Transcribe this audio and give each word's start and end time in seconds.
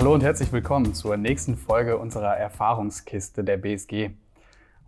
Hallo 0.00 0.14
und 0.14 0.22
herzlich 0.22 0.50
willkommen 0.50 0.94
zur 0.94 1.18
nächsten 1.18 1.58
Folge 1.58 1.98
unserer 1.98 2.34
Erfahrungskiste 2.34 3.44
der 3.44 3.58
BSG. 3.58 4.12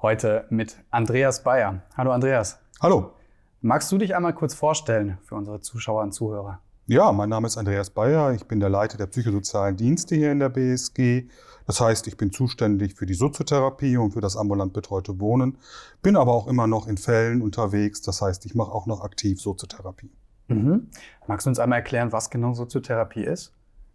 Heute 0.01 0.47
mit 0.49 0.79
Andreas 0.91 1.43
Bayer. 1.43 1.83
Hallo 1.99 2.13
Andreas. 2.13 2.61
Hallo. 2.81 3.13
Magst 3.61 3.93
du 3.93 3.99
dich 3.99 4.17
einmal 4.17 4.35
kurz 4.35 4.55
vorstellen 4.55 5.19
für 5.23 5.35
unsere 5.35 5.61
Zuschauer 5.61 6.03
und 6.03 6.13
Zuhörer? 6.13 6.61
Ja, 6.87 7.13
mein 7.13 7.29
Name 7.29 7.47
ist 7.47 7.59
Andreas 7.59 7.91
Bayer. 7.91 8.33
Ich 8.33 8.47
bin 8.47 8.59
der 8.59 8.71
Leiter 8.71 8.97
der 8.97 9.05
psychosozialen 9.05 9.77
Dienste 9.77 10.17
hier 10.17 10.33
in 10.33 10.39
der 10.39 10.49
BSG. 10.49 11.29
Das 11.67 11.79
heißt, 11.79 12.07
ich 12.07 12.17
bin 12.17 12.33
zuständig 12.33 12.95
für 12.95 13.05
die 13.05 13.13
Soziotherapie 13.13 13.99
und 13.99 14.13
für 14.13 14.23
das 14.23 14.39
ambulant 14.39 14.73
betreute 14.73 15.21
Wohnen, 15.21 15.59
bin 16.01 16.17
aber 16.17 16.33
auch 16.33 16.47
immer 16.47 16.67
noch 16.67 16.89
in 16.89 16.97
Fällen 16.97 17.43
unterwegs. 17.43 18.01
Das 18.01 18.23
heißt, 18.23 18.47
ich 18.47 18.55
mache 18.55 18.73
auch 18.73 18.87
noch 18.87 19.03
aktiv 19.03 19.43
Soziotherapie. 19.43 20.11
Mhm. 20.49 20.89
Magst 21.27 21.45
du 21.45 21.51
uns 21.51 21.59
einmal 21.59 21.81
erklären, 21.81 22.13
was 22.13 22.31
genau 22.31 22.55
Soziotherapie 22.55 23.25
ist? 23.25 23.53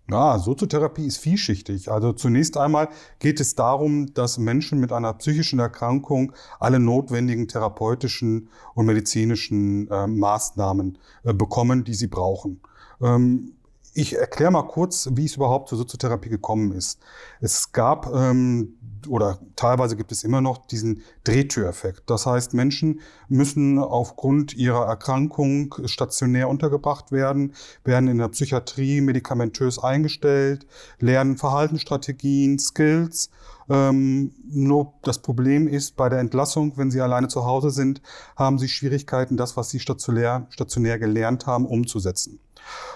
Ja, 0.09 0.39
Soziotherapie 0.39 1.05
ist 1.05 1.17
vielschichtig. 1.17 1.91
Also 1.91 2.13
zunächst 2.13 2.55
einmal 2.55 2.87
geht 3.19 3.41
es 3.41 3.55
darum, 3.55 4.13
dass 4.13 4.37
Menschen 4.37 4.79
mit 4.79 4.93
einer 4.93 5.13
psychischen 5.13 5.59
Erkrankung 5.59 6.31
alle 6.61 6.79
notwendigen 6.79 7.49
therapeutischen 7.49 8.47
und 8.73 8.85
medizinischen 8.85 9.89
äh, 9.91 10.07
Maßnahmen 10.07 10.97
äh, 11.23 11.33
bekommen, 11.33 11.83
die 11.83 11.93
sie 11.93 12.07
brauchen. 12.07 12.61
Ähm, 13.01 13.57
ich 13.93 14.15
erkläre 14.15 14.51
mal 14.51 14.67
kurz, 14.67 15.09
wie 15.13 15.25
es 15.25 15.35
überhaupt 15.35 15.69
zur 15.69 15.77
Soziotherapie 15.79 16.29
gekommen 16.29 16.71
ist. 16.71 16.99
Es 17.41 17.71
gab 17.73 18.07
ähm, 18.13 18.76
oder 19.07 19.39
teilweise 19.55 19.95
gibt 19.95 20.11
es 20.11 20.23
immer 20.23 20.41
noch 20.41 20.67
diesen 20.67 21.03
Drehtüreffekt. 21.23 22.09
Das 22.09 22.25
heißt, 22.25 22.53
Menschen 22.53 23.01
müssen 23.29 23.79
aufgrund 23.79 24.55
ihrer 24.55 24.85
Erkrankung 24.85 25.75
stationär 25.85 26.49
untergebracht 26.49 27.11
werden, 27.11 27.53
werden 27.83 28.07
in 28.07 28.17
der 28.17 28.29
Psychiatrie 28.29 29.01
medikamentös 29.01 29.79
eingestellt, 29.79 30.65
lernen 30.99 31.37
Verhaltensstrategien, 31.37 32.59
Skills. 32.59 33.29
Ähm, 33.69 34.31
nur 34.47 34.93
das 35.03 35.19
Problem 35.19 35.67
ist, 35.67 35.97
bei 35.97 36.09
der 36.09 36.19
Entlassung, 36.19 36.77
wenn 36.77 36.91
sie 36.91 37.01
alleine 37.01 37.27
zu 37.27 37.45
Hause 37.45 37.69
sind, 37.69 38.01
haben 38.35 38.59
sie 38.59 38.69
Schwierigkeiten, 38.69 39.35
das, 39.35 39.57
was 39.57 39.69
sie 39.69 39.79
stationär, 39.79 40.47
stationär 40.49 40.99
gelernt 40.99 41.47
haben, 41.47 41.65
umzusetzen. 41.65 42.39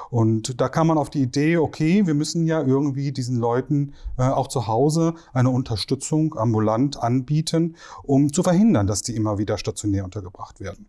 Und 0.09 0.59
da 0.59 0.69
kam 0.69 0.87
man 0.87 0.97
auf 0.97 1.09
die 1.09 1.21
Idee, 1.21 1.57
okay, 1.57 2.05
wir 2.05 2.13
müssen 2.13 2.45
ja 2.45 2.61
irgendwie 2.61 3.11
diesen 3.11 3.37
Leuten 3.37 3.93
äh, 4.17 4.23
auch 4.23 4.47
zu 4.47 4.67
Hause 4.67 5.15
eine 5.33 5.49
Unterstützung 5.49 6.37
ambulant 6.37 7.01
anbieten, 7.01 7.75
um 8.03 8.33
zu 8.33 8.43
verhindern, 8.43 8.87
dass 8.87 9.03
die 9.03 9.15
immer 9.15 9.37
wieder 9.37 9.57
stationär 9.57 10.03
untergebracht 10.03 10.59
werden. 10.59 10.87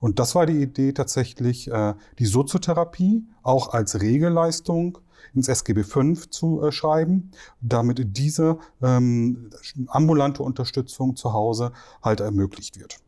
Und 0.00 0.18
das 0.18 0.34
war 0.34 0.46
die 0.46 0.62
Idee 0.62 0.92
tatsächlich, 0.92 1.70
äh, 1.70 1.94
die 2.18 2.26
Soziotherapie 2.26 3.24
auch 3.42 3.72
als 3.72 4.00
Regelleistung 4.00 4.98
ins 5.34 5.48
SGB 5.48 5.84
V 5.84 6.14
zu 6.30 6.62
äh, 6.62 6.72
schreiben, 6.72 7.30
damit 7.60 8.16
diese 8.16 8.58
ähm, 8.82 9.50
ambulante 9.88 10.42
Unterstützung 10.42 11.16
zu 11.16 11.32
Hause 11.32 11.72
halt 12.02 12.20
ermöglicht 12.20 12.80
wird. 12.80 12.98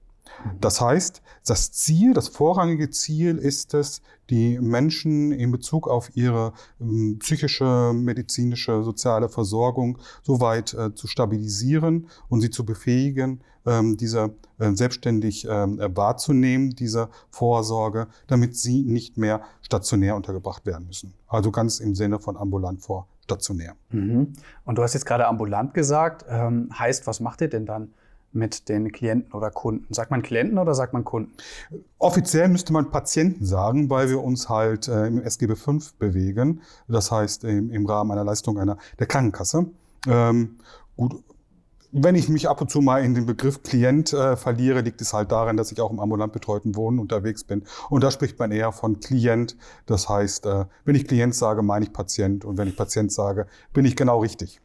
Das 0.60 0.80
heißt, 0.80 1.22
das 1.46 1.72
Ziel, 1.72 2.14
das 2.14 2.28
vorrangige 2.28 2.90
Ziel 2.90 3.38
ist 3.38 3.74
es, 3.74 4.02
die 4.30 4.58
Menschen 4.60 5.32
in 5.32 5.50
Bezug 5.50 5.88
auf 5.88 6.16
ihre 6.16 6.52
ähm, 6.80 7.18
psychische, 7.18 7.92
medizinische, 7.94 8.82
soziale 8.82 9.28
Versorgung 9.28 9.98
so 10.22 10.40
weit 10.40 10.74
äh, 10.74 10.94
zu 10.94 11.06
stabilisieren 11.06 12.08
und 12.28 12.40
sie 12.40 12.50
zu 12.50 12.64
befähigen, 12.64 13.40
ähm, 13.66 13.96
diese 13.96 14.34
äh, 14.58 14.72
selbstständig 14.72 15.46
ähm, 15.48 15.78
wahrzunehmen, 15.94 16.70
diese 16.70 17.08
Vorsorge, 17.30 18.08
damit 18.26 18.56
sie 18.56 18.82
nicht 18.82 19.18
mehr 19.18 19.42
stationär 19.60 20.16
untergebracht 20.16 20.66
werden 20.66 20.86
müssen. 20.86 21.14
Also 21.28 21.50
ganz 21.50 21.80
im 21.80 21.94
Sinne 21.94 22.18
von 22.18 22.36
ambulant 22.36 22.82
vor 22.82 23.06
stationär. 23.24 23.74
Mhm. 23.90 24.32
Und 24.64 24.78
du 24.78 24.82
hast 24.82 24.94
jetzt 24.94 25.06
gerade 25.06 25.26
ambulant 25.26 25.74
gesagt. 25.74 26.24
Ähm, 26.28 26.70
heißt, 26.76 27.06
was 27.06 27.20
macht 27.20 27.40
ihr 27.40 27.48
denn 27.48 27.66
dann? 27.66 27.92
Mit 28.32 28.68
den 28.68 28.92
Klienten 28.92 29.32
oder 29.32 29.50
Kunden? 29.50 29.92
Sagt 29.92 30.10
man 30.10 30.22
Klienten 30.22 30.58
oder 30.58 30.74
sagt 30.74 30.92
man 30.92 31.04
Kunden? 31.04 31.32
Offiziell 31.98 32.48
müsste 32.48 32.72
man 32.72 32.90
Patienten 32.90 33.44
sagen, 33.44 33.90
weil 33.90 34.08
wir 34.08 34.22
uns 34.22 34.48
halt 34.48 34.88
äh, 34.88 35.06
im 35.06 35.22
SGB 35.22 35.56
V 35.56 35.78
bewegen. 35.98 36.62
Das 36.88 37.10
heißt 37.10 37.44
im, 37.44 37.70
im 37.70 37.86
Rahmen 37.86 38.10
einer 38.12 38.24
Leistung 38.24 38.58
einer 38.58 38.78
der 38.98 39.06
Krankenkasse. 39.06 39.66
Ähm, 40.06 40.58
gut, 40.96 41.22
wenn 41.92 42.14
ich 42.14 42.30
mich 42.30 42.48
ab 42.48 42.60
und 42.60 42.70
zu 42.70 42.80
mal 42.80 43.04
in 43.04 43.14
den 43.14 43.26
Begriff 43.26 43.62
Klient 43.62 44.14
äh, 44.14 44.36
verliere, 44.36 44.80
liegt 44.80 45.00
es 45.02 45.12
halt 45.12 45.30
daran, 45.30 45.58
dass 45.58 45.70
ich 45.72 45.80
auch 45.80 45.90
im 45.90 46.00
ambulant 46.00 46.32
betreuten 46.32 46.74
Wohnen 46.74 46.98
unterwegs 46.98 47.44
bin. 47.44 47.64
Und 47.90 48.02
da 48.02 48.10
spricht 48.10 48.38
man 48.38 48.50
eher 48.50 48.72
von 48.72 49.00
Klient. 49.00 49.56
Das 49.84 50.08
heißt, 50.08 50.46
äh, 50.46 50.64
wenn 50.86 50.94
ich 50.94 51.06
Klient 51.06 51.34
sage, 51.34 51.62
meine 51.62 51.84
ich 51.84 51.92
Patient. 51.92 52.46
Und 52.46 52.56
wenn 52.56 52.66
ich 52.66 52.76
Patient 52.76 53.12
sage, 53.12 53.46
bin 53.74 53.84
ich 53.84 53.94
genau 53.94 54.20
richtig. 54.20 54.60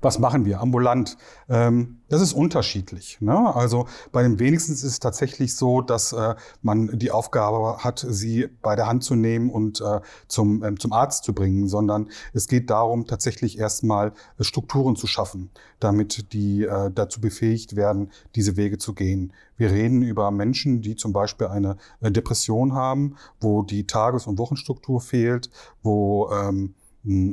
Was 0.00 0.18
machen 0.18 0.44
wir 0.44 0.60
ambulant? 0.60 1.16
Ähm, 1.48 2.00
das 2.10 2.20
ist 2.20 2.32
unterschiedlich. 2.32 3.18
Ne? 3.20 3.54
Also 3.54 3.86
bei 4.10 4.22
den 4.22 4.38
wenigsten 4.38 4.72
ist 4.72 4.82
es 4.82 4.98
tatsächlich 4.98 5.54
so, 5.54 5.80
dass 5.80 6.12
äh, 6.12 6.34
man 6.60 6.98
die 6.98 7.12
Aufgabe 7.12 7.78
hat, 7.78 8.04
sie 8.06 8.48
bei 8.62 8.74
der 8.74 8.88
Hand 8.88 9.04
zu 9.04 9.14
nehmen 9.14 9.48
und 9.48 9.80
äh, 9.80 10.00
zum, 10.26 10.64
ähm, 10.64 10.78
zum 10.78 10.92
Arzt 10.92 11.24
zu 11.24 11.32
bringen, 11.32 11.68
sondern 11.68 12.10
es 12.32 12.48
geht 12.48 12.68
darum, 12.68 13.06
tatsächlich 13.06 13.58
erstmal 13.58 14.12
äh, 14.38 14.44
Strukturen 14.44 14.96
zu 14.96 15.06
schaffen, 15.06 15.50
damit 15.78 16.32
die 16.32 16.66
dazu 16.94 17.22
befähigt 17.22 17.74
werden, 17.74 18.10
diese 18.34 18.56
Wege 18.56 18.76
zu 18.76 18.92
gehen. 18.92 19.32
Wir 19.56 19.70
reden 19.70 20.02
über 20.02 20.30
Menschen, 20.30 20.82
die 20.82 20.94
zum 20.94 21.12
Beispiel 21.12 21.46
eine 21.46 21.76
Depression 22.02 22.74
haben, 22.74 23.16
wo 23.40 23.62
die 23.62 23.86
Tages- 23.86 24.26
und 24.26 24.38
Wochenstruktur 24.38 25.00
fehlt, 25.00 25.50
wo 25.82 26.30
ähm, 26.32 26.74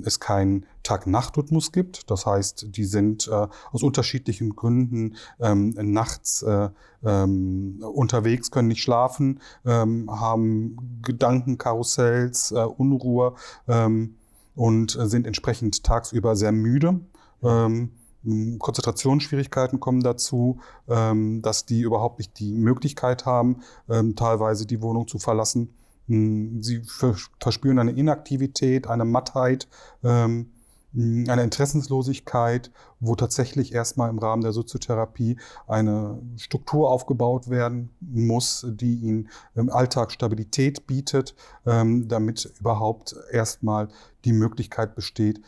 es 0.06 0.20
keinen 0.20 0.66
Tag-Nacht-Rhythmus 0.88 1.72
gibt. 1.72 2.10
Das 2.10 2.26
heißt, 2.26 2.68
die 2.70 2.86
sind 2.86 3.28
äh, 3.28 3.48
aus 3.72 3.84
unterschiedlichen 3.84 4.56
Gründen 4.56 5.18
ähm, 5.40 5.76
nachts 5.78 6.44
äh, 6.44 6.70
ähm, 7.04 7.80
unterwegs, 7.82 8.52
können 8.52 8.70
nicht 8.70 8.82
schlafen, 8.82 9.42
ähm, 9.66 10.10
haben 10.10 11.02
Gedankenkarussells, 11.02 12.52
äh, 12.52 12.64
Unruhe 12.64 13.36
ähm, 13.68 14.16
und 14.56 14.98
sind 15.00 15.28
entsprechend 15.28 15.84
tagsüber 15.84 16.36
sehr 16.36 16.54
müde. 16.54 17.02
Ähm, 17.44 17.92
Konzentrationsschwierigkeiten 18.60 19.80
kommen 19.80 20.02
dazu, 20.02 20.60
ähm, 20.90 21.42
dass 21.42 21.66
die 21.66 21.82
überhaupt 21.82 22.18
nicht 22.20 22.40
die 22.40 22.54
Möglichkeit 22.54 23.26
haben, 23.26 23.62
teilweise 23.88 24.66
die 24.66 24.82
Wohnung 24.82 25.08
zu 25.08 25.20
verlassen. 25.20 25.74
Hm, 26.08 26.62
sie 26.64 26.82
verspüren 27.40 27.80
eine 27.80 27.92
Inaktivität, 27.92 28.88
eine 28.88 29.06
Mattheit, 29.06 29.68
ähm, 30.04 30.52
eine 30.98 31.44
Interessenslosigkeit, 31.44 32.72
wo 33.00 33.16
tatsächlich 33.16 33.74
erstmal 33.74 34.10
im 34.10 34.18
Rahmen 34.18 34.42
der 34.42 34.52
Soziotherapie 34.52 35.38
eine 35.68 36.20
Struktur 36.38 36.90
aufgebaut 36.90 37.50
werden 37.50 37.92
muss, 38.00 38.66
die 38.68 38.96
ihnen 38.96 39.30
im 39.54 39.70
Alltag 39.70 40.12
Stabilität 40.12 40.88
bietet, 40.88 41.36
ähm, 41.66 42.08
damit 42.08 42.52
überhaupt 42.60 43.16
erstmal 43.32 43.90
die 44.26 44.34
Möglichkeit 44.34 44.96
besteht, 44.96 45.42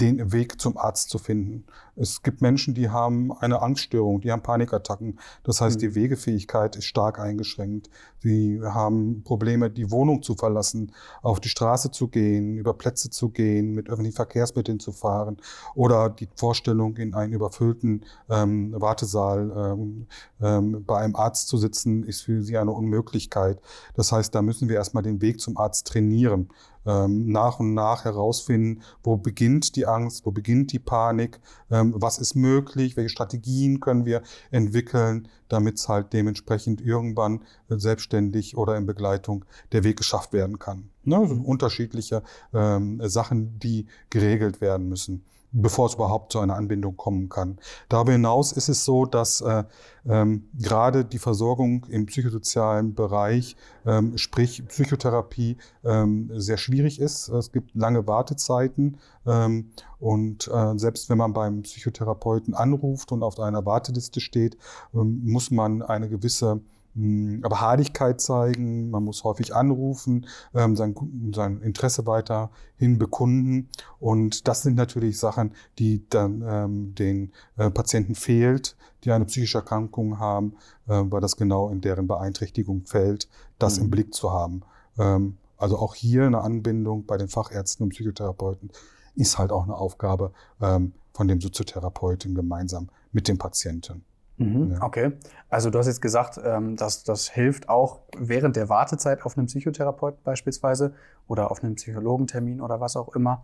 den 0.00 0.32
Weg 0.32 0.60
zum 0.60 0.76
Arzt 0.76 1.10
zu 1.10 1.18
finden. 1.18 1.64
Es 1.94 2.22
gibt 2.22 2.40
Menschen, 2.40 2.74
die 2.74 2.88
haben 2.88 3.32
eine 3.32 3.60
Angststörung, 3.60 4.20
die 4.20 4.32
haben 4.32 4.42
Panikattacken. 4.42 5.18
Das 5.44 5.60
heißt, 5.60 5.80
die 5.82 5.88
mhm. 5.88 5.94
Wegefähigkeit 5.94 6.76
ist 6.76 6.86
stark 6.86 7.18
eingeschränkt. 7.18 7.90
Sie 8.20 8.60
haben 8.62 9.22
Probleme, 9.24 9.70
die 9.70 9.90
Wohnung 9.90 10.22
zu 10.22 10.34
verlassen, 10.34 10.92
auf 11.22 11.40
die 11.40 11.48
Straße 11.48 11.90
zu 11.90 12.08
gehen, 12.08 12.56
über 12.56 12.74
Plätze 12.74 13.10
zu 13.10 13.28
gehen, 13.28 13.74
mit 13.74 13.88
öffentlichen 13.90 14.16
Verkehrsmitteln 14.16 14.80
zu 14.80 14.92
fahren 14.92 15.36
oder 15.74 16.08
die 16.08 16.28
Vorstellung, 16.36 16.96
in 16.96 17.14
einen 17.14 17.32
überfüllten 17.32 18.04
ähm, 18.30 18.72
Wartesaal 18.80 19.74
ähm, 19.74 20.06
ähm, 20.40 20.84
bei 20.84 20.98
einem 20.98 21.16
Arzt 21.16 21.48
zu 21.48 21.58
sitzen, 21.58 22.04
ist 22.04 22.22
für 22.22 22.42
sie 22.42 22.56
eine 22.56 22.70
Unmöglichkeit. 22.70 23.60
Das 23.94 24.12
heißt, 24.12 24.34
da 24.34 24.40
müssen 24.40 24.68
wir 24.68 24.76
erstmal 24.76 25.02
den 25.02 25.20
Weg 25.20 25.40
zum 25.40 25.58
Arzt 25.58 25.88
trainieren 25.88 26.48
ähm, 26.86 27.30
nach 27.30 27.60
und 27.60 27.74
nach 27.74 28.04
herausfinden, 28.04 28.82
wo 29.02 29.16
beginnt 29.16 29.76
die 29.76 29.86
Angst, 29.86 30.26
wo 30.26 30.30
beginnt 30.30 30.72
die 30.72 30.78
Panik, 30.78 31.40
ähm, 31.70 31.81
was 31.84 32.18
ist 32.18 32.34
möglich, 32.34 32.96
welche 32.96 33.10
Strategien 33.10 33.80
können 33.80 34.04
wir 34.04 34.22
entwickeln, 34.50 35.28
damit 35.48 35.76
es 35.78 35.88
halt 35.88 36.12
dementsprechend 36.12 36.80
irgendwann 36.80 37.40
selbstständig 37.68 38.56
oder 38.56 38.76
in 38.76 38.86
Begleitung 38.86 39.44
der 39.72 39.84
Weg 39.84 39.96
geschafft 39.96 40.32
werden 40.32 40.58
kann. 40.58 40.90
Ne? 41.04 41.16
Also 41.16 41.34
unterschiedliche 41.34 42.22
ähm, 42.54 43.00
Sachen, 43.08 43.58
die 43.58 43.86
geregelt 44.10 44.60
werden 44.60 44.88
müssen 44.88 45.24
bevor 45.52 45.86
es 45.86 45.94
überhaupt 45.94 46.32
zu 46.32 46.40
einer 46.40 46.56
Anbindung 46.56 46.96
kommen 46.96 47.28
kann. 47.28 47.58
Darüber 47.88 48.12
hinaus 48.12 48.52
ist 48.52 48.68
es 48.68 48.84
so, 48.84 49.06
dass 49.06 49.40
äh, 49.40 49.64
ähm, 50.08 50.48
gerade 50.58 51.04
die 51.04 51.18
Versorgung 51.18 51.86
im 51.88 52.06
psychosozialen 52.06 52.94
Bereich, 52.94 53.56
ähm, 53.86 54.16
sprich 54.18 54.66
Psychotherapie, 54.66 55.56
ähm, 55.84 56.30
sehr 56.34 56.56
schwierig 56.56 57.00
ist. 57.00 57.28
Es 57.28 57.52
gibt 57.52 57.74
lange 57.74 58.06
Wartezeiten 58.06 58.98
ähm, 59.26 59.70
und 60.00 60.48
äh, 60.48 60.78
selbst 60.78 61.10
wenn 61.10 61.18
man 61.18 61.32
beim 61.32 61.62
Psychotherapeuten 61.62 62.54
anruft 62.54 63.12
und 63.12 63.22
auf 63.22 63.38
einer 63.38 63.64
Warteliste 63.64 64.20
steht, 64.20 64.56
ähm, 64.94 65.20
muss 65.24 65.50
man 65.50 65.82
eine 65.82 66.08
gewisse 66.08 66.60
aber 66.94 67.60
Hardigkeit 67.60 68.20
zeigen, 68.20 68.90
man 68.90 69.04
muss 69.04 69.24
häufig 69.24 69.54
anrufen, 69.54 70.26
ähm, 70.54 70.76
sein, 70.76 70.94
sein 71.34 71.60
Interesse 71.62 72.06
weiterhin 72.06 72.98
bekunden. 72.98 73.68
Und 73.98 74.46
das 74.46 74.62
sind 74.62 74.76
natürlich 74.76 75.18
Sachen, 75.18 75.54
die 75.78 76.06
dann 76.10 76.44
ähm, 76.46 76.94
den 76.94 77.32
äh, 77.56 77.70
Patienten 77.70 78.14
fehlt, 78.14 78.76
die 79.04 79.12
eine 79.12 79.24
psychische 79.24 79.58
Erkrankung 79.58 80.18
haben, 80.18 80.56
äh, 80.86 81.02
weil 81.04 81.20
das 81.20 81.36
genau 81.36 81.70
in 81.70 81.80
deren 81.80 82.06
Beeinträchtigung 82.06 82.84
fällt, 82.84 83.28
das 83.58 83.78
mhm. 83.78 83.84
im 83.84 83.90
Blick 83.90 84.14
zu 84.14 84.30
haben. 84.30 84.62
Ähm, 84.98 85.38
also 85.56 85.78
auch 85.78 85.94
hier 85.94 86.26
eine 86.26 86.40
Anbindung 86.40 87.06
bei 87.06 87.16
den 87.16 87.28
Fachärzten 87.28 87.84
und 87.84 87.90
Psychotherapeuten 87.90 88.70
ist 89.14 89.38
halt 89.38 89.52
auch 89.52 89.64
eine 89.64 89.76
Aufgabe 89.76 90.32
ähm, 90.60 90.92
von 91.14 91.28
dem 91.28 91.40
Soziotherapeuten 91.40 92.34
gemeinsam 92.34 92.88
mit 93.12 93.28
dem 93.28 93.38
Patienten. 93.38 94.04
Mhm, 94.42 94.72
ja. 94.72 94.82
Okay, 94.82 95.12
also 95.48 95.70
du 95.70 95.78
hast 95.78 95.86
jetzt 95.86 96.02
gesagt, 96.02 96.40
ähm, 96.44 96.76
dass 96.76 97.04
das 97.04 97.28
hilft 97.28 97.68
auch 97.68 98.00
während 98.16 98.56
der 98.56 98.68
Wartezeit 98.68 99.24
auf 99.24 99.36
einen 99.36 99.46
Psychotherapeuten 99.46 100.20
beispielsweise 100.24 100.94
oder 101.28 101.50
auf 101.50 101.62
einen 101.62 101.76
Psychologentermin 101.76 102.60
oder 102.60 102.80
was 102.80 102.96
auch 102.96 103.14
immer. 103.14 103.42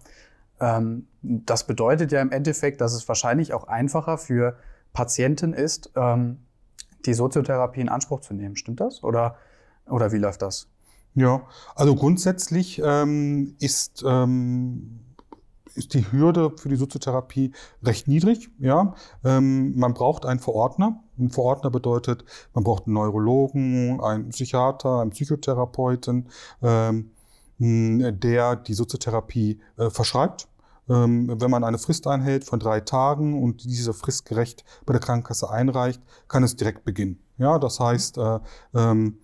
Ähm, 0.60 1.06
das 1.22 1.66
bedeutet 1.66 2.12
ja 2.12 2.20
im 2.20 2.32
Endeffekt, 2.32 2.80
dass 2.80 2.92
es 2.92 3.06
wahrscheinlich 3.08 3.54
auch 3.54 3.68
einfacher 3.68 4.18
für 4.18 4.56
Patienten 4.92 5.52
ist, 5.52 5.92
ähm, 5.96 6.38
die 7.06 7.14
Soziotherapie 7.14 7.80
in 7.80 7.88
Anspruch 7.88 8.20
zu 8.20 8.34
nehmen. 8.34 8.56
Stimmt 8.56 8.80
das? 8.80 9.04
Oder, 9.04 9.36
oder 9.86 10.12
wie 10.12 10.18
läuft 10.18 10.42
das? 10.42 10.68
Ja, 11.14 11.42
also 11.74 11.94
grundsätzlich 11.94 12.80
ähm, 12.84 13.56
ist 13.60 14.04
ähm, 14.06 15.00
ist 15.78 15.94
die 15.94 16.10
Hürde 16.12 16.50
für 16.56 16.68
die 16.68 16.76
Soziotherapie 16.76 17.52
recht 17.82 18.08
niedrig. 18.08 18.50
Ja, 18.58 18.94
ähm, 19.24 19.78
man 19.78 19.94
braucht 19.94 20.26
einen 20.26 20.40
Verordner. 20.40 21.02
Ein 21.18 21.30
Verordner 21.30 21.70
bedeutet, 21.70 22.24
man 22.52 22.64
braucht 22.64 22.86
einen 22.86 22.94
Neurologen, 22.94 24.00
einen 24.00 24.28
Psychiater, 24.30 25.00
einen 25.00 25.10
Psychotherapeuten, 25.10 26.28
ähm, 26.62 27.10
der 27.58 28.56
die 28.56 28.74
Soziotherapie 28.74 29.60
äh, 29.76 29.90
verschreibt. 29.90 30.48
Ähm, 30.88 31.40
wenn 31.40 31.50
man 31.50 31.64
eine 31.64 31.78
Frist 31.78 32.06
einhält 32.06 32.44
von 32.44 32.60
drei 32.60 32.80
Tagen 32.80 33.42
und 33.42 33.64
diese 33.64 33.92
fristgerecht 33.92 34.64
bei 34.86 34.92
der 34.92 35.00
Krankenkasse 35.00 35.50
einreicht, 35.50 36.02
kann 36.28 36.42
es 36.42 36.56
direkt 36.56 36.84
beginnen. 36.84 37.20
Ja, 37.36 37.58
das 37.58 37.78
heißt, 37.78 38.18
äh, 38.18 38.40
ähm, 38.74 39.18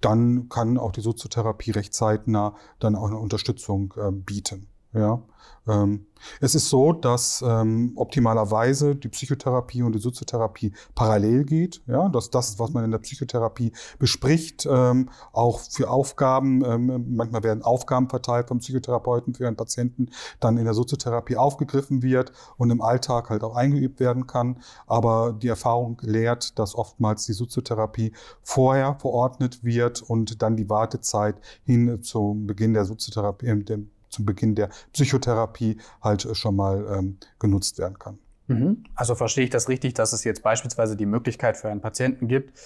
dann 0.00 0.48
kann 0.48 0.76
auch 0.76 0.92
die 0.92 1.00
Soziotherapie 1.00 1.70
recht 1.70 1.94
zeitnah 1.94 2.54
dann 2.78 2.96
auch 2.96 3.06
eine 3.06 3.18
Unterstützung 3.18 3.94
äh, 3.96 4.10
bieten. 4.10 4.68
Ja. 4.96 5.22
Ähm, 5.68 6.06
es 6.40 6.54
ist 6.54 6.70
so, 6.70 6.92
dass 6.92 7.42
ähm, 7.46 7.92
optimalerweise 7.96 8.94
die 8.96 9.08
Psychotherapie 9.08 9.82
und 9.82 9.92
die 9.94 9.98
Soziotherapie 9.98 10.72
parallel 10.94 11.44
geht. 11.44 11.82
Ja, 11.86 12.08
dass 12.08 12.30
das, 12.30 12.58
was 12.58 12.70
man 12.72 12.84
in 12.84 12.90
der 12.90 12.98
Psychotherapie 12.98 13.72
bespricht, 13.98 14.66
ähm, 14.70 15.10
auch 15.32 15.60
für 15.60 15.90
Aufgaben, 15.90 16.64
ähm, 16.64 17.16
manchmal 17.16 17.42
werden 17.42 17.62
Aufgaben 17.62 18.08
verteilt 18.08 18.48
vom 18.48 18.58
Psychotherapeuten 18.58 19.34
für 19.34 19.46
einen 19.46 19.56
Patienten, 19.56 20.10
dann 20.40 20.56
in 20.56 20.64
der 20.64 20.74
Soziotherapie 20.74 21.36
aufgegriffen 21.36 22.02
wird 22.02 22.32
und 22.56 22.70
im 22.70 22.80
Alltag 22.80 23.30
halt 23.30 23.42
auch 23.42 23.56
eingeübt 23.56 24.00
werden 24.00 24.26
kann. 24.26 24.60
Aber 24.86 25.32
die 25.32 25.48
Erfahrung 25.48 25.98
lehrt, 26.02 26.58
dass 26.58 26.74
oftmals 26.74 27.26
die 27.26 27.34
Soziotherapie 27.34 28.12
vorher 28.42 28.96
verordnet 29.00 29.64
wird 29.64 30.02
und 30.02 30.42
dann 30.42 30.56
die 30.56 30.70
Wartezeit 30.70 31.36
hin 31.64 32.02
zum 32.02 32.46
Beginn 32.46 32.72
der 32.72 32.84
Soziotherapie, 32.84 33.46
äh, 33.46 33.64
dem 33.64 33.90
zum 34.16 34.26
Beginn 34.26 34.54
der 34.54 34.70
Psychotherapie 34.92 35.78
halt 36.02 36.24
äh, 36.24 36.34
schon 36.34 36.56
mal 36.56 36.86
ähm, 36.90 37.18
genutzt 37.38 37.78
werden 37.78 37.98
kann. 37.98 38.18
Mhm. 38.48 38.84
Also 38.94 39.14
verstehe 39.14 39.44
ich 39.44 39.50
das 39.50 39.68
richtig, 39.68 39.94
dass 39.94 40.12
es 40.12 40.24
jetzt 40.24 40.42
beispielsweise 40.42 40.96
die 40.96 41.06
Möglichkeit 41.06 41.56
für 41.56 41.68
einen 41.68 41.80
Patienten 41.80 42.28
gibt, 42.28 42.58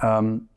ähm, 0.00 0.48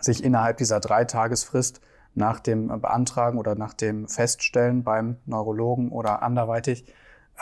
sich 0.00 0.22
innerhalb 0.22 0.58
dieser 0.58 0.80
Dreitagesfrist 0.80 1.80
nach 2.14 2.40
dem 2.40 2.68
Beantragen 2.80 3.38
oder 3.38 3.54
nach 3.54 3.74
dem 3.74 4.08
Feststellen 4.08 4.84
beim 4.84 5.16
Neurologen 5.26 5.90
oder 5.90 6.22
anderweitig, 6.22 6.86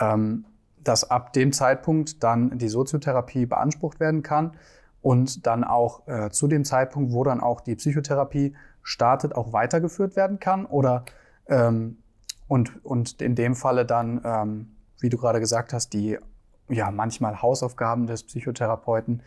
ähm, 0.01 0.47
dass 0.83 1.11
ab 1.11 1.33
dem 1.33 1.53
Zeitpunkt 1.53 2.23
dann 2.23 2.59
die 2.59 2.69
Soziotherapie 2.69 3.47
beansprucht 3.47 4.01
werden 4.01 4.23
kann 4.23 4.53
und 5.01 5.47
dann 5.47 5.65
auch 5.65 6.07
äh, 6.09 6.31
zu 6.31 6.49
dem 6.49 6.65
Zeitpunkt, 6.65 7.13
wo 7.13 7.25
dann 7.25 7.41
auch 7.41 7.61
die 7.61 7.77
Psychotherapie 7.77 8.55
startet, 8.83 9.35
auch 9.35 9.53
weitergeführt 9.53 10.17
werden 10.17 10.41
kann? 10.41 10.67
Oder 10.67 11.05
ähm, 11.47 11.99
und, 12.49 12.85
und 12.85 13.21
in 13.23 13.35
dem 13.35 13.55
Falle 13.55 13.87
dann, 13.87 14.21
ähm, 14.25 14.77
wie 15.01 15.09
du 15.09 15.17
gerade 15.17 15.41
gesagt 15.41 15.73
hast, 15.73 15.93
die 15.93 16.19
ja 16.69 16.91
manchmal 16.91 17.43
Hausaufgaben 17.43 18.07
des 18.07 18.25
Psychotherapeuten 18.25 19.23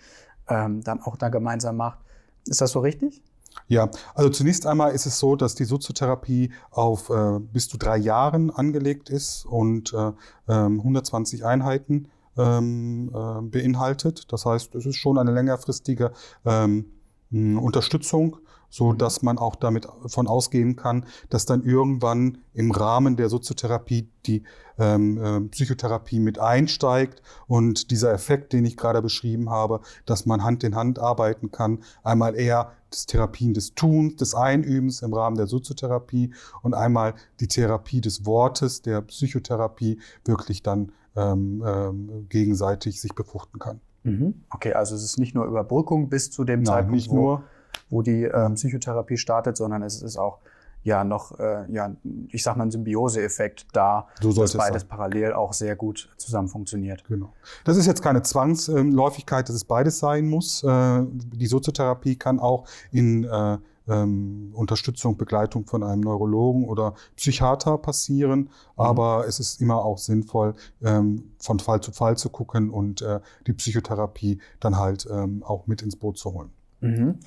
ähm, 0.47 0.83
dann 0.83 1.01
auch 1.01 1.17
da 1.17 1.29
gemeinsam 1.29 1.77
macht. 1.77 1.99
Ist 2.45 2.61
das 2.61 2.71
so 2.71 2.79
richtig? 2.79 3.21
Ja, 3.67 3.89
also 4.13 4.29
zunächst 4.29 4.65
einmal 4.65 4.91
ist 4.93 5.05
es 5.05 5.19
so, 5.19 5.35
dass 5.35 5.55
die 5.55 5.65
Soziotherapie 5.65 6.51
auf 6.71 7.09
äh, 7.09 7.39
bis 7.39 7.67
zu 7.67 7.77
drei 7.77 7.97
Jahren 7.97 8.49
angelegt 8.49 9.09
ist 9.09 9.45
und 9.45 9.93
äh, 9.93 10.11
120 10.47 11.41
ähm, 11.41 11.45
Einheiten 11.45 12.07
ähm, 12.37 13.11
äh, 13.13 13.41
beinhaltet. 13.41 14.31
Das 14.31 14.45
heißt, 14.45 14.75
es 14.75 14.85
ist 14.85 14.97
schon 14.97 15.17
eine 15.17 15.31
längerfristige 15.31 16.11
ähm, 16.45 16.85
Unterstützung 17.31 18.37
so 18.69 18.91
mhm. 18.91 18.97
dass 18.97 19.21
man 19.21 19.37
auch 19.37 19.55
damit 19.55 19.87
von 20.07 20.27
ausgehen 20.27 20.75
kann, 20.75 21.05
dass 21.29 21.45
dann 21.45 21.63
irgendwann 21.63 22.39
im 22.53 22.71
Rahmen 22.71 23.15
der 23.15 23.29
Soziotherapie 23.29 24.09
die 24.25 24.43
ähm, 24.77 25.17
äh, 25.17 25.41
Psychotherapie 25.49 26.19
mit 26.19 26.39
einsteigt 26.39 27.21
und 27.47 27.91
dieser 27.91 28.13
Effekt, 28.13 28.53
den 28.53 28.65
ich 28.65 28.77
gerade 28.77 29.01
beschrieben 29.01 29.49
habe, 29.49 29.81
dass 30.05 30.25
man 30.25 30.43
Hand 30.43 30.63
in 30.63 30.75
Hand 30.75 30.99
arbeiten 30.99 31.51
kann, 31.51 31.79
einmal 32.03 32.35
eher 32.35 32.71
des 32.91 33.05
Therapien 33.05 33.53
des 33.53 33.73
Tuns, 33.75 34.15
des 34.15 34.33
Einübens 34.33 35.01
im 35.01 35.13
Rahmen 35.13 35.35
der 35.35 35.47
Soziotherapie 35.47 36.33
und 36.61 36.73
einmal 36.73 37.15
die 37.39 37.47
Therapie 37.47 38.01
des 38.01 38.25
Wortes, 38.25 38.81
der 38.81 39.01
Psychotherapie 39.01 39.99
wirklich 40.25 40.63
dann 40.63 40.91
ähm, 41.15 41.63
ähm, 41.65 42.27
gegenseitig 42.29 43.01
sich 43.01 43.13
befruchten 43.13 43.59
kann. 43.59 43.81
Mhm. 44.03 44.35
Okay, 44.51 44.73
also 44.73 44.95
es 44.95 45.03
ist 45.03 45.19
nicht 45.19 45.35
nur 45.35 45.45
Überbrückung 45.45 46.09
bis 46.09 46.31
zu 46.31 46.43
dem 46.43 46.61
Nein, 46.61 46.65
Zeitpunkt, 46.65 46.95
nicht 46.95 47.11
nur 47.11 47.43
wo 47.89 48.01
die 48.01 48.23
ähm, 48.23 48.55
Psychotherapie 48.55 49.17
startet, 49.17 49.57
sondern 49.57 49.83
es 49.83 50.01
ist 50.01 50.17
auch 50.17 50.39
ja 50.83 51.03
noch, 51.03 51.37
äh, 51.39 51.69
ja, 51.71 51.95
ich 52.29 52.43
sag 52.43 52.55
mal, 52.55 52.65
ein 52.65 52.71
Symbioseeffekt 52.71 53.67
da, 53.73 54.07
so 54.21 54.31
dass 54.31 54.55
beides 54.55 54.83
sein. 54.83 54.89
parallel 54.89 55.33
auch 55.33 55.53
sehr 55.53 55.75
gut 55.75 56.09
zusammen 56.17 56.47
funktioniert. 56.47 57.03
Genau. 57.07 57.33
Das 57.65 57.77
ist 57.77 57.85
jetzt 57.85 58.01
keine 58.01 58.21
Zwangsläufigkeit, 58.23 59.49
dass 59.49 59.55
es 59.55 59.65
beides 59.65 59.99
sein 59.99 60.29
muss. 60.29 60.63
Äh, 60.63 61.03
die 61.11 61.47
Soziotherapie 61.47 62.15
kann 62.15 62.39
auch 62.39 62.67
in 62.91 63.25
äh, 63.25 63.57
ähm, 63.89 64.51
Unterstützung, 64.53 65.17
Begleitung 65.17 65.65
von 65.65 65.83
einem 65.83 66.01
Neurologen 66.01 66.65
oder 66.65 66.93
Psychiater 67.15 67.77
passieren. 67.77 68.39
Mhm. 68.39 68.49
Aber 68.77 69.25
es 69.27 69.39
ist 69.39 69.61
immer 69.61 69.83
auch 69.83 69.97
sinnvoll, 69.97 70.53
ähm, 70.83 71.31
von 71.39 71.59
Fall 71.59 71.81
zu 71.81 71.91
Fall 71.91 72.17
zu 72.17 72.29
gucken 72.29 72.69
und 72.69 73.01
äh, 73.01 73.19
die 73.45 73.53
Psychotherapie 73.53 74.39
dann 74.59 74.77
halt 74.77 75.07
ähm, 75.11 75.43
auch 75.43 75.67
mit 75.67 75.81
ins 75.81 75.95
Boot 75.95 76.17
zu 76.17 76.33
holen. 76.33 76.49
Mhm. 76.79 77.19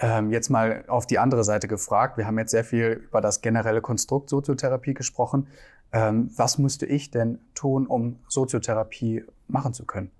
Ähm, 0.00 0.30
jetzt 0.30 0.48
mal 0.48 0.84
auf 0.86 1.06
die 1.06 1.18
andere 1.18 1.42
Seite 1.44 1.66
gefragt. 1.66 2.16
Wir 2.16 2.26
haben 2.26 2.38
jetzt 2.38 2.52
sehr 2.52 2.64
viel 2.64 3.04
über 3.08 3.20
das 3.20 3.40
generelle 3.40 3.80
Konstrukt 3.80 4.30
Soziotherapie 4.30 4.94
gesprochen. 4.94 5.48
Ähm, 5.92 6.30
was 6.36 6.58
müsste 6.58 6.86
ich 6.86 7.10
denn 7.10 7.40
tun, 7.54 7.86
um 7.86 8.20
Soziotherapie 8.28 9.24
machen 9.48 9.72
zu 9.72 9.86
können? 9.86 10.10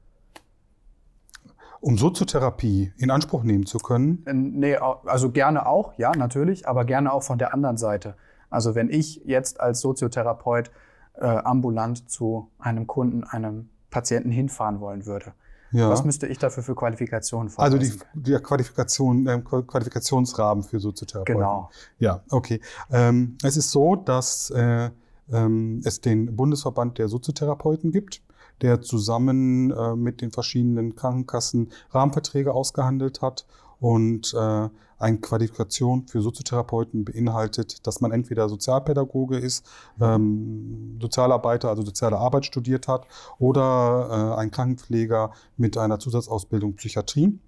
Um 1.80 1.96
Soziotherapie 1.96 2.92
in 2.96 3.10
Anspruch 3.10 3.44
nehmen 3.44 3.66
zu 3.66 3.78
können? 3.78 4.24
Äh, 4.26 4.32
nee, 4.32 4.76
also 4.76 5.30
gerne 5.30 5.66
auch, 5.66 5.96
ja, 5.96 6.12
natürlich, 6.12 6.66
aber 6.66 6.84
gerne 6.84 7.12
auch 7.12 7.22
von 7.22 7.38
der 7.38 7.54
anderen 7.54 7.76
Seite. 7.76 8.16
Also 8.50 8.74
wenn 8.74 8.90
ich 8.90 9.22
jetzt 9.24 9.60
als 9.60 9.80
Soziotherapeut 9.80 10.70
äh, 11.14 11.26
ambulant 11.26 12.10
zu 12.10 12.50
einem 12.58 12.86
Kunden, 12.86 13.24
einem 13.24 13.68
Patienten 13.90 14.30
hinfahren 14.30 14.80
wollen 14.80 15.06
würde, 15.06 15.34
ja. 15.70 15.90
Was 15.90 16.04
müsste 16.04 16.26
ich 16.26 16.38
dafür 16.38 16.62
für 16.62 16.74
Qualifikationen 16.74 17.50
vorweisen? 17.50 17.78
Also 17.78 17.98
die, 18.14 18.30
die 18.30 18.38
Qualifikation, 18.38 19.26
äh, 19.26 19.40
Qualifikationsrahmen 19.40 20.64
für 20.64 20.80
Soziotherapeuten. 20.80 21.34
Genau. 21.34 21.70
Ja, 21.98 22.22
okay. 22.30 22.60
Ähm, 22.90 23.36
es 23.42 23.56
ist 23.56 23.70
so, 23.70 23.96
dass 23.96 24.50
äh, 24.50 24.90
ähm, 25.30 25.80
es 25.84 26.00
den 26.00 26.36
Bundesverband 26.36 26.98
der 26.98 27.08
Soziotherapeuten 27.08 27.92
gibt, 27.92 28.22
der 28.62 28.80
zusammen 28.80 29.70
äh, 29.70 29.94
mit 29.94 30.20
den 30.20 30.30
verschiedenen 30.30 30.96
Krankenkassen 30.96 31.70
Rahmenverträge 31.90 32.52
ausgehandelt 32.52 33.22
hat 33.22 33.46
und 33.80 34.34
äh, 34.34 34.68
eine 34.98 35.18
Qualifikation 35.18 36.06
für 36.06 36.22
Soziotherapeuten 36.22 37.04
beinhaltet, 37.04 37.86
dass 37.86 38.00
man 38.00 38.12
entweder 38.12 38.48
Sozialpädagoge 38.48 39.38
ist, 39.38 39.64
ähm, 40.00 40.98
Sozialarbeiter, 41.00 41.68
also 41.68 41.82
soziale 41.82 42.18
Arbeit 42.18 42.46
studiert 42.46 42.88
hat, 42.88 43.06
oder 43.38 44.34
äh, 44.36 44.40
ein 44.40 44.50
Krankenpfleger 44.50 45.32
mit 45.56 45.78
einer 45.78 45.98
Zusatzausbildung 45.98 46.74
Psychiatrie. 46.74 47.38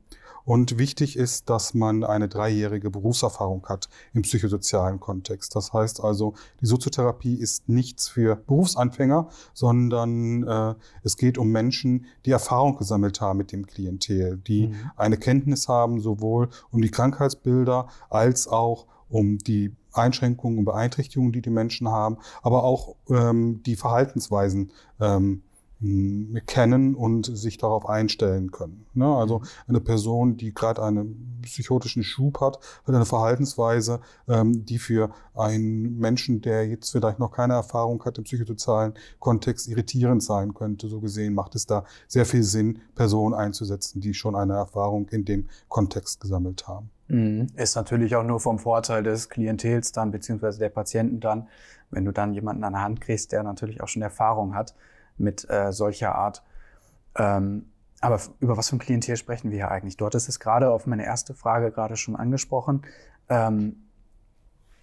Und 0.50 0.78
wichtig 0.78 1.16
ist, 1.16 1.48
dass 1.48 1.74
man 1.74 2.02
eine 2.02 2.26
dreijährige 2.26 2.90
Berufserfahrung 2.90 3.68
hat 3.68 3.88
im 4.12 4.22
psychosozialen 4.22 4.98
Kontext. 4.98 5.54
Das 5.54 5.72
heißt 5.72 6.02
also, 6.02 6.34
die 6.60 6.66
Soziotherapie 6.66 7.36
ist 7.36 7.68
nichts 7.68 8.08
für 8.08 8.34
Berufsanfänger, 8.34 9.28
sondern 9.54 10.42
äh, 10.42 10.74
es 11.04 11.16
geht 11.16 11.38
um 11.38 11.52
Menschen, 11.52 12.06
die 12.26 12.32
Erfahrung 12.32 12.76
gesammelt 12.76 13.20
haben 13.20 13.36
mit 13.36 13.52
dem 13.52 13.64
Klientel, 13.64 14.38
die 14.38 14.66
mhm. 14.66 14.90
eine 14.96 15.18
Kenntnis 15.18 15.68
haben, 15.68 16.00
sowohl 16.00 16.48
um 16.72 16.82
die 16.82 16.90
Krankheitsbilder 16.90 17.86
als 18.08 18.48
auch 18.48 18.88
um 19.08 19.38
die 19.38 19.76
Einschränkungen 19.92 20.58
und 20.58 20.64
Beeinträchtigungen, 20.64 21.30
die 21.30 21.42
die 21.42 21.50
Menschen 21.50 21.88
haben, 21.90 22.18
aber 22.42 22.64
auch 22.64 22.96
ähm, 23.08 23.62
die 23.62 23.76
Verhaltensweisen 23.76 24.72
ähm, 25.00 25.44
kennen 26.46 26.94
und 26.94 27.24
sich 27.24 27.56
darauf 27.56 27.88
einstellen 27.88 28.50
können. 28.50 28.84
Ne? 28.92 29.06
Also 29.06 29.38
mhm. 29.38 29.44
eine 29.68 29.80
Person, 29.80 30.36
die 30.36 30.52
gerade 30.52 30.82
einen 30.82 31.40
psychotischen 31.42 32.02
Schub 32.02 32.40
hat, 32.40 32.58
hat 32.86 32.94
eine 32.94 33.06
Verhaltensweise, 33.06 34.00
ähm, 34.28 34.66
die 34.66 34.78
für 34.78 35.10
einen 35.34 35.98
Menschen, 35.98 36.42
der 36.42 36.68
jetzt 36.68 36.90
vielleicht 36.90 37.18
noch 37.18 37.32
keine 37.32 37.54
Erfahrung 37.54 38.04
hat 38.04 38.18
im 38.18 38.24
psychosozialen 38.24 38.92
Kontext, 39.20 39.68
irritierend 39.68 40.22
sein 40.22 40.52
könnte. 40.52 40.86
So 40.88 41.00
gesehen 41.00 41.32
macht 41.32 41.54
es 41.54 41.64
da 41.64 41.84
sehr 42.08 42.26
viel 42.26 42.42
Sinn, 42.42 42.80
Personen 42.94 43.34
einzusetzen, 43.34 44.02
die 44.02 44.12
schon 44.12 44.36
eine 44.36 44.54
Erfahrung 44.54 45.08
in 45.08 45.24
dem 45.24 45.48
Kontext 45.68 46.20
gesammelt 46.20 46.68
haben. 46.68 46.90
Mhm. 47.08 47.46
Ist 47.56 47.74
natürlich 47.74 48.14
auch 48.16 48.24
nur 48.24 48.38
vom 48.38 48.58
Vorteil 48.58 49.02
des 49.02 49.30
Klientels 49.30 49.92
dann, 49.92 50.10
beziehungsweise 50.10 50.58
der 50.58 50.68
Patienten 50.68 51.20
dann, 51.20 51.48
wenn 51.90 52.04
du 52.04 52.12
dann 52.12 52.34
jemanden 52.34 52.64
an 52.64 52.74
der 52.74 52.82
Hand 52.82 53.00
kriegst, 53.00 53.32
der 53.32 53.42
natürlich 53.42 53.80
auch 53.80 53.88
schon 53.88 54.02
Erfahrung 54.02 54.54
hat 54.54 54.74
mit 55.20 55.48
äh, 55.48 55.72
solcher 55.72 56.14
Art. 56.14 56.42
Ähm, 57.16 57.66
aber 58.00 58.18
über 58.40 58.56
was 58.56 58.70
für 58.70 58.76
ein 58.76 58.78
Klientel 58.78 59.16
sprechen 59.16 59.50
wir 59.50 59.58
hier 59.58 59.70
eigentlich? 59.70 59.96
Dort 59.96 60.14
ist 60.14 60.28
es 60.28 60.40
gerade 60.40 60.70
auf 60.70 60.86
meine 60.86 61.04
erste 61.04 61.34
Frage 61.34 61.70
gerade 61.70 61.96
schon 61.96 62.16
angesprochen. 62.16 62.82
Ähm, 63.28 63.76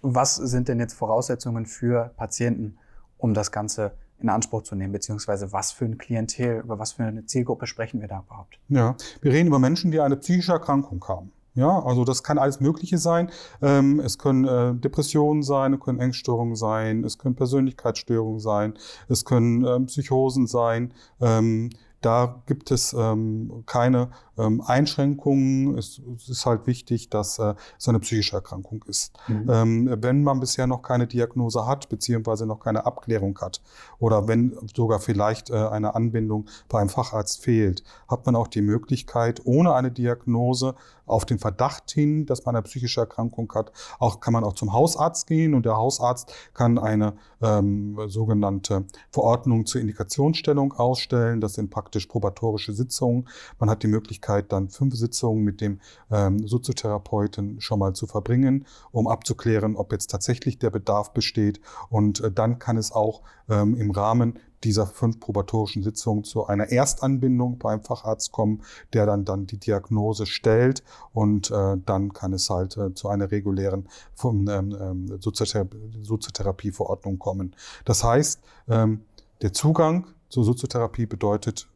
was 0.00 0.36
sind 0.36 0.68
denn 0.68 0.78
jetzt 0.78 0.94
Voraussetzungen 0.94 1.66
für 1.66 2.12
Patienten, 2.16 2.78
um 3.18 3.34
das 3.34 3.50
Ganze 3.50 3.92
in 4.20 4.28
Anspruch 4.28 4.62
zu 4.62 4.74
nehmen, 4.74 4.92
beziehungsweise 4.92 5.52
was 5.52 5.72
für 5.72 5.84
ein 5.84 5.98
Klientel, 5.98 6.60
über 6.60 6.78
was 6.78 6.92
für 6.92 7.04
eine 7.04 7.26
Zielgruppe 7.26 7.66
sprechen 7.66 8.00
wir 8.00 8.08
da 8.08 8.20
überhaupt? 8.20 8.58
Ja, 8.68 8.96
wir 9.20 9.32
reden 9.32 9.48
über 9.48 9.58
Menschen, 9.58 9.90
die 9.90 10.00
eine 10.00 10.16
psychische 10.16 10.52
Erkrankung 10.52 11.04
haben. 11.08 11.32
Ja, 11.58 11.82
also 11.82 12.04
das 12.04 12.22
kann 12.22 12.38
alles 12.38 12.60
Mögliche 12.60 12.98
sein. 12.98 13.30
Ähm, 13.60 13.98
es 13.98 14.16
können 14.16 14.44
äh, 14.44 14.74
Depressionen 14.76 15.42
sein, 15.42 15.74
es 15.74 15.80
können 15.80 15.98
Ängststörungen 15.98 16.54
sein, 16.54 17.02
es 17.02 17.18
können 17.18 17.34
Persönlichkeitsstörungen 17.34 18.38
sein, 18.38 18.74
es 19.08 19.24
können 19.24 19.64
ähm, 19.64 19.86
Psychosen 19.86 20.46
sein. 20.46 20.94
Ähm, 21.20 21.70
da 22.00 22.42
gibt 22.46 22.70
es 22.70 22.92
ähm, 22.92 23.64
keine 23.66 24.10
ähm, 24.38 24.62
Einschränkungen. 24.64 25.76
Es, 25.76 26.00
es, 26.16 26.28
ist 26.28 26.46
halt 26.46 26.66
wichtig, 26.66 27.10
dass 27.10 27.38
äh, 27.38 27.54
es 27.78 27.88
eine 27.88 28.00
psychische 28.00 28.36
Erkrankung 28.36 28.84
ist. 28.86 29.12
Mhm. 29.26 29.50
Ähm, 29.50 29.96
wenn 30.00 30.22
man 30.22 30.40
bisher 30.40 30.66
noch 30.66 30.82
keine 30.82 31.06
Diagnose 31.06 31.66
hat, 31.66 31.88
beziehungsweise 31.88 32.46
noch 32.46 32.60
keine 32.60 32.86
Abklärung 32.86 33.38
hat, 33.40 33.60
oder 33.98 34.28
wenn 34.28 34.56
sogar 34.74 35.00
vielleicht 35.00 35.50
äh, 35.50 35.54
eine 35.54 35.94
Anbindung 35.94 36.46
bei 36.68 36.80
einem 36.80 36.88
Facharzt 36.90 37.42
fehlt, 37.42 37.82
hat 38.08 38.26
man 38.26 38.36
auch 38.36 38.48
die 38.48 38.62
Möglichkeit, 38.62 39.42
ohne 39.44 39.74
eine 39.74 39.90
Diagnose 39.90 40.74
auf 41.06 41.24
den 41.24 41.38
Verdacht 41.38 41.90
hin, 41.90 42.26
dass 42.26 42.44
man 42.44 42.54
eine 42.54 42.62
psychische 42.62 43.00
Erkrankung 43.00 43.50
hat, 43.54 43.72
auch 43.98 44.20
kann 44.20 44.32
man 44.32 44.44
auch 44.44 44.52
zum 44.52 44.72
Hausarzt 44.72 45.26
gehen 45.26 45.54
und 45.54 45.64
der 45.64 45.76
Hausarzt 45.76 46.32
kann 46.54 46.78
eine 46.78 47.14
ähm, 47.40 47.98
sogenannte 48.08 48.84
Verordnung 49.10 49.66
zur 49.66 49.80
Indikationsstellung 49.80 50.74
ausstellen. 50.74 51.40
Das 51.40 51.54
sind 51.54 51.70
praktisch 51.70 52.06
probatorische 52.06 52.72
Sitzungen. 52.72 53.28
Man 53.58 53.70
hat 53.70 53.82
die 53.82 53.88
Möglichkeit 53.88 54.27
Möglichkeit, 54.28 54.52
dann 54.52 54.68
fünf 54.68 54.94
Sitzungen 54.94 55.44
mit 55.44 55.60
dem 55.60 55.80
ähm, 56.10 56.46
Soziotherapeuten 56.46 57.60
schon 57.60 57.78
mal 57.78 57.94
zu 57.94 58.06
verbringen, 58.06 58.66
um 58.92 59.08
abzuklären, 59.08 59.76
ob 59.76 59.92
jetzt 59.92 60.10
tatsächlich 60.10 60.58
der 60.58 60.70
Bedarf 60.70 61.12
besteht. 61.12 61.60
Und 61.90 62.20
äh, 62.20 62.30
dann 62.30 62.58
kann 62.58 62.76
es 62.76 62.92
auch 62.92 63.22
ähm, 63.48 63.74
im 63.76 63.90
Rahmen 63.90 64.38
dieser 64.64 64.86
fünf 64.86 65.20
probatorischen 65.20 65.84
Sitzungen 65.84 66.24
zu 66.24 66.46
einer 66.46 66.70
Erstanbindung 66.70 67.58
beim 67.58 67.80
Facharzt 67.80 68.32
kommen, 68.32 68.62
der 68.92 69.06
dann, 69.06 69.24
dann 69.24 69.46
die 69.46 69.58
Diagnose 69.58 70.26
stellt 70.26 70.82
und 71.12 71.52
äh, 71.52 71.76
dann 71.86 72.12
kann 72.12 72.32
es 72.32 72.50
halt 72.50 72.76
äh, 72.76 72.92
zu 72.92 73.08
einer 73.08 73.30
regulären 73.30 73.88
ähm, 74.24 74.48
ähm, 74.48 75.20
Soziotherapieverordnung 75.20 77.20
kommen. 77.20 77.54
Das 77.84 78.02
heißt, 78.02 78.40
ähm, 78.68 79.02
der 79.42 79.52
Zugang 79.52 80.08
zur 80.28 80.44
Soziotherapie 80.44 81.06
bedeutet 81.06 81.68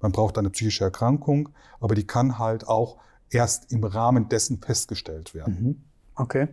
man 0.00 0.12
braucht 0.12 0.38
eine 0.38 0.50
psychische 0.50 0.84
Erkrankung, 0.84 1.48
aber 1.80 1.94
die 1.94 2.06
kann 2.06 2.38
halt 2.38 2.66
auch 2.68 2.98
erst 3.30 3.72
im 3.72 3.84
Rahmen 3.84 4.28
dessen 4.28 4.58
festgestellt 4.58 5.34
werden. 5.34 5.54
Mhm. 5.60 5.84
Okay, 6.14 6.48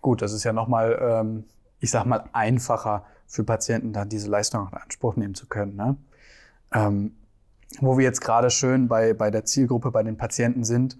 gut, 0.00 0.22
das 0.22 0.32
ist 0.32 0.44
ja 0.44 0.52
nochmal, 0.52 0.98
ähm, 1.00 1.44
ich 1.80 1.90
sag 1.90 2.06
mal, 2.06 2.24
einfacher 2.32 3.04
für 3.26 3.44
Patienten, 3.44 3.92
da 3.92 4.04
diese 4.04 4.28
Leistung 4.28 4.68
in 4.68 4.74
Anspruch 4.74 5.16
nehmen 5.16 5.34
zu 5.34 5.46
können. 5.46 5.76
Ne? 5.76 5.96
Ähm, 6.72 7.12
wo 7.80 7.98
wir 7.98 8.04
jetzt 8.04 8.20
gerade 8.20 8.50
schön 8.50 8.88
bei, 8.88 9.12
bei 9.12 9.30
der 9.30 9.44
Zielgruppe, 9.44 9.90
bei 9.90 10.02
den 10.02 10.16
Patienten 10.16 10.64
sind, 10.64 10.98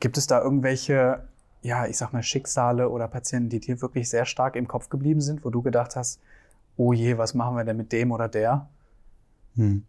gibt 0.00 0.16
es 0.16 0.26
da 0.26 0.40
irgendwelche, 0.42 1.28
ja, 1.62 1.86
ich 1.86 1.98
sag 1.98 2.12
mal, 2.12 2.22
Schicksale 2.22 2.88
oder 2.88 3.06
Patienten, 3.06 3.50
die 3.50 3.60
dir 3.60 3.82
wirklich 3.82 4.08
sehr 4.08 4.24
stark 4.24 4.56
im 4.56 4.66
Kopf 4.66 4.88
geblieben 4.88 5.20
sind, 5.20 5.44
wo 5.44 5.50
du 5.50 5.60
gedacht 5.60 5.96
hast, 5.96 6.20
oh 6.76 6.92
je, 6.92 7.18
was 7.18 7.34
machen 7.34 7.56
wir 7.56 7.64
denn 7.64 7.76
mit 7.76 7.92
dem 7.92 8.12
oder 8.12 8.28
der? 8.28 8.68
Hm. 9.56 9.84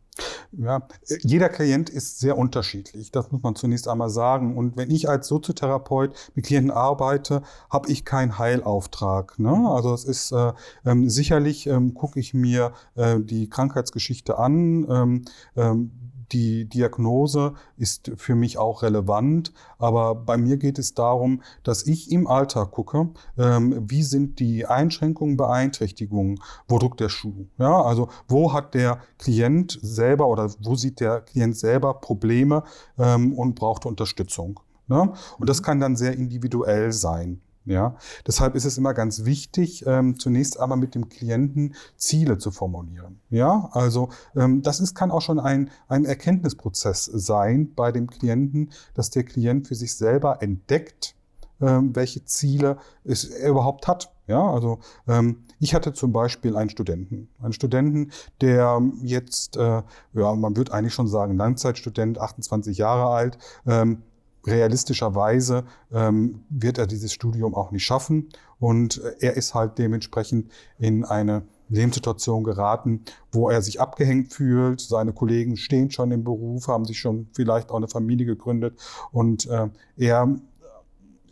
Ja, 0.51 0.88
jeder 1.22 1.48
Klient 1.48 1.89
ist 1.89 2.20
sehr 2.20 2.38
unterschiedlich. 2.38 3.12
Das 3.12 3.32
muss 3.32 3.41
man 3.41 3.56
zunächst 3.56 3.88
einmal 3.88 4.10
sagen. 4.10 4.58
Und 4.58 4.75
wenn 4.75 4.91
ich 4.91 5.08
als 5.08 5.27
Soziotherapeut 5.27 6.13
mit 6.36 6.46
Klienten 6.46 6.72
arbeite, 6.72 7.41
habe 7.70 7.89
ich 7.89 8.03
keinen 8.03 8.38
Heilauftrag. 8.38 9.39
Ne? 9.39 9.70
Also 9.70 9.94
es 9.94 10.03
ist 10.03 10.32
äh, 10.34 10.51
ähm, 10.86 11.10
sicherlich 11.10 11.68
ähm, 11.68 11.94
gucke 11.94 12.20
ich 12.20 12.34
mir 12.34 12.74
äh, 12.96 13.20
die 13.20 13.50
Krankheitsgeschichte 13.50 14.38
an. 14.38 14.86
Ähm, 14.89 15.25
ähm 15.56 15.91
die 16.31 16.65
Diagnose 16.65 17.53
ist 17.77 18.11
für 18.15 18.35
mich 18.35 18.57
auch 18.57 18.83
relevant, 18.83 19.51
aber 19.77 20.15
bei 20.15 20.38
mir 20.38 20.57
geht 20.57 20.79
es 20.79 20.93
darum, 20.93 21.41
dass 21.63 21.85
ich 21.85 22.11
im 22.11 22.27
Alltag 22.27 22.71
gucke, 22.71 23.09
ähm, 23.38 23.89
wie 23.89 24.03
sind 24.03 24.39
die 24.39 24.65
Einschränkungen, 24.65 25.38
Beeinträchtigungen, 25.38 26.39
wo 26.67 26.79
drückt 26.79 27.00
der 27.00 27.09
Schuh? 27.09 27.45
Ja, 27.57 27.81
also 27.81 28.09
wo 28.27 28.53
hat 28.53 28.73
der 28.73 29.00
Klient 29.17 29.79
selber 29.81 30.27
oder 30.27 30.50
wo 30.61 30.75
sieht 30.75 31.00
der 31.00 31.21
Klient 31.21 31.57
selber 31.57 31.95
Probleme 31.95 32.63
ähm, 32.97 33.33
und 33.33 33.55
braucht 33.55 33.85
Unterstützung? 33.85 34.59
Ne? 34.88 35.13
Und 35.39 35.50
das 35.50 35.61
mhm. 35.61 35.65
kann 35.65 35.79
dann 35.79 35.95
sehr 35.95 36.13
individuell 36.13 36.91
sein. 36.91 37.41
Ja, 37.65 37.96
deshalb 38.25 38.56
ist 38.56 38.65
es 38.65 38.80
immer 38.80 38.96
ganz 38.96 39.24
wichtig, 39.24 39.86
ähm, 39.86 40.18
zunächst 40.18 40.60
einmal 40.60 40.80
mit 40.80 40.96
dem 40.96 41.10
Klienten 41.10 41.75
Ziele 41.96 42.39
zu 42.39 42.50
formulieren. 42.50 43.20
Ja, 43.30 43.70
also 43.74 44.10
ähm, 44.36 44.63
das 44.63 44.80
ist, 44.80 44.96
kann 44.96 45.12
auch 45.12 45.22
schon 45.22 45.39
ein, 45.39 45.70
ein 45.88 46.06
Erkenntnisprozess 46.06 47.06
sein 47.06 47.74
bei 47.75 47.91
dem 47.91 48.10
Klienten, 48.10 48.72
dass 48.96 49.12
der 49.12 49.24
Klient 49.24 49.68
für 49.68 49.75
sich 49.75 49.96
selber 49.96 50.41
entdeckt, 50.41 51.15
ähm, 51.62 51.96
welche 51.96 52.25
Ziele 52.25 52.77
es 53.03 53.25
er 53.25 53.51
überhaupt 53.51 53.88
hat. 53.88 54.12
Ja, 54.25 54.50
also 54.51 54.80
ähm, 55.08 55.44
ich 55.60 55.75
hatte 55.75 55.94
zum 55.94 56.12
Beispiel 56.12 56.56
einen 56.56 56.70
Studenten, 56.70 57.30
einen 57.41 57.53
Studenten, 57.53 58.12
der 58.39 58.82
jetzt, 59.03 59.58
äh, 59.58 59.84
ja, 60.13 60.36
man 60.36 60.58
würde 60.58 60.74
eigentlich 60.74 60.94
schon 60.94 61.08
sagen, 61.08 61.38
Langzeitstudent, 61.38 62.18
28 62.18 62.77
Jahre 62.77 63.13
alt, 63.13 63.38
ähm, 63.68 64.01
realistischerweise 64.45 65.65
ähm, 65.91 66.43
wird 66.50 66.77
er 66.77 66.88
dieses 66.88 67.13
Studium 67.13 67.53
auch 67.55 67.71
nicht 67.71 67.86
schaffen 67.86 68.29
und 68.60 69.01
äh, 69.03 69.15
er 69.19 69.38
ist 69.38 69.53
halt 69.53 69.77
dementsprechend 69.77 70.51
in 70.79 71.05
eine 71.05 71.43
Lebenssituation 71.69 72.43
geraten, 72.43 73.03
wo 73.31 73.50
er 73.50 73.62
sich 73.62 73.79
abgehängt 73.79 74.33
fühlt. 74.33 74.81
Seine 74.81 75.13
Kollegen 75.13 75.55
stehen 75.55 75.89
schon 75.89 76.12
im 76.12 76.24
Beruf, 76.24 76.67
haben 76.67 76.86
sich 76.86 77.00
schon 77.00 77.27
vielleicht 77.33 77.71
auch 77.71 77.77
eine 77.77 77.88
Familie 77.88 78.25
gegründet 78.25 78.79
und 79.12 79.48
äh, 79.48 79.69
er, 79.98 80.36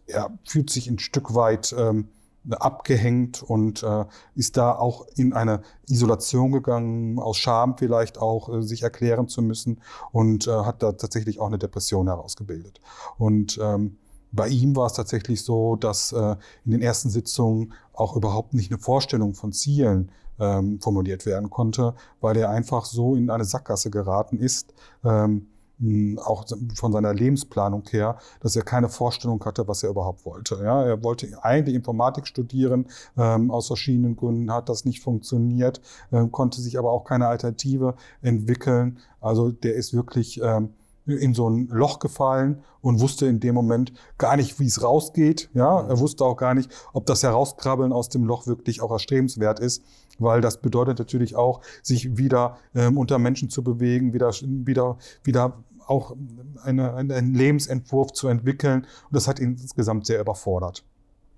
er 0.08 0.40
fühlt 0.46 0.70
sich 0.70 0.90
ein 0.90 1.00
Stück 1.00 1.36
weit 1.36 1.76
ähm, 1.78 2.08
abgehängt 2.52 3.44
und 3.44 3.84
äh, 3.84 4.06
ist 4.36 4.58
da 4.58 4.74
auch 4.74 5.06
in 5.16 5.34
eine 5.34 5.62
Isolation 5.88 6.52
gegangen, 6.52 7.20
aus 7.20 7.38
Scham 7.38 7.78
vielleicht 7.78 8.18
auch 8.18 8.50
äh, 8.50 8.62
sich 8.62 8.84
erklären 8.84 9.28
zu 9.28 9.42
müssen 9.42 9.82
und 10.12 10.48
äh, 10.48 10.52
hat 10.52 10.84
da 10.84 10.94
tatsächlich 10.94 11.40
auch 11.40 11.48
eine 11.48 11.60
Depression 11.60 12.08
herausgebildet. 12.08 12.80
Und 13.18 13.60
ähm, 13.62 13.98
bei 14.32 14.48
ihm 14.48 14.76
war 14.76 14.86
es 14.88 14.94
tatsächlich 14.94 15.44
so, 15.44 15.76
dass 15.76 16.12
äh, 16.12 16.36
in 16.66 16.72
den 16.72 16.82
ersten 16.82 17.10
Sitzungen 17.10 17.74
auch 17.94 18.16
überhaupt 18.16 18.54
nicht 18.54 18.72
eine 18.72 18.80
Vorstellung 18.80 19.34
von 19.34 19.52
Zielen 19.52 20.12
ähm, 20.40 20.80
formuliert 20.80 21.26
werden 21.26 21.50
konnte, 21.50 21.96
weil 22.22 22.38
er 22.38 22.50
einfach 22.50 22.86
so 22.86 23.16
in 23.16 23.30
eine 23.30 23.46
Sackgasse 23.46 23.90
geraten 23.90 24.38
ist. 24.38 24.74
Ähm, 25.04 25.48
auch 26.24 26.46
von 26.76 26.92
seiner 26.92 27.14
Lebensplanung 27.14 27.84
her, 27.90 28.18
dass 28.42 28.56
er 28.56 28.64
keine 28.64 28.90
Vorstellung 28.90 29.44
hatte, 29.46 29.68
was 29.68 29.84
er 29.84 29.90
überhaupt 29.90 30.26
wollte. 30.26 30.60
Ja, 30.64 30.84
er 30.84 31.04
wollte 31.04 31.28
eigentlich 31.44 31.76
Informatik 31.76 32.28
studieren, 32.28 32.88
ähm, 33.18 33.50
aus 33.52 33.68
verschiedenen 33.68 34.16
Gründen 34.16 34.52
hat 34.52 34.70
das 34.70 34.86
nicht 34.86 35.02
funktioniert, 35.02 35.82
ähm, 36.12 36.32
konnte 36.32 36.62
sich 36.62 36.78
aber 36.78 36.92
auch 36.92 37.04
keine 37.04 37.28
Alternative 37.28 37.96
entwickeln. 38.22 39.00
Also 39.22 39.52
der 39.52 39.76
ist 39.76 39.94
wirklich 39.94 40.42
ähm, 40.42 40.74
in 41.06 41.34
so 41.34 41.50
ein 41.50 41.68
Loch 41.68 42.00
gefallen 42.00 42.62
und 42.82 43.00
wusste 43.00 43.26
in 43.26 43.40
dem 43.40 43.56
Moment 43.56 43.94
gar 44.18 44.36
nicht, 44.36 44.60
wie 44.60 44.66
es 44.66 44.84
rausgeht. 44.84 45.50
Ja, 45.54 45.82
er 45.82 46.00
wusste 46.00 46.24
auch 46.24 46.36
gar 46.36 46.54
nicht, 46.54 46.72
ob 46.94 47.06
das 47.06 47.24
Herauskrabbeln 47.24 47.92
aus 47.92 48.10
dem 48.10 48.24
Loch 48.24 48.48
wirklich 48.48 48.82
auch 48.82 48.92
erstrebenswert 48.92 49.60
ist, 49.60 49.84
weil 50.20 50.42
das 50.42 50.62
bedeutet 50.62 51.00
natürlich 51.00 51.36
auch, 51.36 51.62
sich 51.82 52.18
wieder 52.18 52.58
ähm, 52.76 52.98
unter 52.98 53.18
Menschen 53.20 53.50
zu 53.50 53.64
bewegen, 53.64 54.14
wieder, 54.14 54.32
wieder, 54.42 54.98
wieder 55.24 55.54
auch 55.90 56.16
eine, 56.64 56.94
einen 56.94 57.34
Lebensentwurf 57.34 58.14
zu 58.14 58.28
entwickeln. 58.28 58.82
Und 58.82 59.16
das 59.16 59.28
hat 59.28 59.40
ihn 59.40 59.52
insgesamt 59.52 60.06
sehr 60.06 60.22
überfordert. 60.22 60.84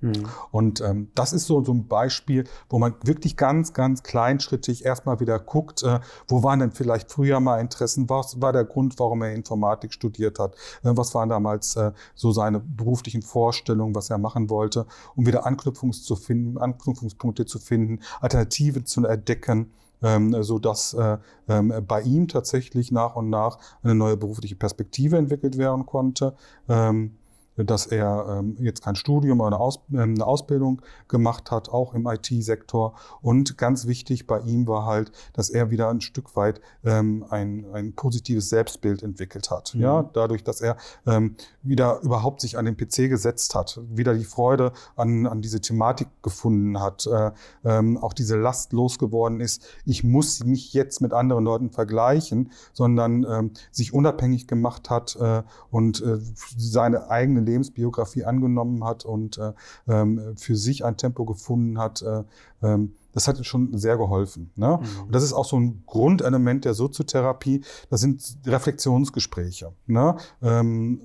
Mhm. 0.02 0.26
Und 0.52 0.82
ähm, 0.82 1.10
das 1.16 1.32
ist 1.32 1.46
so, 1.46 1.64
so 1.64 1.74
ein 1.74 1.88
Beispiel, 1.88 2.46
wo 2.70 2.80
man 2.80 2.96
wirklich 3.04 3.38
ganz, 3.38 3.74
ganz 3.74 4.04
kleinschrittig 4.04 4.84
erstmal 4.84 5.20
wieder 5.20 5.40
guckt, 5.40 5.84
äh, 5.84 6.00
wo 6.28 6.44
waren 6.44 6.60
denn 6.60 6.72
vielleicht 6.72 7.12
früher 7.12 7.40
mal 7.40 7.60
Interessen, 7.60 8.10
was 8.10 8.42
war 8.42 8.52
der 8.52 8.66
Grund, 8.66 8.98
warum 8.98 9.22
er 9.22 9.34
Informatik 9.34 9.94
studiert 9.94 10.40
hat, 10.40 10.56
äh, 10.84 10.92
was 10.96 11.14
waren 11.14 11.30
damals 11.30 11.76
äh, 11.76 11.92
so 12.16 12.32
seine 12.32 12.60
beruflichen 12.60 13.22
Vorstellungen, 13.22 13.96
was 13.96 14.10
er 14.10 14.18
machen 14.18 14.50
wollte, 14.50 14.88
um 15.16 15.26
wieder 15.28 15.46
Anknüpfungs 15.46 16.04
zu 16.04 16.16
finden, 16.16 16.58
Anknüpfungspunkte 16.58 17.46
zu 17.46 17.60
finden, 17.60 18.00
Alternativen 18.20 18.86
zu 18.86 19.06
entdecken. 19.06 19.72
Ähm, 20.04 20.42
so 20.44 20.60
dass 20.60 20.94
äh, 20.94 21.18
ähm, 21.48 21.74
bei 21.88 22.02
ihm 22.02 22.28
tatsächlich 22.28 22.92
nach 22.92 23.16
und 23.16 23.30
nach 23.30 23.60
eine 23.84 23.96
neue 23.96 24.18
berufliche 24.18 24.56
Perspektive 24.56 25.18
entwickelt 25.18 25.58
werden 25.58 25.86
konnte. 25.86 26.36
Ähm, 26.68 27.18
dass 27.66 27.88
er 27.88 28.40
ähm, 28.40 28.56
jetzt 28.60 28.84
kein 28.84 28.96
Studium 28.96 29.40
oder 29.40 29.48
eine, 29.48 29.60
Aus, 29.60 29.80
äh, 29.92 30.00
eine 30.00 30.26
Ausbildung 30.26 30.82
gemacht 31.08 31.52
hat, 31.52 31.70
auch 31.70 31.94
im 31.94 32.08
IT-Sektor. 32.08 32.94
Und 33.22 33.58
ganz 33.58 33.88
wichtig 33.88 34.28
bei 34.28 34.40
ihm 34.42 34.68
war 34.68 34.86
halt, 34.86 35.12
dass 35.34 35.50
er 35.50 35.72
wieder 35.72 35.90
ein 35.90 36.02
Stück 36.02 36.36
weit 36.36 36.62
ähm, 36.84 37.26
ein, 37.30 37.66
ein 37.74 37.94
positives 37.94 38.50
Selbstbild 38.50 39.04
entwickelt 39.04 39.52
hat. 39.52 39.76
Mhm. 39.76 39.82
Ja, 39.82 40.10
dadurch, 40.14 40.44
dass 40.44 40.62
er 40.62 40.78
ähm, 41.06 41.36
wieder 41.62 42.00
überhaupt 42.02 42.42
sich 42.42 42.58
an 42.58 42.66
den 42.66 42.78
PC 42.78 43.10
gesetzt 43.10 43.56
hat, 43.56 43.80
wieder 43.90 44.14
die 44.14 44.24
Freude 44.24 44.72
an, 44.96 45.28
an 45.28 45.42
diese 45.42 45.62
Thematik 45.62 46.08
gefunden 46.22 46.80
hat, 46.80 47.08
äh, 47.08 47.32
ähm, 47.64 47.98
auch 47.98 48.14
diese 48.14 48.38
Last 48.38 48.74
losgeworden 48.74 49.40
ist. 49.40 49.64
Ich 49.86 50.04
muss 50.04 50.44
mich 50.44 50.74
jetzt 50.74 51.02
mit 51.02 51.14
anderen 51.14 51.44
Leuten 51.44 51.70
vergleichen, 51.70 52.52
sondern 52.74 53.26
ähm, 53.30 53.52
sich 53.72 53.94
unabhängig 53.94 54.48
gemacht 54.48 54.90
hat 54.90 55.16
äh, 55.20 55.44
und 55.70 56.02
äh, 56.02 56.20
seine 56.58 57.10
eigene 57.10 57.42
Lebensbiografie 57.52 58.24
angenommen 58.24 58.84
hat 58.84 59.06
und 59.06 59.38
äh, 59.38 59.54
ähm, 59.88 60.34
für 60.36 60.56
sich 60.56 60.86
ein 60.86 60.98
Tempo 60.98 61.26
gefunden 61.26 61.78
hat, 61.78 62.02
äh, 62.02 62.24
ähm, 62.64 62.94
das 63.14 63.28
hat 63.28 63.46
schon 63.46 63.78
sehr 63.78 63.98
geholfen. 63.98 64.52
Ne? 64.56 64.80
Mhm. 64.82 65.04
Und 65.04 65.16
das 65.16 65.24
ist 65.24 65.34
auch 65.34 65.46
so 65.46 65.60
ein 65.60 65.84
Grundelement 65.86 66.66
der 66.66 66.74
Soziotherapie. 66.74 67.62
Das 67.90 68.02
sind 68.02 68.24
Reflexionsgespräche. 68.46 69.74
Ne? 69.86 70.16
Ähm, 70.42 71.02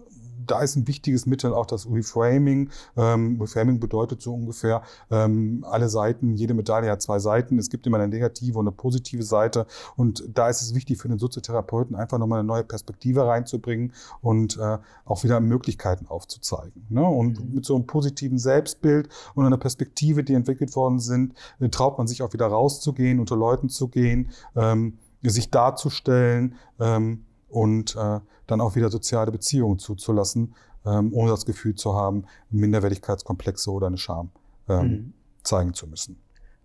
da 0.47 0.61
ist 0.61 0.77
ein 0.77 0.87
wichtiges 0.87 1.27
Mittel 1.27 1.53
auch 1.53 1.67
das 1.67 1.89
Reframing. 1.91 2.71
Ähm, 2.97 3.41
Reframing 3.41 3.81
bedeutet 3.81 4.23
so 4.23 4.35
ungefähr, 4.35 4.83
ähm, 5.11 5.65
alle 5.69 5.89
Seiten, 5.89 6.35
jede 6.35 6.55
Medaille 6.55 6.91
hat 6.91 7.03
zwei 7.03 7.19
Seiten. 7.19 7.59
Es 7.59 7.69
gibt 7.69 7.87
immer 7.87 7.99
eine 7.99 8.09
negative 8.09 8.59
und 8.59 8.67
eine 8.67 8.77
positive 8.77 9.23
Seite. 9.23 9.67
Und 9.97 10.25
da 10.33 10.49
ist 10.49 10.63
es 10.63 10.75
wichtig 10.75 10.99
für 10.99 11.09
den 11.09 11.19
Soziotherapeuten, 11.19 11.97
einfach 11.97 12.19
nochmal 12.19 12.41
eine 12.41 12.47
neue 12.47 12.65
Perspektive 12.65 13.27
reinzubringen 13.27 13.93
und 14.21 14.57
äh, 14.59 14.79
auch 15.05 15.25
wieder 15.25 15.41
Möglichkeiten 15.41 16.07
aufzuzeigen. 16.07 16.87
Ne? 16.89 17.05
Und 17.05 17.41
mhm. 17.41 17.55
mit 17.55 17.65
so 17.65 17.75
einem 17.75 17.87
positiven 17.87 18.39
Selbstbild 18.39 19.09
und 19.35 19.45
einer 19.45 19.59
Perspektive, 19.59 20.25
die 20.25 20.35
entwickelt 20.35 20.75
worden 20.77 20.99
sind, 20.99 21.35
äh, 21.61 21.69
traut 21.69 21.99
man 21.99 22.07
sich 22.07 22.23
auch 22.23 22.33
wieder 22.33 22.47
rauszugehen, 22.47 23.21
unter 23.21 23.37
Leuten 23.37 23.69
zu 23.69 23.89
gehen, 23.89 24.31
ähm, 24.55 24.99
sich 25.23 25.51
darzustellen. 25.51 26.55
Ähm, 26.79 27.26
und 27.49 27.97
äh, 27.97 28.21
dann 28.47 28.61
auch 28.61 28.77
wieder 28.77 28.91
soziale 28.91 29.33
Beziehungen 29.33 29.79
zuzulassen, 29.79 30.55
ähm, 30.85 31.13
ohne 31.13 31.31
das 31.31 31.47
Gefühl 31.47 31.75
zu 31.75 31.95
haben, 31.95 32.25
Minderwertigkeitskomplexe 32.51 33.71
oder 33.71 33.89
eine 33.89 33.99
Scham 33.99 34.31
ähm, 34.69 34.87
mhm. 34.87 35.13
zeigen 35.43 35.75
zu 35.75 35.87
müssen. 35.87 36.19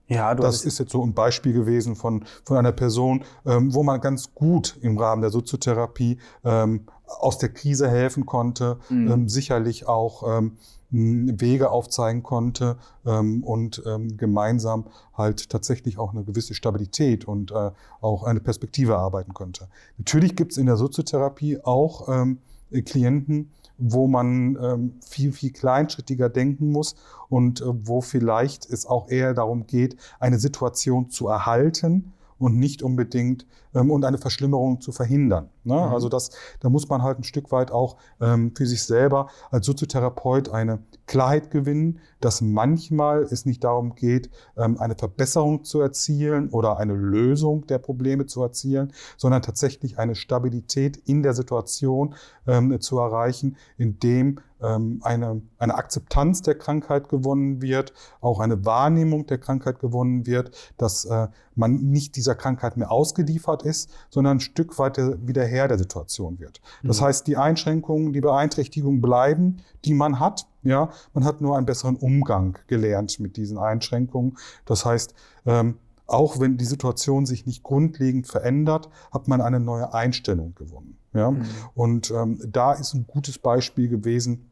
Ja, 0.08 0.36
du 0.36 0.44
das 0.44 0.66
ist 0.66 0.78
jetzt 0.78 0.92
so 0.92 1.02
ein 1.06 1.14
Beispiel 1.14 1.54
gewesen 1.54 1.96
von, 1.96 2.26
von 2.44 2.58
einer 2.58 2.74
Person, 2.74 3.24
ähm, 3.46 3.74
wo 3.74 3.82
man 3.82 4.02
ganz 4.02 4.36
gut 4.36 4.78
im 4.82 4.98
Rahmen 4.98 5.22
der 5.22 5.32
Soziotherapie 5.32 6.18
ähm, 6.44 6.86
aus 7.06 7.38
der 7.38 7.50
Krise 7.50 7.90
helfen 7.90 8.26
konnte, 8.26 8.78
mhm. 8.90 9.10
ähm, 9.10 9.30
sicherlich 9.30 9.88
auch 9.88 10.38
ähm, 10.38 10.58
Wege 10.92 11.72
aufzeigen 11.72 12.22
konnte 12.22 12.78
ähm, 13.06 13.44
und 13.44 13.82
ähm, 13.86 14.18
gemeinsam 14.18 14.86
halt 15.14 15.50
tatsächlich 15.50 15.98
auch 15.98 16.12
eine 16.12 16.24
gewisse 16.24 16.54
Stabilität 16.54 17.26
und 17.26 17.52
äh, 17.52 17.72
auch 18.02 18.24
eine 18.24 18.42
Perspektive 18.42 18.94
erarbeiten 18.94 19.34
konnte. 19.34 19.68
Natürlich 19.98 20.36
gibt 20.36 20.52
es 20.52 20.58
in 20.58 20.66
der 20.66 20.78
Soziotherapie 20.78 21.60
auch 21.64 22.10
ähm, 22.10 22.40
Klienten, 22.86 23.52
wo 23.78 24.08
man 24.08 24.58
ähm, 24.62 24.94
viel, 25.02 25.32
viel 25.32 25.52
kleinschrittiger 25.52 26.30
denken 26.30 26.72
muss 26.72 26.96
und 27.30 27.62
äh, 27.62 27.66
wo 27.66 28.02
vielleicht 28.02 28.70
es 28.70 28.86
auch 28.86 29.10
eher 29.10 29.34
darum 29.34 29.66
geht, 29.66 29.98
eine 30.20 30.40
Situation 30.40 31.10
zu 31.10 31.28
erhalten 31.28 32.14
und 32.38 32.58
nicht 32.58 32.84
unbedingt 32.84 33.46
und 33.74 34.06
eine 34.06 34.18
Verschlimmerung 34.18 34.82
zu 34.82 34.92
verhindern. 34.92 35.50
Ne? 35.64 35.76
Mhm. 35.76 35.94
Also 35.94 36.10
das, 36.10 36.32
da 36.60 36.70
muss 36.70 36.90
man 36.90 37.02
halt 37.04 37.20
ein 37.20 37.24
Stück 37.24 37.52
weit 37.52 37.72
auch 37.72 37.98
ähm, 38.20 38.54
für 38.56 38.66
sich 38.66 38.84
selber 38.84 39.28
als 39.50 39.66
Soziotherapeut 39.66 40.50
eine 40.50 40.80
Klarheit 41.08 41.52
gewinnen, 41.52 42.00
dass 42.20 42.42
manchmal 42.42 43.24
es 43.24 43.46
nicht 43.46 43.64
darum 43.64 43.96
geht, 43.96 44.30
ähm, 44.58 44.80
eine 44.80 44.96
Verbesserung 44.96 45.64
zu 45.64 45.82
erzielen 45.82 46.50
oder 46.50 46.78
eine 46.78 46.94
Lösung 46.94 47.66
der 47.68 47.80
Probleme 47.80 48.26
zu 48.26 48.42
erzielen, 48.42 48.94
sondern 49.18 49.42
tatsächlich 49.42 49.98
eine 50.00 50.16
Stabilität 50.16 50.98
in 50.98 51.24
der 51.24 51.34
Situation 51.34 52.16
ähm, 52.48 52.80
zu 52.80 53.00
erreichen, 53.00 53.58
indem 53.78 54.40
ähm, 54.62 55.00
eine, 55.04 55.42
eine 55.58 55.76
Akzeptanz 55.76 56.42
der 56.42 56.56
Krankheit 56.56 57.10
gewonnen 57.10 57.62
wird, 57.62 57.94
auch 58.22 58.40
eine 58.40 58.66
Wahrnehmung 58.66 59.26
der 59.26 59.40
Krankheit 59.40 59.80
gewonnen 59.80 60.26
wird, 60.26 60.56
dass 60.78 61.06
äh, 61.06 61.28
man 61.56 61.76
nicht 61.90 62.16
dieser 62.16 62.36
Krankheit 62.36 62.78
mehr 62.78 62.92
ausgeliefert 62.92 63.61
ist, 63.64 63.90
sondern 64.10 64.38
ein 64.38 64.40
Stück 64.40 64.78
weit 64.80 64.98
wieder 64.98 65.46
Herr 65.46 65.68
der 65.68 65.78
Situation 65.78 66.40
wird. 66.40 66.62
Das 66.84 67.00
mhm. 67.00 67.06
heißt, 67.06 67.28
die 67.28 67.38
Einschränkungen, 67.38 68.14
die 68.14 68.22
Beeinträchtigungen 68.22 69.02
bleiben, 69.02 69.58
die 69.86 69.94
man 69.94 70.20
hat. 70.20 70.48
Ja, 70.64 70.92
man 71.14 71.26
hat 71.26 71.42
nur 71.42 71.58
einen 71.58 71.66
besseren 71.66 71.96
Umgang 71.96 72.60
gelernt 72.68 73.20
mit 73.20 73.36
diesen 73.36 73.58
Einschränkungen. 73.58 74.38
Das 74.66 74.86
heißt, 74.86 75.16
ähm, 75.46 75.78
auch 76.06 76.40
wenn 76.40 76.58
die 76.58 76.66
Situation 76.66 77.26
sich 77.26 77.46
nicht 77.46 77.64
grundlegend 77.64 78.28
verändert, 78.28 78.90
hat 79.12 79.28
man 79.28 79.42
eine 79.42 79.60
neue 79.60 79.94
Einstellung 79.94 80.54
gewonnen. 80.56 80.98
Ja? 81.14 81.32
Mhm. 81.32 81.46
Und 81.74 82.12
ähm, 82.12 82.40
da 82.46 82.74
ist 82.74 82.94
ein 82.94 83.08
gutes 83.08 83.40
Beispiel 83.40 83.88
gewesen, 83.88 84.52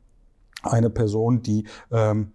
eine 0.64 0.90
Person, 0.90 1.42
die 1.42 1.66
ähm, 1.92 2.32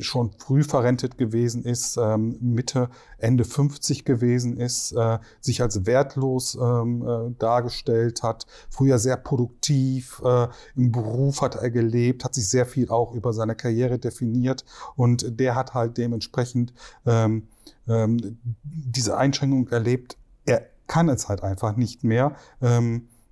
schon 0.00 0.32
früh 0.38 0.62
verrentet 0.62 1.18
gewesen 1.18 1.64
ist, 1.64 1.96
ähm, 1.96 2.36
Mitte, 2.40 2.88
Ende 3.18 3.44
50 3.44 4.04
gewesen 4.04 4.56
ist, 4.56 4.92
äh, 4.92 5.18
sich 5.40 5.62
als 5.62 5.86
wertlos 5.86 6.56
ähm, 6.60 7.06
äh, 7.06 7.34
dargestellt 7.38 8.22
hat, 8.22 8.46
früher 8.70 8.98
sehr 8.98 9.16
produktiv, 9.16 10.20
äh, 10.24 10.48
im 10.74 10.92
Beruf 10.92 11.42
hat 11.42 11.56
er 11.56 11.70
gelebt, 11.70 12.24
hat 12.24 12.34
sich 12.34 12.48
sehr 12.48 12.66
viel 12.66 12.90
auch 12.90 13.12
über 13.12 13.32
seine 13.32 13.54
Karriere 13.54 13.98
definiert 13.98 14.64
und 14.96 15.38
der 15.40 15.54
hat 15.54 15.74
halt 15.74 15.98
dementsprechend 15.98 16.72
ähm, 17.04 17.48
diese 18.64 19.16
Einschränkung 19.16 19.68
erlebt. 19.68 20.16
Er 20.44 20.66
kann 20.86 21.08
es 21.08 21.28
halt 21.28 21.42
einfach 21.42 21.76
nicht 21.76 22.02
mehr. 22.02 22.34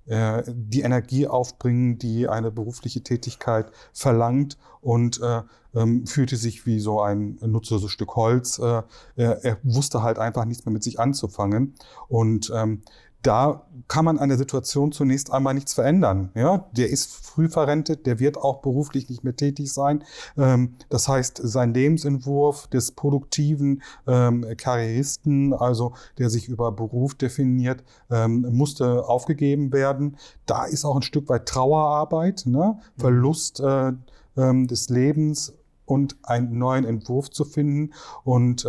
Äh, 0.07 0.43
die 0.47 0.81
Energie 0.81 1.27
aufbringen, 1.27 1.97
die 1.97 2.27
eine 2.27 2.51
berufliche 2.51 3.01
Tätigkeit 3.01 3.71
verlangt 3.93 4.57
und 4.81 5.21
äh, 5.21 5.41
ähm, 5.73 6.05
fühlte 6.05 6.37
sich 6.37 6.65
wie 6.65 6.79
so 6.79 7.01
ein 7.01 7.37
nutzloses 7.41 7.91
Stück 7.91 8.15
Holz. 8.15 8.59
Äh, 8.59 8.83
er, 9.15 9.43
er, 9.43 9.57
wusste 9.63 10.03
halt 10.03 10.19
einfach 10.19 10.45
nichts 10.45 10.65
mehr 10.65 10.73
mit 10.73 10.83
sich 10.83 10.99
anzufangen 10.99 11.75
und 12.07 12.51
ähm, 12.55 12.81
da 13.25 13.65
kann 13.87 14.05
man 14.05 14.17
an 14.19 14.29
der 14.29 14.37
Situation 14.37 14.91
zunächst 14.91 15.31
einmal 15.31 15.53
nichts 15.53 15.73
verändern. 15.73 16.29
Ja, 16.35 16.69
der 16.71 16.89
ist 16.89 17.11
früh 17.11 17.49
verrentet, 17.49 18.05
der 18.05 18.19
wird 18.19 18.37
auch 18.37 18.61
beruflich 18.61 19.09
nicht 19.09 19.23
mehr 19.23 19.35
tätig 19.35 19.71
sein. 19.73 20.03
Ähm, 20.37 20.75
das 20.89 21.07
heißt, 21.07 21.39
sein 21.43 21.73
Lebensentwurf 21.73 22.67
des 22.67 22.91
produktiven 22.91 23.81
ähm, 24.07 24.45
Karrieristen, 24.57 25.53
also 25.53 25.93
der 26.17 26.29
sich 26.29 26.47
über 26.47 26.71
Beruf 26.71 27.15
definiert, 27.15 27.83
ähm, 28.11 28.45
musste 28.51 29.07
aufgegeben 29.07 29.73
werden. 29.73 30.17
Da 30.45 30.65
ist 30.65 30.85
auch 30.85 30.95
ein 30.95 31.01
Stück 31.01 31.29
weit 31.29 31.47
Trauerarbeit, 31.47 32.43
ne? 32.45 32.77
Mhm. 32.95 33.01
Verlust 33.01 33.59
äh, 33.59 33.93
des 34.37 34.89
Lebens 34.89 35.53
und 35.85 36.17
einen 36.23 36.57
neuen 36.57 36.83
Entwurf 36.83 37.29
zu 37.29 37.45
finden 37.45 37.93
und 38.25 38.67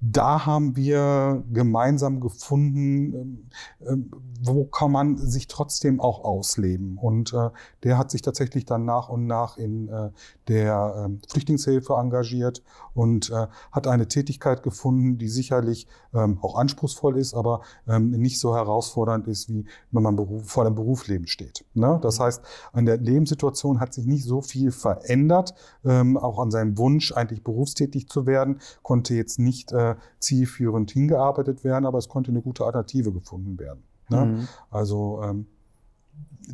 da 0.00 0.46
haben 0.46 0.76
wir 0.76 1.42
gemeinsam 1.52 2.20
gefunden, 2.20 3.50
äh, 3.80 3.96
wo 4.40 4.64
kann 4.64 4.92
man 4.92 5.16
sich 5.16 5.48
trotzdem 5.48 6.00
auch 6.00 6.24
ausleben. 6.24 6.98
Und 6.98 7.32
äh, 7.32 7.50
der 7.82 7.98
hat 7.98 8.10
sich 8.10 8.22
tatsächlich 8.22 8.64
dann 8.64 8.84
nach 8.84 9.08
und 9.08 9.26
nach 9.26 9.56
in 9.56 9.88
äh, 9.88 10.10
der 10.46 11.04
ähm, 11.04 11.20
Flüchtlingshilfe 11.28 11.94
engagiert 11.94 12.62
und 12.94 13.30
äh, 13.30 13.46
hat 13.72 13.86
eine 13.86 14.06
Tätigkeit 14.08 14.62
gefunden, 14.62 15.18
die 15.18 15.28
sicherlich 15.28 15.88
ähm, 16.14 16.38
auch 16.42 16.56
anspruchsvoll 16.56 17.18
ist, 17.18 17.34
aber 17.34 17.62
ähm, 17.88 18.10
nicht 18.10 18.38
so 18.38 18.54
herausfordernd 18.54 19.26
ist, 19.26 19.48
wie 19.48 19.66
wenn 19.90 20.02
man 20.02 20.42
vor 20.44 20.64
dem 20.64 20.74
Berufsleben 20.74 21.26
steht. 21.26 21.64
Ne? 21.74 21.98
Das 22.02 22.18
mhm. 22.18 22.24
heißt, 22.24 22.42
an 22.72 22.86
der 22.86 22.98
Lebenssituation 22.98 23.80
hat 23.80 23.94
sich 23.94 24.06
nicht 24.06 24.24
so 24.24 24.42
viel 24.42 24.70
verändert. 24.70 25.54
Ähm, 25.84 26.16
auch 26.16 26.38
an 26.38 26.50
seinem 26.50 26.78
Wunsch, 26.78 27.12
eigentlich 27.12 27.42
berufstätig 27.42 28.08
zu 28.08 28.26
werden, 28.26 28.60
konnte 28.82 29.14
jetzt 29.14 29.38
nicht 29.38 29.72
äh, 29.72 29.87
zielführend 30.18 30.90
hingearbeitet 30.90 31.64
werden, 31.64 31.86
aber 31.86 31.98
es 31.98 32.08
konnte 32.08 32.30
eine 32.30 32.42
gute 32.42 32.64
Alternative 32.64 33.12
gefunden 33.12 33.58
werden. 33.58 33.82
Ne? 34.08 34.24
Mhm. 34.24 34.48
Also 34.70 35.20
ähm, 35.22 35.46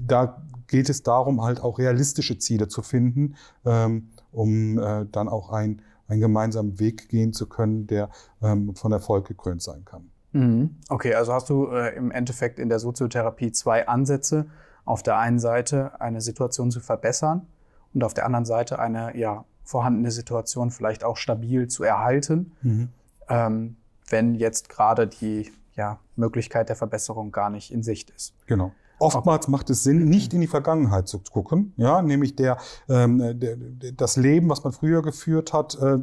da 0.00 0.42
geht 0.66 0.88
es 0.88 1.02
darum, 1.02 1.42
halt 1.42 1.60
auch 1.60 1.78
realistische 1.78 2.38
Ziele 2.38 2.68
zu 2.68 2.82
finden, 2.82 3.36
ähm, 3.64 4.08
um 4.32 4.78
äh, 4.78 5.06
dann 5.10 5.28
auch 5.28 5.50
ein, 5.50 5.82
einen 6.08 6.20
gemeinsamen 6.20 6.78
Weg 6.80 7.08
gehen 7.08 7.32
zu 7.32 7.46
können, 7.46 7.86
der 7.86 8.10
ähm, 8.42 8.74
von 8.74 8.92
Erfolg 8.92 9.26
gekrönt 9.26 9.62
sein 9.62 9.84
kann. 9.84 10.10
Mhm. 10.32 10.76
Okay, 10.88 11.14
also 11.14 11.32
hast 11.32 11.48
du 11.48 11.68
äh, 11.68 11.96
im 11.96 12.10
Endeffekt 12.10 12.58
in 12.58 12.68
der 12.68 12.78
Soziotherapie 12.80 13.52
zwei 13.52 13.86
Ansätze. 13.86 14.46
Auf 14.84 15.02
der 15.02 15.16
einen 15.16 15.38
Seite 15.38 15.98
eine 16.00 16.20
Situation 16.20 16.70
zu 16.70 16.80
verbessern 16.80 17.46
und 17.94 18.04
auf 18.04 18.12
der 18.12 18.26
anderen 18.26 18.44
Seite 18.44 18.78
eine 18.78 19.16
ja, 19.16 19.44
vorhandene 19.62 20.10
Situation 20.10 20.70
vielleicht 20.70 21.04
auch 21.04 21.16
stabil 21.16 21.68
zu 21.68 21.84
erhalten, 21.84 22.52
mhm. 22.60 22.88
Ähm, 23.28 23.76
wenn 24.08 24.34
jetzt 24.34 24.68
gerade 24.68 25.06
die 25.06 25.50
ja, 25.76 25.98
Möglichkeit 26.16 26.68
der 26.68 26.76
Verbesserung 26.76 27.32
gar 27.32 27.50
nicht 27.50 27.72
in 27.72 27.82
Sicht 27.82 28.10
ist. 28.10 28.34
Genau. 28.46 28.72
Oftmals 29.00 29.48
macht 29.48 29.70
es 29.70 29.82
Sinn, 29.82 30.04
nicht 30.08 30.32
in 30.34 30.40
die 30.40 30.46
Vergangenheit 30.46 31.08
zu 31.08 31.18
gucken, 31.18 31.72
ja, 31.76 32.00
nämlich 32.00 32.36
der, 32.36 32.58
ähm, 32.88 33.38
der, 33.38 33.56
das 33.96 34.16
Leben, 34.16 34.48
was 34.48 34.62
man 34.62 34.72
früher 34.72 35.02
geführt 35.02 35.52
hat, 35.52 35.76
äh, 35.80 35.98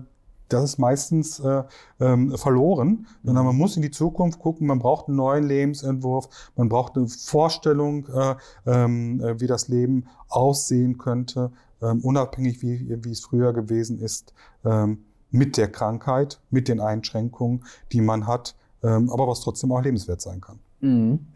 das 0.50 0.64
ist 0.66 0.78
meistens 0.78 1.40
äh, 1.40 1.64
ähm, 2.00 2.38
verloren, 2.38 3.08
sondern 3.24 3.46
man 3.46 3.56
muss 3.56 3.76
in 3.78 3.82
die 3.82 3.92
Zukunft 3.92 4.40
gucken, 4.40 4.68
man 4.68 4.80
braucht 4.80 5.08
einen 5.08 5.18
neuen 5.18 5.46
Lebensentwurf, 5.46 6.52
man 6.58 6.68
braucht 6.68 6.98
eine 6.98 7.08
Vorstellung, 7.08 8.08
äh, 8.08 8.36
ähm, 8.66 9.22
äh, 9.22 9.40
wie 9.40 9.48
das 9.48 9.70
Leben 9.70 10.08
aussehen 10.28 10.98
könnte, 10.98 11.52
ähm, 11.82 12.02
unabhängig 12.02 12.62
wie, 12.62 12.98
wie 13.04 13.12
es 13.12 13.22
früher 13.22 13.54
gewesen 13.54 14.00
ist, 14.00 14.34
ähm, 14.66 15.06
mit 15.32 15.58
der 15.58 15.72
Krankheit, 15.72 16.40
mit 16.50 16.68
den 16.68 16.80
Einschränkungen, 16.80 17.64
die 17.92 18.02
man 18.02 18.28
hat, 18.28 18.56
ähm, 18.84 19.10
aber 19.10 19.28
was 19.28 19.42
trotzdem 19.42 19.72
auch 19.72 19.82
lebenswert 19.82 20.22
sein 20.22 20.42
kann. 20.42 20.60
Mhm. 20.82 21.28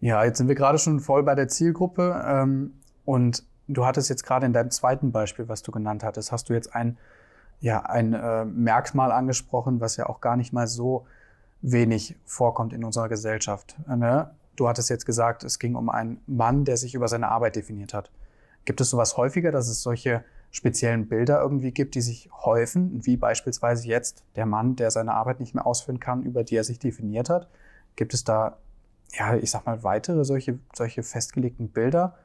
Ja, 0.00 0.24
jetzt 0.24 0.38
sind 0.38 0.48
wir 0.48 0.54
gerade 0.54 0.78
schon 0.78 1.00
voll 1.00 1.22
bei 1.22 1.34
der 1.34 1.48
Zielgruppe 1.48 2.22
ähm, 2.26 2.74
und 3.04 3.44
du 3.68 3.84
hattest 3.84 4.08
jetzt 4.08 4.24
gerade 4.24 4.46
in 4.46 4.52
deinem 4.52 4.70
zweiten 4.70 5.12
Beispiel, 5.12 5.48
was 5.48 5.62
du 5.62 5.72
genannt 5.72 6.04
hattest, 6.04 6.32
hast 6.32 6.48
du 6.48 6.54
jetzt 6.54 6.74
ein, 6.74 6.96
ja, 7.60 7.82
ein 7.82 8.14
äh, 8.14 8.44
Merkmal 8.44 9.12
angesprochen, 9.12 9.80
was 9.80 9.96
ja 9.96 10.06
auch 10.06 10.20
gar 10.20 10.36
nicht 10.36 10.52
mal 10.52 10.66
so 10.66 11.06
wenig 11.62 12.16
vorkommt 12.24 12.72
in 12.72 12.84
unserer 12.84 13.08
Gesellschaft. 13.08 13.76
Ne? 13.86 14.30
Du 14.56 14.68
hattest 14.68 14.88
jetzt 14.90 15.04
gesagt, 15.04 15.44
es 15.44 15.58
ging 15.58 15.74
um 15.74 15.90
einen 15.90 16.20
Mann, 16.26 16.64
der 16.64 16.76
sich 16.76 16.94
über 16.94 17.06
seine 17.06 17.28
Arbeit 17.28 17.56
definiert 17.56 17.92
hat. 17.92 18.10
Gibt 18.64 18.80
es 18.80 18.90
sowas 18.90 19.16
häufiger, 19.16 19.52
dass 19.52 19.68
es 19.68 19.82
solche 19.82 20.24
speziellen 20.50 21.08
Bilder 21.08 21.40
irgendwie 21.40 21.72
gibt, 21.72 21.94
die 21.94 22.00
sich 22.00 22.30
häufen, 22.32 23.04
wie 23.06 23.16
beispielsweise 23.16 23.86
jetzt 23.86 24.24
der 24.36 24.46
Mann, 24.46 24.76
der 24.76 24.90
seine 24.90 25.14
Arbeit 25.14 25.40
nicht 25.40 25.54
mehr 25.54 25.66
ausführen 25.66 26.00
kann, 26.00 26.22
über 26.22 26.44
die 26.44 26.56
er 26.56 26.64
sich 26.64 26.78
definiert 26.78 27.30
hat? 27.30 27.48
Gibt 27.96 28.14
es 28.14 28.24
da 28.24 28.58
ja, 29.12 29.36
ich 29.36 29.50
sag 29.50 29.66
mal, 29.66 29.82
weitere 29.82 30.24
solche, 30.24 30.58
solche 30.74 31.02
festgelegten 31.02 31.68
Bilder? 31.68 32.16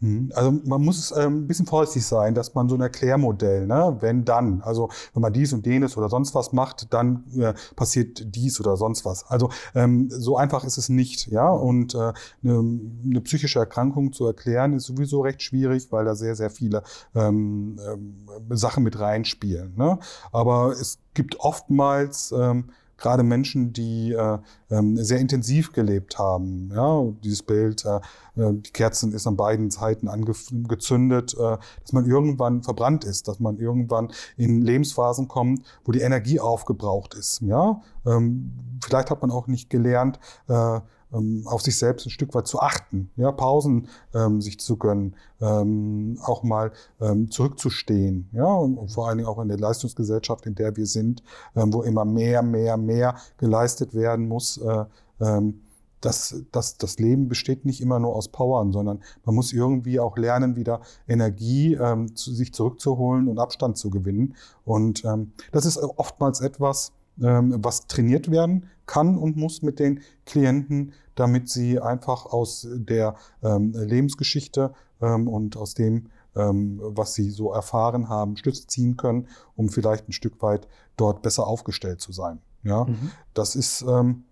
Hm, 0.00 0.32
also 0.34 0.52
man 0.64 0.82
muss 0.82 1.12
ähm, 1.16 1.44
ein 1.44 1.46
bisschen 1.46 1.66
vorsichtig 1.66 2.06
sein, 2.06 2.34
dass 2.34 2.54
man 2.54 2.68
so 2.68 2.76
ein 2.76 2.80
Erklärmodell, 2.80 3.66
ne, 3.66 3.96
wenn 4.00 4.24
dann, 4.24 4.62
also 4.62 4.88
wenn 5.14 5.22
man 5.22 5.32
dies 5.32 5.52
und 5.52 5.66
jenes 5.66 5.96
oder 5.96 6.08
sonst 6.08 6.34
was 6.34 6.52
macht, 6.52 6.92
dann 6.92 7.24
äh, 7.36 7.54
passiert 7.74 8.34
dies 8.34 8.60
oder 8.60 8.76
sonst 8.76 9.04
was. 9.04 9.26
Also 9.28 9.50
ähm, 9.74 10.08
so 10.10 10.36
einfach 10.36 10.64
ist 10.64 10.78
es 10.78 10.88
nicht, 10.88 11.26
ja. 11.28 11.48
Und 11.48 11.94
äh, 11.94 12.12
eine, 12.44 12.80
eine 13.04 13.20
psychische 13.22 13.58
Erkrankung 13.58 14.12
zu 14.12 14.26
erklären 14.26 14.74
ist 14.74 14.84
sowieso 14.84 15.22
recht 15.22 15.42
schwierig, 15.42 15.90
weil 15.90 16.04
da 16.04 16.14
sehr 16.14 16.36
sehr 16.36 16.50
viele 16.50 16.82
ähm, 17.14 17.78
ähm, 17.86 18.26
Sachen 18.50 18.84
mit 18.84 18.98
reinspielen. 18.98 19.74
Ne? 19.76 19.98
Aber 20.32 20.72
es 20.72 20.98
gibt 21.14 21.40
oftmals 21.40 22.32
ähm, 22.32 22.70
gerade 22.98 23.22
Menschen, 23.22 23.72
die 23.72 24.12
äh, 24.12 24.38
ähm, 24.70 24.96
sehr 24.96 25.18
intensiv 25.18 25.72
gelebt 25.72 26.18
haben. 26.18 26.70
Ja, 26.74 27.04
dieses 27.22 27.42
Bild, 27.42 27.84
äh, 27.84 27.96
äh, 28.40 28.52
die 28.52 28.72
Kerzen 28.72 29.12
ist 29.12 29.26
an 29.26 29.36
beiden 29.36 29.70
Seiten 29.70 30.08
angezündet, 30.08 31.34
äh, 31.34 31.56
dass 31.82 31.92
man 31.92 32.04
irgendwann 32.04 32.62
verbrannt 32.62 33.04
ist, 33.04 33.28
dass 33.28 33.40
man 33.40 33.56
irgendwann 33.58 34.12
in 34.36 34.60
Lebensphasen 34.62 35.28
kommt, 35.28 35.62
wo 35.84 35.92
die 35.92 36.00
Energie 36.00 36.40
aufgebraucht 36.40 37.14
ist. 37.14 37.40
Ja, 37.40 37.80
ähm, 38.04 38.52
vielleicht 38.84 39.10
hat 39.10 39.22
man 39.22 39.30
auch 39.30 39.46
nicht 39.46 39.70
gelernt, 39.70 40.18
äh, 40.48 40.80
ähm, 41.12 41.42
auf 41.46 41.62
sich 41.62 41.78
selbst 41.78 42.06
ein 42.06 42.10
Stück 42.10 42.34
weit 42.34 42.46
zu 42.46 42.60
achten, 42.60 43.10
ja, 43.16 43.32
Pausen 43.32 43.88
ähm, 44.14 44.40
sich 44.40 44.58
zu 44.60 44.76
gönnen, 44.76 45.16
ähm, 45.40 46.18
auch 46.22 46.42
mal 46.42 46.72
ähm, 47.00 47.30
zurückzustehen, 47.30 48.28
ja, 48.32 48.44
und 48.44 48.90
vor 48.90 49.08
allen 49.08 49.18
Dingen 49.18 49.28
auch 49.28 49.40
in 49.40 49.48
der 49.48 49.58
Leistungsgesellschaft, 49.58 50.46
in 50.46 50.54
der 50.54 50.76
wir 50.76 50.86
sind, 50.86 51.22
ähm, 51.56 51.72
wo 51.72 51.82
immer 51.82 52.04
mehr, 52.04 52.42
mehr, 52.42 52.76
mehr 52.76 53.16
geleistet 53.38 53.94
werden 53.94 54.28
muss. 54.28 54.58
Äh, 54.58 54.84
ähm, 55.20 55.62
das, 56.00 56.44
das, 56.52 56.76
das 56.76 56.98
Leben 56.98 57.28
besteht 57.28 57.64
nicht 57.64 57.80
immer 57.80 57.98
nur 57.98 58.14
aus 58.14 58.28
Powern, 58.28 58.72
sondern 58.72 59.02
man 59.24 59.34
muss 59.34 59.52
irgendwie 59.52 59.98
auch 59.98 60.16
lernen, 60.16 60.56
wieder 60.56 60.80
Energie 61.08 61.74
ähm, 61.74 62.14
zu 62.14 62.32
sich 62.32 62.54
zurückzuholen 62.54 63.28
und 63.28 63.38
Abstand 63.38 63.76
zu 63.78 63.90
gewinnen. 63.90 64.36
Und 64.64 65.04
ähm, 65.04 65.32
das 65.50 65.66
ist 65.66 65.76
oftmals 65.78 66.40
etwas, 66.40 66.92
was 67.20 67.86
trainiert 67.86 68.30
werden 68.30 68.66
kann 68.86 69.18
und 69.18 69.36
muss 69.36 69.62
mit 69.62 69.78
den 69.78 70.00
Klienten, 70.24 70.92
damit 71.14 71.48
sie 71.48 71.80
einfach 71.80 72.26
aus 72.26 72.66
der 72.70 73.16
ähm, 73.42 73.72
Lebensgeschichte 73.74 74.72
ähm, 75.00 75.28
und 75.28 75.56
aus 75.56 75.74
dem, 75.74 76.08
was 76.34 77.14
sie 77.14 77.30
so 77.30 77.52
erfahren 77.52 78.08
haben, 78.08 78.36
Stütze 78.36 78.68
ziehen 78.68 78.96
können, 78.96 79.26
um 79.56 79.70
vielleicht 79.70 80.08
ein 80.08 80.12
Stück 80.12 80.40
weit 80.40 80.68
dort 80.96 81.20
besser 81.20 81.48
aufgestellt 81.48 82.00
zu 82.00 82.12
sein. 82.12 82.38
Ja, 82.62 82.84
mhm. 82.84 83.10
das 83.34 83.56
ist, 83.56 83.84
man 83.84 84.24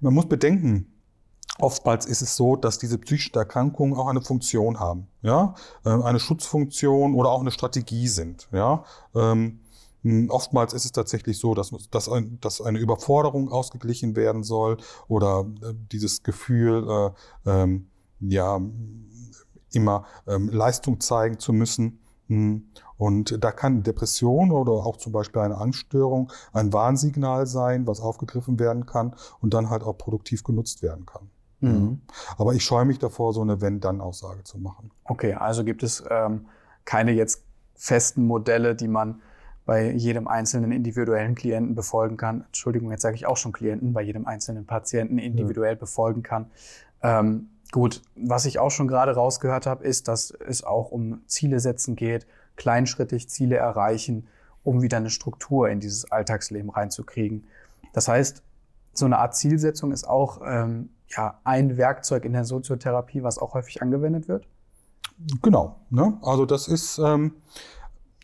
muss 0.00 0.28
bedenken, 0.28 0.92
Oftmals 1.58 2.06
ist 2.06 2.22
es 2.22 2.34
so, 2.34 2.56
dass 2.56 2.78
diese 2.78 2.96
psychischen 2.98 3.36
Erkrankungen 3.36 3.94
auch 3.94 4.08
eine 4.08 4.22
Funktion 4.22 4.80
haben, 4.80 5.06
ja, 5.20 5.54
eine 5.84 6.18
Schutzfunktion 6.18 7.14
oder 7.14 7.30
auch 7.30 7.40
eine 7.40 7.50
Strategie 7.50 8.08
sind, 8.08 8.48
ja. 8.52 8.84
Oftmals 10.28 10.72
ist 10.72 10.84
es 10.84 10.92
tatsächlich 10.92 11.38
so, 11.38 11.54
dass, 11.54 11.72
dass, 11.90 12.08
ein, 12.08 12.38
dass 12.40 12.60
eine 12.60 12.78
Überforderung 12.78 13.50
ausgeglichen 13.50 14.16
werden 14.16 14.42
soll 14.42 14.78
oder 15.08 15.46
äh, 15.62 15.74
dieses 15.92 16.22
Gefühl, 16.22 17.12
äh, 17.46 17.50
ähm, 17.50 17.88
ja, 18.20 18.60
immer 19.72 20.04
ähm, 20.26 20.48
Leistung 20.48 21.00
zeigen 21.00 21.38
zu 21.38 21.52
müssen. 21.52 22.00
Hm, 22.28 22.68
und 22.96 23.42
da 23.42 23.50
kann 23.50 23.82
Depression 23.82 24.52
oder 24.52 24.72
auch 24.72 24.96
zum 24.96 25.12
Beispiel 25.12 25.42
eine 25.42 25.56
Angststörung 25.56 26.30
ein 26.52 26.72
Warnsignal 26.72 27.46
sein, 27.46 27.86
was 27.86 28.00
aufgegriffen 28.00 28.60
werden 28.60 28.86
kann 28.86 29.16
und 29.40 29.54
dann 29.54 29.70
halt 29.70 29.82
auch 29.82 29.98
produktiv 29.98 30.44
genutzt 30.44 30.82
werden 30.82 31.04
kann. 31.06 31.30
Mhm. 31.60 32.02
Aber 32.38 32.54
ich 32.54 32.64
scheue 32.64 32.84
mich 32.84 32.98
davor, 32.98 33.32
so 33.32 33.40
eine 33.40 33.60
Wenn-Dann-Aussage 33.60 34.44
zu 34.44 34.58
machen. 34.58 34.90
Okay, 35.04 35.34
also 35.34 35.64
gibt 35.64 35.82
es 35.82 36.02
ähm, 36.10 36.46
keine 36.84 37.12
jetzt 37.12 37.44
festen 37.74 38.26
Modelle, 38.26 38.74
die 38.74 38.88
man 38.88 39.20
bei 39.64 39.90
jedem 39.90 40.26
einzelnen 40.26 40.72
individuellen 40.72 41.34
Klienten 41.34 41.74
befolgen 41.74 42.16
kann. 42.16 42.44
Entschuldigung, 42.46 42.90
jetzt 42.90 43.02
sage 43.02 43.14
ich 43.14 43.26
auch 43.26 43.36
schon 43.36 43.52
Klienten, 43.52 43.92
bei 43.92 44.02
jedem 44.02 44.26
einzelnen 44.26 44.66
Patienten 44.66 45.18
individuell 45.18 45.74
ja. 45.74 45.78
befolgen 45.78 46.22
kann. 46.22 46.50
Ähm, 47.02 47.50
gut, 47.70 48.02
was 48.16 48.44
ich 48.44 48.58
auch 48.58 48.70
schon 48.70 48.88
gerade 48.88 49.14
rausgehört 49.14 49.66
habe, 49.66 49.84
ist, 49.84 50.08
dass 50.08 50.30
es 50.30 50.64
auch 50.64 50.90
um 50.90 51.22
Ziele 51.26 51.60
setzen 51.60 51.94
geht, 51.94 52.26
kleinschrittig 52.56 53.28
Ziele 53.28 53.56
erreichen, 53.56 54.26
um 54.64 54.82
wieder 54.82 54.96
eine 54.96 55.10
Struktur 55.10 55.68
in 55.68 55.80
dieses 55.80 56.10
Alltagsleben 56.10 56.70
reinzukriegen. 56.70 57.44
Das 57.92 58.08
heißt, 58.08 58.42
so 58.92 59.06
eine 59.06 59.18
Art 59.18 59.34
Zielsetzung 59.34 59.92
ist 59.92 60.04
auch 60.08 60.40
ähm, 60.44 60.90
ja, 61.08 61.40
ein 61.44 61.76
Werkzeug 61.76 62.24
in 62.24 62.32
der 62.32 62.44
Soziotherapie, 62.44 63.22
was 63.22 63.38
auch 63.38 63.54
häufig 63.54 63.82
angewendet 63.82 64.28
wird. 64.28 64.46
Genau. 65.42 65.76
Ne? 65.90 66.18
Also 66.22 66.46
das 66.46 66.68
ist 66.68 66.98
ähm, 66.98 67.34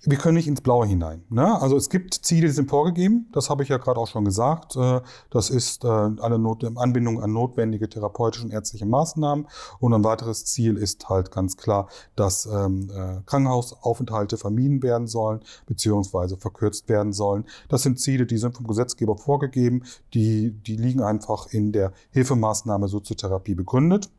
wir 0.04 0.16
können 0.16 0.36
nicht 0.36 0.46
ins 0.46 0.60
Blaue 0.60 0.86
hinein. 0.86 1.24
Ne? 1.28 1.60
Also 1.60 1.76
es 1.76 1.90
gibt 1.90 2.14
Ziele, 2.14 2.46
die 2.46 2.52
sind 2.52 2.70
vorgegeben. 2.70 3.28
Das 3.32 3.50
habe 3.50 3.62
ich 3.62 3.68
ja 3.68 3.78
gerade 3.78 3.98
auch 3.98 4.06
schon 4.06 4.24
gesagt. 4.24 4.76
Äh, 4.76 5.00
das 5.30 5.50
ist 5.50 5.84
äh, 5.84 5.88
eine 5.88 6.38
Not 6.38 6.64
Anbindung 6.76 7.22
an 7.22 7.32
notwendige 7.32 7.88
therapeutische 7.88 8.44
und 8.44 8.52
ärztliche 8.52 8.86
Maßnahmen. 8.86 9.46
Und 9.80 9.94
ein 9.94 10.04
weiteres 10.04 10.44
Ziel 10.44 10.76
ist 10.76 11.08
halt 11.08 11.30
ganz 11.30 11.56
klar, 11.56 11.88
dass 12.16 12.46
ähm, 12.46 12.90
äh, 12.90 13.20
Krankenhausaufenthalte 13.26 14.36
vermieden 14.36 14.82
werden 14.82 15.06
sollen, 15.06 15.40
beziehungsweise 15.66 16.36
verkürzt 16.36 16.88
werden 16.88 17.12
sollen. 17.12 17.44
Das 17.68 17.82
sind 17.82 18.00
Ziele, 18.00 18.26
die 18.26 18.38
sind 18.38 18.56
vom 18.56 18.66
Gesetzgeber 18.66 19.16
vorgegeben. 19.16 19.82
Die, 20.14 20.52
die 20.52 20.76
liegen 20.76 21.02
einfach 21.02 21.46
in 21.46 21.72
der 21.72 21.92
Hilfemaßnahme 22.10 22.88
Soziotherapie 22.88 23.54
begründet. 23.54 24.10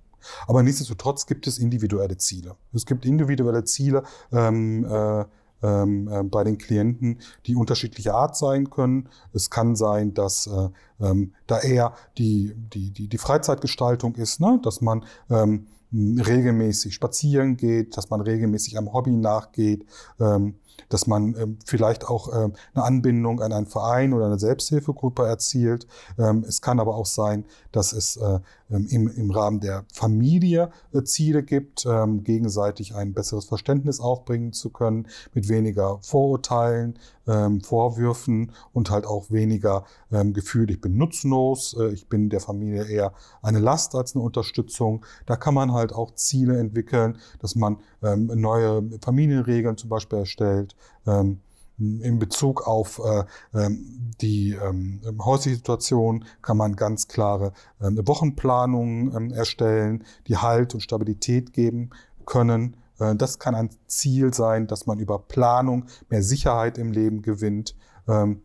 Aber 0.47 0.63
nichtsdestotrotz 0.63 1.25
gibt 1.25 1.47
es 1.47 1.59
individuelle 1.59 2.17
Ziele. 2.17 2.55
Es 2.73 2.85
gibt 2.85 3.05
individuelle 3.05 3.63
Ziele, 3.63 4.03
ähm, 4.31 4.85
äh, 4.85 5.25
ähm, 5.61 6.07
äh, 6.07 6.23
bei 6.23 6.43
den 6.43 6.57
Klienten, 6.57 7.19
die 7.45 7.55
unterschiedlicher 7.55 8.15
Art 8.15 8.35
sein 8.37 8.69
können. 8.69 9.09
Es 9.33 9.49
kann 9.49 9.75
sein, 9.75 10.13
dass 10.13 10.47
äh, 10.47 10.69
ähm, 11.01 11.33
da 11.47 11.59
eher 11.59 11.93
die, 12.17 12.53
die, 12.55 12.91
die, 12.91 13.07
die 13.07 13.17
Freizeitgestaltung 13.17 14.15
ist, 14.15 14.39
ne? 14.39 14.59
dass 14.63 14.81
man 14.81 15.05
ähm, 15.29 15.67
regelmäßig 15.91 16.93
spazieren 16.93 17.57
geht, 17.57 17.97
dass 17.97 18.09
man 18.09 18.21
regelmäßig 18.21 18.77
am 18.77 18.93
Hobby 18.93 19.11
nachgeht, 19.11 19.85
ähm, 20.19 20.55
dass 20.87 21.07
man 21.07 21.35
ähm, 21.35 21.57
vielleicht 21.65 22.05
auch 22.05 22.33
ähm, 22.33 22.53
eine 22.73 22.83
Anbindung 22.83 23.41
an 23.41 23.51
einen 23.51 23.65
Verein 23.65 24.13
oder 24.13 24.27
eine 24.27 24.39
Selbsthilfegruppe 24.39 25.25
erzielt. 25.25 25.87
Ähm, 26.17 26.45
es 26.47 26.61
kann 26.61 26.79
aber 26.79 26.95
auch 26.95 27.07
sein, 27.07 27.45
dass 27.71 27.91
es 27.93 28.17
äh, 28.17 28.39
im, 28.69 29.07
im 29.07 29.31
Rahmen 29.31 29.59
der 29.59 29.85
Familie 29.93 30.69
äh, 30.93 31.03
Ziele 31.03 31.43
gibt, 31.43 31.85
ähm, 31.85 32.23
gegenseitig 32.23 32.95
ein 32.95 33.13
besseres 33.13 33.45
Verständnis 33.45 33.99
aufbringen 33.99 34.53
zu 34.53 34.69
können, 34.69 35.07
mit 35.33 35.49
weniger 35.49 35.99
Vorurteilen, 36.01 36.97
ähm, 37.27 37.61
Vorwürfen 37.61 38.51
und 38.73 38.89
halt 38.89 39.05
auch 39.05 39.31
weniger 39.31 39.85
ähm, 40.11 40.33
Gefühl, 40.33 40.69
ich 40.69 40.81
bin 40.81 40.97
nutzlos, 40.97 41.75
äh, 41.79 41.89
ich 41.89 42.07
bin 42.07 42.29
der 42.29 42.39
Familie 42.39 42.85
eher 42.85 43.13
eine 43.41 43.59
Last 43.59 43.95
als 43.95 44.15
eine 44.15 44.23
Unterstützung. 44.23 45.05
Da 45.25 45.35
kann 45.35 45.53
man 45.53 45.73
halt 45.73 45.93
auch 45.93 46.13
Ziele 46.15 46.57
entwickeln, 46.59 47.17
dass 47.39 47.55
man 47.55 47.77
ähm, 48.03 48.27
neue 48.35 48.83
Familienregeln 49.03 49.77
zum 49.77 49.89
Beispiel 49.89 50.19
erstellt. 50.19 50.75
Ähm, 51.07 51.39
in 51.79 52.19
Bezug 52.19 52.67
auf 52.67 53.01
äh, 53.03 53.23
ähm, 53.53 54.11
die 54.21 54.51
ähm, 54.51 55.01
häusliche 55.23 55.57
Situation 55.57 56.25
kann 56.41 56.57
man 56.57 56.75
ganz 56.75 57.07
klare 57.07 57.53
ähm, 57.81 57.99
Wochenplanungen 58.05 59.15
ähm, 59.15 59.31
erstellen, 59.31 60.03
die 60.27 60.37
Halt 60.37 60.73
und 60.73 60.81
Stabilität 60.81 61.53
geben 61.53 61.91
können. 62.25 62.77
Äh, 62.99 63.15
das 63.15 63.39
kann 63.39 63.55
ein 63.55 63.69
Ziel 63.87 64.33
sein, 64.33 64.67
dass 64.67 64.85
man 64.85 64.99
über 64.99 65.19
Planung 65.19 65.85
mehr 66.09 66.23
Sicherheit 66.23 66.77
im 66.77 66.91
Leben 66.91 67.21
gewinnt. 67.21 67.75
Ähm, 68.07 68.41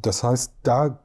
das 0.00 0.22
heißt, 0.22 0.52
da 0.62 1.00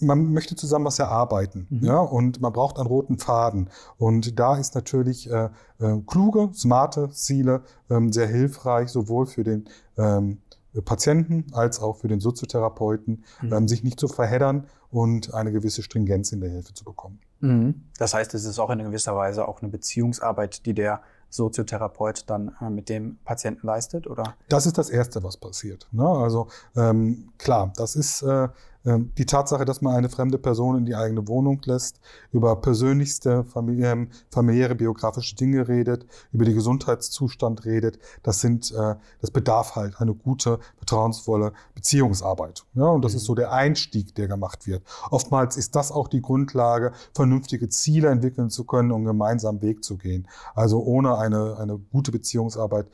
man 0.00 0.32
möchte 0.32 0.56
zusammen 0.56 0.86
was 0.86 0.98
erarbeiten, 0.98 1.66
mhm. 1.70 1.84
ja, 1.84 1.98
und 1.98 2.40
man 2.40 2.52
braucht 2.52 2.78
einen 2.78 2.86
roten 2.86 3.18
Faden. 3.18 3.70
Und 3.98 4.38
da 4.38 4.56
ist 4.56 4.74
natürlich 4.74 5.30
äh, 5.30 5.50
äh, 5.78 6.00
kluge, 6.06 6.50
smarte 6.54 7.10
Ziele 7.10 7.62
ähm, 7.90 8.12
sehr 8.12 8.26
hilfreich, 8.26 8.90
sowohl 8.90 9.26
für 9.26 9.44
den 9.44 9.68
ähm, 9.96 10.38
Patienten 10.84 11.46
als 11.52 11.80
auch 11.80 11.96
für 11.96 12.08
den 12.08 12.20
Soziotherapeuten, 12.20 13.24
mhm. 13.42 13.52
ähm, 13.52 13.68
sich 13.68 13.82
nicht 13.82 13.98
zu 13.98 14.08
verheddern 14.08 14.66
und 14.90 15.34
eine 15.34 15.52
gewisse 15.52 15.82
Stringenz 15.82 16.32
in 16.32 16.40
der 16.40 16.50
Hilfe 16.50 16.74
zu 16.74 16.84
bekommen. 16.84 17.20
Mhm. 17.40 17.82
Das 17.98 18.14
heißt, 18.14 18.34
es 18.34 18.44
ist 18.44 18.58
auch 18.58 18.70
in 18.70 18.78
gewisser 18.78 19.16
Weise 19.16 19.48
auch 19.48 19.62
eine 19.62 19.70
Beziehungsarbeit, 19.70 20.66
die 20.66 20.74
der 20.74 21.00
Soziotherapeut 21.30 22.24
dann 22.28 22.56
äh, 22.60 22.70
mit 22.70 22.88
dem 22.88 23.18
Patienten 23.24 23.66
leistet, 23.66 24.06
oder? 24.06 24.34
Das 24.48 24.66
ist 24.66 24.78
das 24.78 24.90
Erste, 24.90 25.22
was 25.22 25.36
passiert. 25.36 25.88
Ne? 25.92 26.06
Also 26.06 26.48
ähm, 26.76 27.32
klar, 27.38 27.72
das 27.76 27.94
ist 27.94 28.22
äh, 28.22 28.48
die 28.84 29.26
Tatsache, 29.26 29.64
dass 29.66 29.82
man 29.82 29.94
eine 29.94 30.08
fremde 30.08 30.38
Person 30.38 30.78
in 30.78 30.86
die 30.86 30.94
eigene 30.94 31.28
Wohnung 31.28 31.60
lässt, 31.64 32.00
über 32.32 32.56
persönlichste 32.56 33.44
familiäre, 33.44 34.06
familiäre 34.30 34.74
biografische 34.74 35.36
Dinge 35.36 35.68
redet, 35.68 36.06
über 36.32 36.46
die 36.46 36.54
Gesundheitszustand 36.54 37.66
redet, 37.66 37.98
das 38.22 38.40
sind, 38.40 38.72
äh, 38.72 38.94
das 39.20 39.30
bedarf 39.30 39.76
halt 39.76 40.00
eine 40.00 40.14
gute, 40.14 40.60
vertrauensvolle 40.78 41.52
Beziehungsarbeit. 41.74 42.64
Ja, 42.74 42.86
und 42.86 43.04
das 43.04 43.12
mhm. 43.12 43.18
ist 43.18 43.24
so 43.24 43.34
der 43.34 43.52
Einstieg, 43.52 44.14
der 44.14 44.28
gemacht 44.28 44.66
wird. 44.66 44.82
Oftmals 45.10 45.58
ist 45.58 45.76
das 45.76 45.92
auch 45.92 46.08
die 46.08 46.22
Grundlage, 46.22 46.92
vernünftige 47.14 47.68
Ziele 47.68 48.08
entwickeln 48.08 48.48
zu 48.48 48.64
können 48.64 48.92
und 48.92 49.04
gemeinsam 49.04 49.60
Weg 49.60 49.84
zu 49.84 49.98
gehen. 49.98 50.26
Also 50.54 50.82
ohne 50.82 51.18
eine, 51.18 51.58
eine 51.58 51.76
gute 51.76 52.12
Beziehungsarbeit 52.12 52.86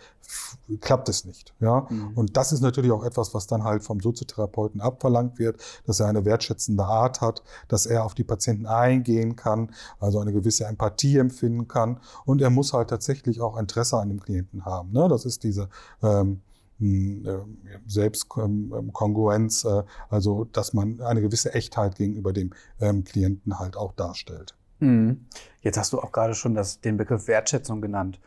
klappt 0.81 1.09
es 1.09 1.25
nicht. 1.25 1.55
Ja? 1.61 1.87
Mhm. 1.89 2.13
Und 2.15 2.37
das 2.37 2.53
ist 2.53 2.61
natürlich 2.61 2.91
auch 2.91 3.05
etwas, 3.05 3.35
was 3.35 3.47
dann 3.47 3.65
halt 3.65 3.83
vom 3.83 4.01
Soziotherapeuten 4.01 4.81
abverlangt 4.81 5.39
wird, 5.39 5.61
dass 5.85 6.01
er 6.01 6.07
eine 6.07 6.25
wertschätzende 6.25 6.85
Art 6.85 7.21
hat, 7.21 7.43
dass 7.69 7.87
er 7.87 8.05
auf 8.05 8.15
die 8.15 8.25
Patienten 8.25 8.67
eingehen 8.67 9.37
kann, 9.37 9.71
also 10.01 10.21
eine 10.21 10.33
gewisse 10.33 10.65
Empathie 10.65 11.19
empfinden 11.19 11.69
kann. 11.69 12.01
Und 12.25 12.41
er 12.41 12.51
muss 12.51 12.73
halt 12.73 12.91
tatsächlich 12.91 13.41
auch 13.41 13.57
Interesse 13.57 13.99
an 13.99 14.09
dem 14.09 14.21
Klienten 14.21 14.65
haben. 14.65 14.93
Ne? 14.93 15.09
Das 15.09 15.25
ist 15.25 15.45
diese 15.45 15.69
ähm, 16.03 16.41
hm, 16.79 17.27
äh, 17.27 17.39
Selbstkongruenz, 17.87 19.65
äh, 19.65 19.83
also 20.11 20.45
dass 20.45 20.75
man 20.75 21.01
eine 21.01 21.23
gewisse 21.23 21.55
Echtheit 21.55 21.97
gegenüber 21.97 22.33
dem 22.33 22.53
ähm, 22.81 23.05
Klienten 23.05 23.59
halt 23.59 23.77
auch 23.77 23.93
darstellt. 23.93 24.55
Mhm. 24.81 25.27
Jetzt 25.63 25.79
hast 25.79 25.93
du 25.93 26.01
auch 26.01 26.13
gerade 26.13 26.35
schon 26.35 26.55
das, 26.55 26.81
den 26.81 26.97
Begriff 26.97 27.29
Wertschätzung 27.29 27.81
genannt. 27.81 28.21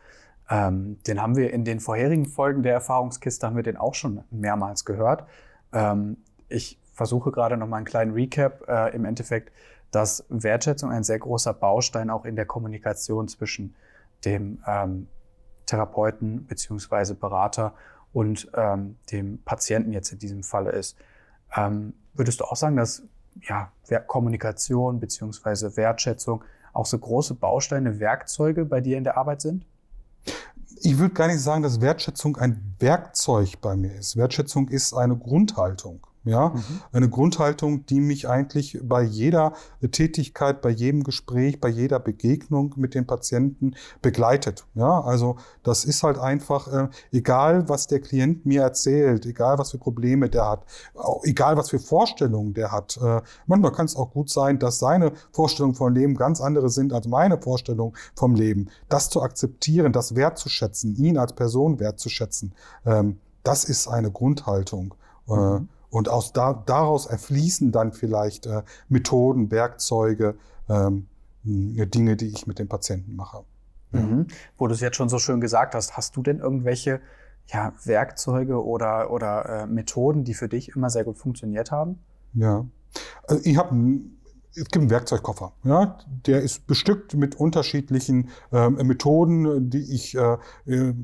Ähm, 0.48 0.98
den 1.06 1.22
haben 1.22 1.36
wir 1.36 1.52
in 1.52 1.64
den 1.64 1.78
vorherigen 1.78 2.26
Folgen 2.26 2.62
der 2.62 2.72
Erfahrungskiste, 2.72 3.46
haben 3.46 3.56
wir 3.56 3.62
den 3.62 3.76
auch 3.76 3.94
schon 3.94 4.24
mehrmals 4.30 4.84
gehört. 4.84 5.26
Ähm, 5.72 6.16
ich 6.48 6.80
versuche 7.00 7.32
gerade 7.32 7.56
noch 7.56 7.66
mal 7.66 7.78
einen 7.78 7.86
kleinen 7.86 8.12
Recap. 8.12 8.68
Äh, 8.68 8.94
Im 8.94 9.06
Endeffekt, 9.06 9.50
dass 9.90 10.22
Wertschätzung 10.28 10.90
ein 10.90 11.02
sehr 11.02 11.18
großer 11.18 11.54
Baustein 11.54 12.10
auch 12.10 12.26
in 12.26 12.36
der 12.36 12.44
Kommunikation 12.44 13.26
zwischen 13.26 13.74
dem 14.26 14.62
ähm, 14.66 15.06
Therapeuten 15.64 16.46
beziehungsweise 16.46 17.14
Berater 17.14 17.72
und 18.12 18.50
ähm, 18.54 18.96
dem 19.10 19.38
Patienten 19.46 19.94
jetzt 19.94 20.12
in 20.12 20.18
diesem 20.18 20.42
Falle 20.42 20.72
ist. 20.72 20.98
Ähm, 21.56 21.94
würdest 22.12 22.40
du 22.40 22.44
auch 22.44 22.56
sagen, 22.56 22.76
dass 22.76 23.02
ja, 23.40 23.72
Kommunikation 24.06 25.00
beziehungsweise 25.00 25.78
Wertschätzung 25.78 26.44
auch 26.74 26.84
so 26.84 26.98
große 26.98 27.32
Bausteine, 27.34 27.98
Werkzeuge 27.98 28.66
bei 28.66 28.82
dir 28.82 28.98
in 28.98 29.04
der 29.04 29.16
Arbeit 29.16 29.40
sind? 29.40 29.64
ich 30.82 30.98
würde 30.98 31.14
gar 31.14 31.28
nicht 31.28 31.40
sagen, 31.40 31.62
dass 31.62 31.80
Wertschätzung 31.80 32.36
ein 32.36 32.74
Werkzeug 32.78 33.60
bei 33.62 33.74
mir 33.74 33.94
ist. 33.94 34.18
Wertschätzung 34.18 34.68
ist 34.68 34.92
eine 34.92 35.16
Grundhaltung. 35.16 36.06
Ja, 36.24 36.50
mhm. 36.50 36.62
eine 36.92 37.08
Grundhaltung, 37.08 37.86
die 37.86 37.98
mich 37.98 38.28
eigentlich 38.28 38.78
bei 38.82 39.02
jeder 39.02 39.54
Tätigkeit, 39.90 40.60
bei 40.60 40.68
jedem 40.68 41.02
Gespräch, 41.02 41.60
bei 41.60 41.68
jeder 41.68 41.98
Begegnung 41.98 42.74
mit 42.76 42.94
den 42.94 43.06
Patienten 43.06 43.74
begleitet. 44.02 44.66
Ja, 44.74 45.00
also 45.00 45.36
das 45.62 45.86
ist 45.86 46.02
halt 46.02 46.18
einfach, 46.18 46.68
äh, 46.68 46.88
egal 47.10 47.70
was 47.70 47.86
der 47.86 48.00
Klient 48.00 48.44
mir 48.44 48.60
erzählt, 48.60 49.24
egal 49.24 49.56
was 49.56 49.70
für 49.70 49.78
Probleme 49.78 50.28
der 50.28 50.46
hat, 50.46 50.66
egal 51.22 51.56
was 51.56 51.70
für 51.70 51.78
Vorstellungen 51.78 52.52
der 52.52 52.70
hat. 52.70 52.98
Äh, 53.02 53.22
manchmal 53.46 53.72
kann 53.72 53.86
es 53.86 53.96
auch 53.96 54.10
gut 54.10 54.28
sein, 54.28 54.58
dass 54.58 54.78
seine 54.78 55.12
Vorstellungen 55.32 55.74
vom 55.74 55.94
Leben 55.94 56.16
ganz 56.16 56.42
andere 56.42 56.68
sind 56.68 56.92
als 56.92 57.08
meine 57.08 57.40
Vorstellung 57.40 57.96
vom 58.14 58.34
Leben. 58.34 58.68
Das 58.90 59.08
zu 59.08 59.22
akzeptieren, 59.22 59.94
das 59.94 60.14
wertzuschätzen, 60.14 60.96
ihn 60.96 61.16
als 61.16 61.32
Person 61.32 61.80
wertzuschätzen, 61.80 62.54
ähm, 62.84 63.18
das 63.42 63.64
ist 63.64 63.88
eine 63.88 64.10
Grundhaltung. 64.10 64.94
Äh, 65.26 65.32
mhm. 65.32 65.68
Und 65.90 66.08
aus 66.08 66.32
da, 66.32 66.62
daraus 66.66 67.06
erfließen 67.06 67.72
dann 67.72 67.92
vielleicht 67.92 68.46
äh, 68.46 68.62
Methoden, 68.88 69.50
Werkzeuge, 69.50 70.36
ähm, 70.68 71.06
Dinge, 71.42 72.16
die 72.16 72.28
ich 72.28 72.46
mit 72.46 72.58
den 72.58 72.68
Patienten 72.68 73.16
mache. 73.16 73.44
Ja. 73.92 74.00
Mhm. 74.00 74.26
Wo 74.56 74.66
du 74.66 74.74
es 74.74 74.80
jetzt 74.80 74.96
schon 74.96 75.08
so 75.08 75.18
schön 75.18 75.40
gesagt 75.40 75.74
hast, 75.74 75.96
hast 75.96 76.16
du 76.16 76.22
denn 76.22 76.38
irgendwelche 76.38 77.00
ja, 77.46 77.72
Werkzeuge 77.84 78.64
oder, 78.64 79.10
oder 79.10 79.62
äh, 79.62 79.66
Methoden, 79.66 80.24
die 80.24 80.34
für 80.34 80.48
dich 80.48 80.76
immer 80.76 80.90
sehr 80.90 81.04
gut 81.04 81.18
funktioniert 81.18 81.70
haben? 81.70 81.98
Ja, 82.34 82.66
also 83.26 83.42
ich 83.44 83.56
habe 83.56 83.74
es 84.52 84.64
gibt 84.64 84.78
einen 84.78 84.90
Werkzeugkoffer. 84.90 85.52
Ja, 85.62 85.98
der 86.26 86.42
ist 86.42 86.66
bestückt 86.66 87.14
mit 87.14 87.36
unterschiedlichen 87.36 88.30
äh, 88.52 88.68
Methoden, 88.68 89.70
die 89.70 89.94
ich 89.94 90.16
äh, 90.16 90.36
äh 90.66 90.94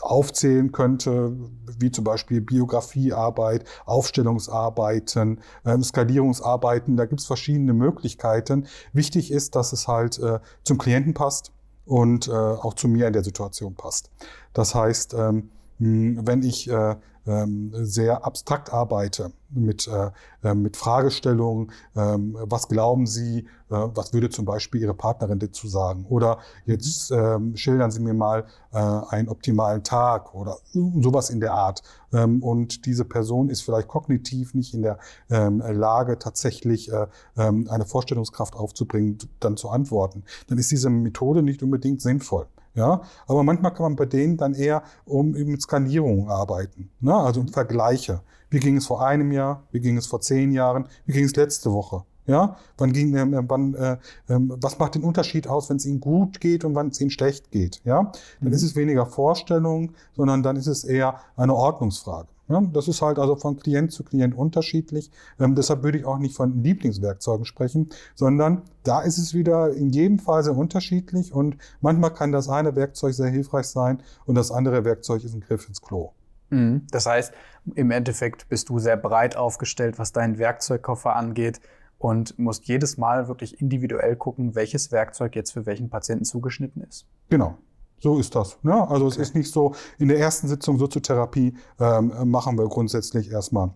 aufzählen 0.00 0.72
könnte, 0.72 1.36
wie 1.78 1.90
zum 1.90 2.04
Beispiel 2.04 2.40
Biografiearbeit, 2.40 3.64
Aufstellungsarbeiten, 3.84 5.40
äh, 5.64 5.78
Skalierungsarbeiten. 5.78 6.96
Da 6.96 7.06
gibt 7.06 7.20
es 7.20 7.26
verschiedene 7.26 7.72
Möglichkeiten. 7.72 8.66
Wichtig 8.92 9.30
ist, 9.30 9.54
dass 9.54 9.72
es 9.72 9.88
halt 9.88 10.18
äh, 10.18 10.40
zum 10.64 10.78
Klienten 10.78 11.14
passt 11.14 11.52
und 11.84 12.28
äh, 12.28 12.32
auch 12.32 12.74
zu 12.74 12.88
mir 12.88 13.06
in 13.06 13.12
der 13.12 13.24
Situation 13.24 13.74
passt. 13.74 14.10
Das 14.52 14.74
heißt, 14.74 15.14
ähm, 15.14 15.50
wenn 15.78 16.42
ich 16.42 16.70
äh, 16.70 16.74
ähm, 16.74 16.96
sehr 17.24 18.24
abstrakt 18.24 18.72
arbeite 18.72 19.32
mit, 19.54 19.88
äh, 19.88 20.10
äh, 20.42 20.54
mit 20.54 20.76
Fragestellungen, 20.76 21.70
ähm, 21.96 22.36
was 22.40 22.68
glauben 22.68 23.06
Sie, 23.06 23.40
äh, 23.40 23.44
was 23.68 24.12
würde 24.12 24.30
zum 24.30 24.44
Beispiel 24.44 24.80
Ihre 24.80 24.94
Partnerin 24.94 25.38
dazu 25.38 25.68
sagen? 25.68 26.06
Oder 26.08 26.38
jetzt 26.64 27.10
ähm, 27.10 27.56
schildern 27.56 27.90
Sie 27.90 28.00
mir 28.00 28.14
mal 28.14 28.44
einen 28.72 29.28
optimalen 29.28 29.84
Tag 29.84 30.34
oder 30.34 30.56
sowas 30.72 31.28
in 31.28 31.40
der 31.40 31.52
Art. 31.52 31.82
Ähm, 32.10 32.42
und 32.42 32.86
diese 32.86 33.04
Person 33.04 33.50
ist 33.50 33.60
vielleicht 33.60 33.86
kognitiv 33.86 34.54
nicht 34.54 34.72
in 34.72 34.80
der 34.80 34.98
ähm, 35.28 35.58
Lage, 35.58 36.18
tatsächlich 36.18 36.90
ähm, 37.36 37.68
eine 37.68 37.84
Vorstellungskraft 37.84 38.56
aufzubringen, 38.56 39.18
dann 39.40 39.58
zu 39.58 39.68
antworten. 39.68 40.24
Dann 40.48 40.56
ist 40.56 40.70
diese 40.70 40.88
Methode 40.88 41.42
nicht 41.42 41.62
unbedingt 41.62 42.00
sinnvoll. 42.00 42.46
Ja, 42.74 43.02
aber 43.26 43.42
manchmal 43.42 43.74
kann 43.74 43.82
man 43.82 43.96
bei 43.96 44.06
denen 44.06 44.38
dann 44.38 44.54
eher 44.54 44.82
um 45.04 45.32
mit 45.32 45.60
Skalierungen 45.60 46.28
arbeiten, 46.28 46.90
ne? 47.00 47.14
also 47.14 47.40
um 47.40 47.48
Vergleiche. 47.48 48.22
Wie 48.48 48.60
ging 48.60 48.76
es 48.76 48.86
vor 48.86 49.04
einem 49.06 49.30
Jahr? 49.32 49.62
Wie 49.72 49.80
ging 49.80 49.96
es 49.96 50.06
vor 50.06 50.20
zehn 50.20 50.52
Jahren? 50.52 50.86
Wie 51.04 51.12
ging 51.12 51.24
es 51.24 51.36
letzte 51.36 51.72
Woche? 51.72 52.04
Ja, 52.26 52.56
wann 52.78 52.92
ging, 52.92 53.14
äh, 53.16 53.42
wann, 53.48 53.74
äh, 53.74 53.92
äh, 53.92 53.98
was 54.28 54.78
macht 54.78 54.94
den 54.94 55.02
Unterschied 55.02 55.48
aus, 55.48 55.68
wenn 55.68 55.78
es 55.78 55.86
ihnen 55.86 56.00
gut 56.00 56.40
geht 56.40 56.64
und 56.64 56.74
wann 56.74 56.88
es 56.88 57.00
ihnen 57.00 57.10
schlecht 57.10 57.50
geht? 57.50 57.80
Ja, 57.84 58.12
dann 58.40 58.48
mhm. 58.48 58.54
ist 58.54 58.62
es 58.62 58.76
weniger 58.76 59.06
Vorstellung, 59.06 59.92
sondern 60.16 60.42
dann 60.42 60.56
ist 60.56 60.68
es 60.68 60.84
eher 60.84 61.18
eine 61.36 61.54
Ordnungsfrage. 61.54 62.28
Ja, 62.48 62.60
das 62.60 62.88
ist 62.88 63.00
halt 63.02 63.18
also 63.18 63.36
von 63.36 63.58
Klient 63.58 63.92
zu 63.92 64.02
Klient 64.04 64.36
unterschiedlich. 64.36 65.10
Ähm, 65.38 65.54
deshalb 65.54 65.82
würde 65.82 65.98
ich 65.98 66.04
auch 66.04 66.18
nicht 66.18 66.34
von 66.34 66.62
Lieblingswerkzeugen 66.62 67.44
sprechen, 67.44 67.90
sondern 68.14 68.62
da 68.82 69.00
ist 69.00 69.18
es 69.18 69.32
wieder 69.32 69.72
in 69.72 69.90
jedem 69.90 70.18
Fall 70.18 70.42
sehr 70.42 70.56
unterschiedlich 70.56 71.32
und 71.32 71.56
manchmal 71.80 72.12
kann 72.12 72.32
das 72.32 72.48
eine 72.48 72.74
Werkzeug 72.76 73.14
sehr 73.14 73.28
hilfreich 73.28 73.66
sein 73.66 74.02
und 74.26 74.34
das 74.34 74.50
andere 74.50 74.84
Werkzeug 74.84 75.24
ist 75.24 75.34
ein 75.34 75.40
Griff 75.40 75.68
ins 75.68 75.80
Klo. 75.80 76.10
Mhm. 76.50 76.86
Das 76.90 77.06
heißt, 77.06 77.32
im 77.74 77.90
Endeffekt 77.90 78.48
bist 78.48 78.68
du 78.68 78.78
sehr 78.78 78.96
breit 78.96 79.36
aufgestellt, 79.36 79.98
was 79.98 80.12
deinen 80.12 80.38
Werkzeugkoffer 80.38 81.16
angeht 81.16 81.60
und 81.98 82.38
musst 82.38 82.66
jedes 82.66 82.98
Mal 82.98 83.28
wirklich 83.28 83.60
individuell 83.60 84.16
gucken, 84.16 84.54
welches 84.54 84.90
Werkzeug 84.90 85.36
jetzt 85.36 85.52
für 85.52 85.66
welchen 85.66 85.88
Patienten 85.88 86.24
zugeschnitten 86.24 86.82
ist. 86.82 87.06
Genau. 87.30 87.56
So 88.02 88.18
ist 88.18 88.34
das. 88.34 88.58
Ne? 88.62 88.74
Also 88.74 89.06
okay. 89.06 89.14
es 89.14 89.28
ist 89.28 89.34
nicht 89.36 89.52
so, 89.52 89.74
in 89.98 90.08
der 90.08 90.18
ersten 90.18 90.48
Sitzung 90.48 90.76
Soziotherapie 90.76 91.54
ähm, 91.78 92.12
machen 92.24 92.58
wir 92.58 92.66
grundsätzlich 92.68 93.30
erstmal 93.30 93.70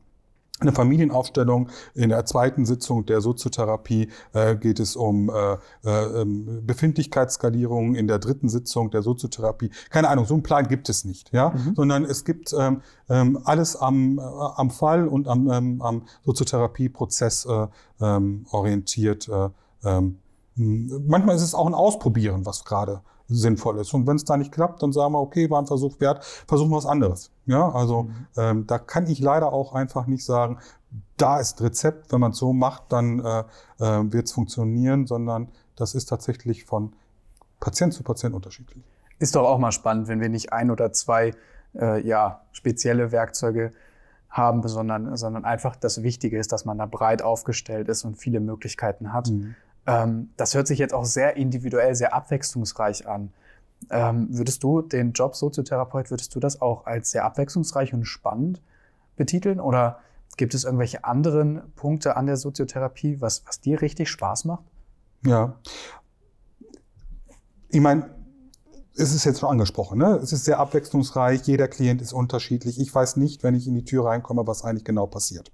eine 0.58 0.72
Familienaufstellung. 0.72 1.68
In 1.94 2.08
der 2.08 2.24
zweiten 2.24 2.66
Sitzung 2.66 3.06
der 3.06 3.20
Soziotherapie 3.20 4.08
äh, 4.32 4.56
geht 4.56 4.80
es 4.80 4.96
um 4.96 5.30
äh, 5.30 5.52
äh, 5.84 6.22
ähm, 6.22 6.66
Befindlichkeitsskalierung. 6.66 7.94
In 7.94 8.08
der 8.08 8.18
dritten 8.18 8.48
Sitzung 8.48 8.90
der 8.90 9.02
Soziotherapie, 9.02 9.70
keine 9.90 10.08
Ahnung, 10.08 10.24
so 10.24 10.34
einen 10.34 10.42
Plan 10.42 10.66
gibt 10.66 10.88
es 10.88 11.04
nicht, 11.04 11.32
ja, 11.32 11.50
mhm. 11.50 11.74
sondern 11.76 12.04
es 12.04 12.24
gibt 12.24 12.52
ähm, 12.58 12.80
ähm, 13.08 13.38
alles 13.44 13.76
am, 13.76 14.18
äh, 14.18 14.22
am 14.22 14.70
Fall 14.70 15.06
und 15.06 15.28
am, 15.28 15.48
ähm, 15.50 15.82
am 15.82 16.02
Soziotherapieprozess 16.24 17.44
äh, 17.44 17.66
ähm, 18.00 18.46
orientiert. 18.50 19.28
Äh, 19.28 19.50
ähm, 19.84 20.18
manchmal 20.56 21.36
ist 21.36 21.42
es 21.42 21.54
auch 21.54 21.66
ein 21.66 21.74
Ausprobieren, 21.74 22.44
was 22.44 22.64
gerade 22.64 23.02
sinnvoll 23.28 23.78
ist. 23.78 23.92
Und 23.94 24.06
wenn 24.06 24.16
es 24.16 24.24
da 24.24 24.36
nicht 24.36 24.52
klappt, 24.52 24.82
dann 24.82 24.92
sagen 24.92 25.12
wir, 25.12 25.20
okay, 25.20 25.50
war 25.50 25.60
ein 25.60 25.66
Versuch 25.66 26.00
wert, 26.00 26.24
versuchen 26.46 26.70
wir 26.70 26.76
was 26.76 26.86
anderes. 26.86 27.30
Ja, 27.46 27.70
also 27.70 28.04
mhm. 28.04 28.26
ähm, 28.36 28.66
da 28.66 28.78
kann 28.78 29.06
ich 29.06 29.20
leider 29.20 29.52
auch 29.52 29.74
einfach 29.74 30.06
nicht 30.06 30.24
sagen, 30.24 30.58
da 31.16 31.40
ist 31.40 31.60
Rezept, 31.60 32.12
wenn 32.12 32.20
man 32.20 32.32
es 32.32 32.38
so 32.38 32.52
macht, 32.52 32.84
dann 32.90 33.20
äh, 33.20 33.40
äh, 33.78 34.12
wird 34.12 34.26
es 34.26 34.32
funktionieren, 34.32 35.06
sondern 35.06 35.48
das 35.74 35.94
ist 35.94 36.06
tatsächlich 36.06 36.64
von 36.64 36.92
Patient 37.60 37.92
zu 37.92 38.02
Patient 38.02 38.34
unterschiedlich. 38.34 38.84
Ist 39.18 39.34
doch 39.34 39.44
auch 39.44 39.58
mal 39.58 39.72
spannend, 39.72 40.08
wenn 40.08 40.20
wir 40.20 40.28
nicht 40.28 40.52
ein 40.52 40.70
oder 40.70 40.92
zwei 40.92 41.34
äh, 41.74 42.06
ja, 42.06 42.42
spezielle 42.52 43.12
Werkzeuge 43.12 43.72
haben, 44.28 44.66
sondern, 44.68 45.16
sondern 45.16 45.44
einfach 45.44 45.76
das 45.76 46.02
Wichtige 46.02 46.38
ist, 46.38 46.52
dass 46.52 46.64
man 46.64 46.78
da 46.78 46.86
breit 46.86 47.22
aufgestellt 47.22 47.88
ist 47.88 48.04
und 48.04 48.16
viele 48.16 48.40
Möglichkeiten 48.40 49.12
hat. 49.12 49.30
Mhm. 49.30 49.54
Ähm, 49.86 50.30
das 50.36 50.54
hört 50.54 50.66
sich 50.66 50.78
jetzt 50.78 50.94
auch 50.94 51.04
sehr 51.04 51.36
individuell, 51.36 51.94
sehr 51.94 52.14
abwechslungsreich 52.14 53.06
an. 53.06 53.32
Ähm, 53.90 54.28
würdest 54.30 54.62
du 54.62 54.82
den 54.82 55.12
Job 55.12 55.36
Soziotherapeut, 55.36 56.10
würdest 56.10 56.34
du 56.34 56.40
das 56.40 56.60
auch 56.60 56.86
als 56.86 57.10
sehr 57.10 57.24
abwechslungsreich 57.24 57.92
und 57.92 58.04
spannend 58.04 58.60
betiteln? 59.16 59.60
Oder 59.60 60.00
gibt 60.36 60.54
es 60.54 60.64
irgendwelche 60.64 61.04
anderen 61.04 61.62
Punkte 61.76 62.16
an 62.16 62.26
der 62.26 62.36
Soziotherapie, 62.36 63.20
was, 63.20 63.44
was 63.46 63.60
dir 63.60 63.80
richtig 63.80 64.08
Spaß 64.10 64.44
macht? 64.46 64.64
Ja. 65.24 65.56
Ich 67.68 67.80
meine, 67.80 68.10
es 68.96 69.14
ist 69.14 69.24
jetzt 69.24 69.40
schon 69.40 69.50
angesprochen, 69.50 69.98
ne? 69.98 70.18
es 70.22 70.32
ist 70.32 70.44
sehr 70.44 70.58
abwechslungsreich, 70.58 71.42
jeder 71.42 71.68
Klient 71.68 72.00
ist 72.00 72.12
unterschiedlich. 72.12 72.80
Ich 72.80 72.94
weiß 72.94 73.16
nicht, 73.16 73.42
wenn 73.42 73.54
ich 73.54 73.66
in 73.66 73.74
die 73.74 73.84
Tür 73.84 74.06
reinkomme, 74.06 74.46
was 74.46 74.64
eigentlich 74.64 74.84
genau 74.84 75.06
passiert. 75.06 75.52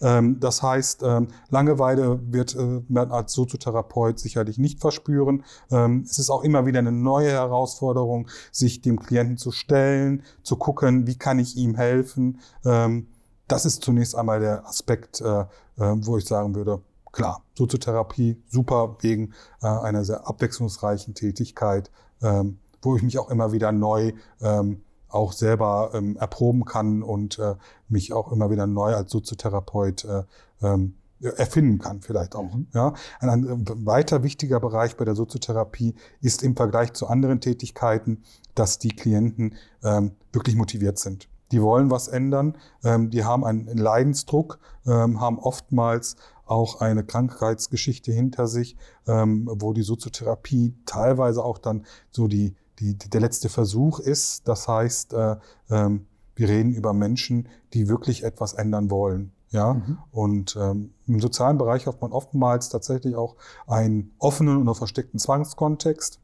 Ähm, 0.00 0.40
das 0.40 0.62
heißt, 0.62 1.02
ähm, 1.02 1.28
Langeweile 1.50 2.20
wird 2.32 2.54
äh, 2.54 2.82
man 2.88 3.10
als 3.10 3.32
Soziotherapeut 3.32 4.18
sicherlich 4.18 4.58
nicht 4.58 4.80
verspüren. 4.80 5.44
Ähm, 5.70 6.04
es 6.04 6.18
ist 6.18 6.30
auch 6.30 6.42
immer 6.42 6.66
wieder 6.66 6.78
eine 6.78 6.92
neue 6.92 7.30
Herausforderung, 7.30 8.28
sich 8.52 8.82
dem 8.82 9.00
Klienten 9.00 9.36
zu 9.36 9.52
stellen, 9.52 10.22
zu 10.42 10.56
gucken, 10.56 11.06
wie 11.06 11.16
kann 11.16 11.38
ich 11.38 11.56
ihm 11.56 11.74
helfen. 11.74 12.40
Ähm, 12.64 13.08
das 13.48 13.64
ist 13.64 13.82
zunächst 13.82 14.14
einmal 14.14 14.40
der 14.40 14.66
Aspekt, 14.66 15.20
äh, 15.20 15.40
äh, 15.40 15.46
wo 15.76 16.16
ich 16.16 16.24
sagen 16.24 16.54
würde, 16.54 16.80
klar, 17.12 17.42
Soziotherapie 17.56 18.40
super 18.48 18.96
wegen 19.00 19.34
äh, 19.62 19.66
einer 19.66 20.04
sehr 20.04 20.28
abwechslungsreichen 20.28 21.14
Tätigkeit. 21.14 21.90
Ähm, 22.22 22.58
wo 22.82 22.96
ich 22.96 23.02
mich 23.02 23.18
auch 23.18 23.30
immer 23.30 23.52
wieder 23.52 23.72
neu 23.72 24.12
ähm, 24.40 24.82
auch 25.10 25.32
selber 25.32 25.90
ähm, 25.94 26.16
erproben 26.16 26.64
kann 26.64 27.02
und 27.02 27.38
äh, 27.38 27.54
mich 27.88 28.12
auch 28.12 28.32
immer 28.32 28.50
wieder 28.50 28.66
neu 28.66 28.94
als 28.94 29.10
Soziotherapeut 29.10 30.04
äh, 30.04 30.22
ähm, 30.62 30.94
erfinden 31.20 31.78
kann 31.78 32.00
vielleicht 32.00 32.34
auch. 32.34 32.54
Mhm. 32.54 32.66
Ja, 32.72 32.94
ein, 33.20 33.28
ein 33.28 33.86
weiter 33.86 34.22
wichtiger 34.22 34.60
Bereich 34.60 34.96
bei 34.96 35.04
der 35.04 35.14
Soziotherapie 35.14 35.94
ist 36.20 36.42
im 36.42 36.56
Vergleich 36.56 36.92
zu 36.94 37.06
anderen 37.08 37.40
Tätigkeiten, 37.40 38.22
dass 38.54 38.78
die 38.78 38.88
Klienten 38.88 39.54
ähm, 39.84 40.12
wirklich 40.32 40.56
motiviert 40.56 40.98
sind. 40.98 41.28
Die 41.52 41.60
wollen 41.60 41.90
was 41.90 42.08
ändern, 42.08 42.56
ähm, 42.84 43.10
die 43.10 43.24
haben 43.24 43.44
einen 43.44 43.66
Leidensdruck, 43.76 44.58
ähm, 44.86 45.20
haben 45.20 45.38
oftmals 45.38 46.16
auch 46.46 46.80
eine 46.80 47.04
Krankheitsgeschichte 47.04 48.12
hinter 48.12 48.48
sich, 48.48 48.76
ähm, 49.06 49.48
wo 49.52 49.72
die 49.72 49.82
Soziotherapie 49.82 50.74
teilweise 50.84 51.44
auch 51.44 51.58
dann 51.58 51.86
so 52.10 52.28
die 52.28 52.56
die, 52.80 52.96
der 52.96 53.20
letzte 53.20 53.48
Versuch 53.48 53.98
ist. 54.00 54.48
Das 54.48 54.66
heißt, 54.66 55.12
äh, 55.12 55.36
ähm, 55.70 56.06
wir 56.34 56.48
reden 56.48 56.72
über 56.72 56.92
Menschen, 56.92 57.48
die 57.74 57.88
wirklich 57.88 58.24
etwas 58.24 58.54
ändern 58.54 58.90
wollen. 58.90 59.32
Ja, 59.52 59.74
mhm. 59.74 59.98
und 60.12 60.56
ähm, 60.60 60.94
im 61.08 61.20
sozialen 61.20 61.58
Bereich 61.58 61.88
hat 61.88 62.00
man 62.00 62.12
oftmals 62.12 62.68
tatsächlich 62.68 63.16
auch 63.16 63.34
einen 63.66 64.12
offenen 64.18 64.58
oder 64.58 64.76
versteckten 64.76 65.18
Zwangskontext. 65.18 66.20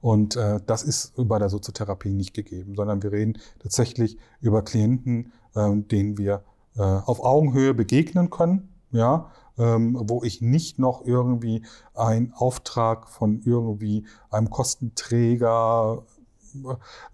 Und 0.00 0.36
äh, 0.36 0.58
das 0.64 0.82
ist 0.84 1.12
bei 1.16 1.38
der 1.38 1.50
Soziotherapie 1.50 2.14
nicht 2.14 2.32
gegeben, 2.32 2.76
sondern 2.76 3.02
wir 3.02 3.12
reden 3.12 3.38
tatsächlich 3.58 4.16
über 4.40 4.62
Klienten, 4.62 5.32
äh, 5.54 5.76
denen 5.76 6.16
wir 6.16 6.44
äh, 6.76 6.80
auf 6.80 7.22
Augenhöhe 7.22 7.74
begegnen 7.74 8.30
können, 8.30 8.70
ja, 8.90 9.30
wo 9.58 10.22
ich 10.22 10.40
nicht 10.40 10.78
noch 10.78 11.04
irgendwie 11.04 11.64
einen 11.94 12.32
Auftrag 12.32 13.08
von 13.08 13.40
irgendwie 13.44 14.06
einem 14.30 14.50
Kostenträger 14.50 16.04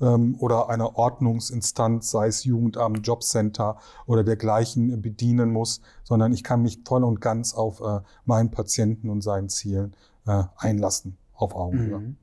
ähm, 0.00 0.36
oder 0.38 0.68
einer 0.68 0.96
Ordnungsinstanz, 0.96 2.10
sei 2.10 2.28
es 2.28 2.44
Jugendamt, 2.44 3.06
Jobcenter 3.06 3.78
oder 4.06 4.24
dergleichen, 4.24 5.00
bedienen 5.00 5.50
muss, 5.50 5.80
sondern 6.02 6.32
ich 6.32 6.44
kann 6.44 6.62
mich 6.62 6.80
voll 6.84 7.04
und 7.04 7.20
ganz 7.20 7.54
auf 7.54 7.80
äh, 7.80 8.00
meinen 8.24 8.50
Patienten 8.50 9.10
und 9.10 9.22
seinen 9.22 9.48
Zielen 9.48 9.94
äh, 10.26 10.44
einlassen, 10.56 11.16
auf 11.34 11.54
Augenhöhe. 11.54 11.98
Mhm. 11.98 12.16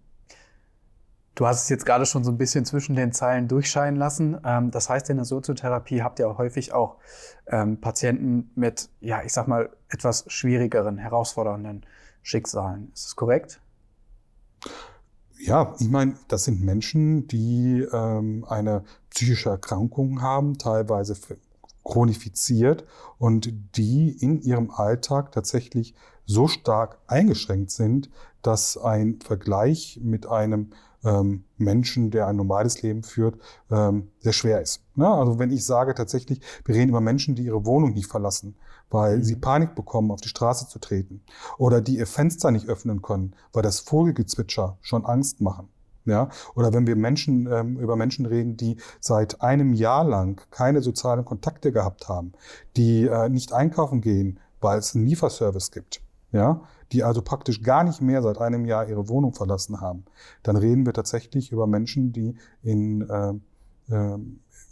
Du 1.35 1.47
hast 1.47 1.63
es 1.63 1.69
jetzt 1.69 1.85
gerade 1.85 2.05
schon 2.05 2.23
so 2.23 2.31
ein 2.31 2.37
bisschen 2.37 2.65
zwischen 2.65 2.95
den 2.95 3.13
Zeilen 3.13 3.47
durchscheinen 3.47 3.97
lassen. 3.97 4.37
Ähm, 4.43 4.71
das 4.71 4.89
heißt, 4.89 5.09
in 5.09 5.17
der 5.17 5.25
Soziotherapie 5.25 6.01
habt 6.01 6.19
ihr 6.19 6.29
auch 6.29 6.37
häufig 6.37 6.73
auch 6.73 6.97
ähm, 7.47 7.79
Patienten 7.79 8.51
mit, 8.55 8.89
ja, 8.99 9.23
ich 9.23 9.31
sag 9.31 9.47
mal, 9.47 9.69
etwas 9.89 10.25
schwierigeren, 10.27 10.97
herausfordernden 10.97 11.85
Schicksalen. 12.21 12.91
Ist 12.93 13.05
das 13.05 13.15
korrekt? 13.15 13.61
Ja, 15.39 15.73
ich 15.79 15.89
meine, 15.89 16.15
das 16.27 16.43
sind 16.43 16.61
Menschen, 16.61 17.27
die 17.27 17.87
ähm, 17.91 18.45
eine 18.47 18.83
psychische 19.09 19.49
Erkrankung 19.49 20.21
haben, 20.21 20.57
teilweise 20.57 21.15
chronifiziert 21.83 22.85
und 23.17 23.51
die 23.75 24.11
in 24.11 24.41
ihrem 24.41 24.69
Alltag 24.69 25.31
tatsächlich 25.31 25.95
so 26.25 26.47
stark 26.47 26.99
eingeschränkt 27.07 27.71
sind, 27.71 28.09
dass 28.43 28.77
ein 28.77 29.19
Vergleich 29.19 29.99
mit 30.03 30.27
einem 30.27 30.71
ähm, 31.03 31.43
Menschen, 31.57 32.11
der 32.11 32.27
ein 32.27 32.35
normales 32.35 32.81
Leben 32.81 33.03
führt, 33.03 33.37
ähm, 33.69 34.09
sehr 34.19 34.33
schwer 34.33 34.61
ist. 34.61 34.83
Ne? 34.95 35.07
Also 35.07 35.39
wenn 35.39 35.51
ich 35.51 35.65
sage 35.65 35.93
tatsächlich, 35.93 36.41
wir 36.65 36.75
reden 36.75 36.89
über 36.89 37.01
Menschen, 37.01 37.35
die 37.35 37.43
ihre 37.43 37.65
Wohnung 37.65 37.93
nicht 37.93 38.07
verlassen, 38.07 38.55
weil 38.89 39.17
mhm. 39.17 39.23
sie 39.23 39.35
Panik 39.35 39.75
bekommen, 39.75 40.11
auf 40.11 40.21
die 40.21 40.29
Straße 40.29 40.67
zu 40.67 40.79
treten 40.79 41.21
oder 41.57 41.81
die 41.81 41.97
ihr 41.97 42.07
Fenster 42.07 42.51
nicht 42.51 42.67
öffnen 42.67 43.01
können, 43.01 43.35
weil 43.53 43.63
das 43.63 43.79
Vogelgezwitscher 43.79 44.77
schon 44.81 45.05
Angst 45.05 45.41
machen. 45.41 45.69
Ja, 46.03 46.29
oder 46.55 46.73
wenn 46.73 46.87
wir 46.87 46.95
Menschen 46.95 47.47
ähm, 47.51 47.77
über 47.77 47.95
Menschen 47.95 48.25
reden, 48.25 48.57
die 48.57 48.77
seit 48.99 49.43
einem 49.43 49.73
Jahr 49.73 50.03
lang 50.03 50.41
keine 50.49 50.81
sozialen 50.81 51.25
Kontakte 51.25 51.71
gehabt 51.71 52.09
haben, 52.09 52.33
die 52.75 53.05
äh, 53.05 53.29
nicht 53.29 53.53
einkaufen 53.53 54.01
gehen, 54.01 54.39
weil 54.61 54.79
es 54.79 54.95
einen 54.95 55.05
Lieferservice 55.05 55.69
gibt, 55.69 56.01
ja, 56.31 56.61
die 56.91 57.03
also 57.03 57.21
praktisch 57.21 57.61
gar 57.61 57.83
nicht 57.83 58.01
mehr 58.01 58.21
seit 58.21 58.39
einem 58.39 58.65
Jahr 58.65 58.87
ihre 58.87 59.09
Wohnung 59.09 59.33
verlassen 59.33 59.81
haben, 59.81 60.05
dann 60.43 60.55
reden 60.55 60.85
wir 60.85 60.93
tatsächlich 60.93 61.51
über 61.51 61.67
Menschen, 61.67 62.11
die 62.11 62.35
in 62.63 63.09
äh, 63.09 63.33
äh, 63.93 64.17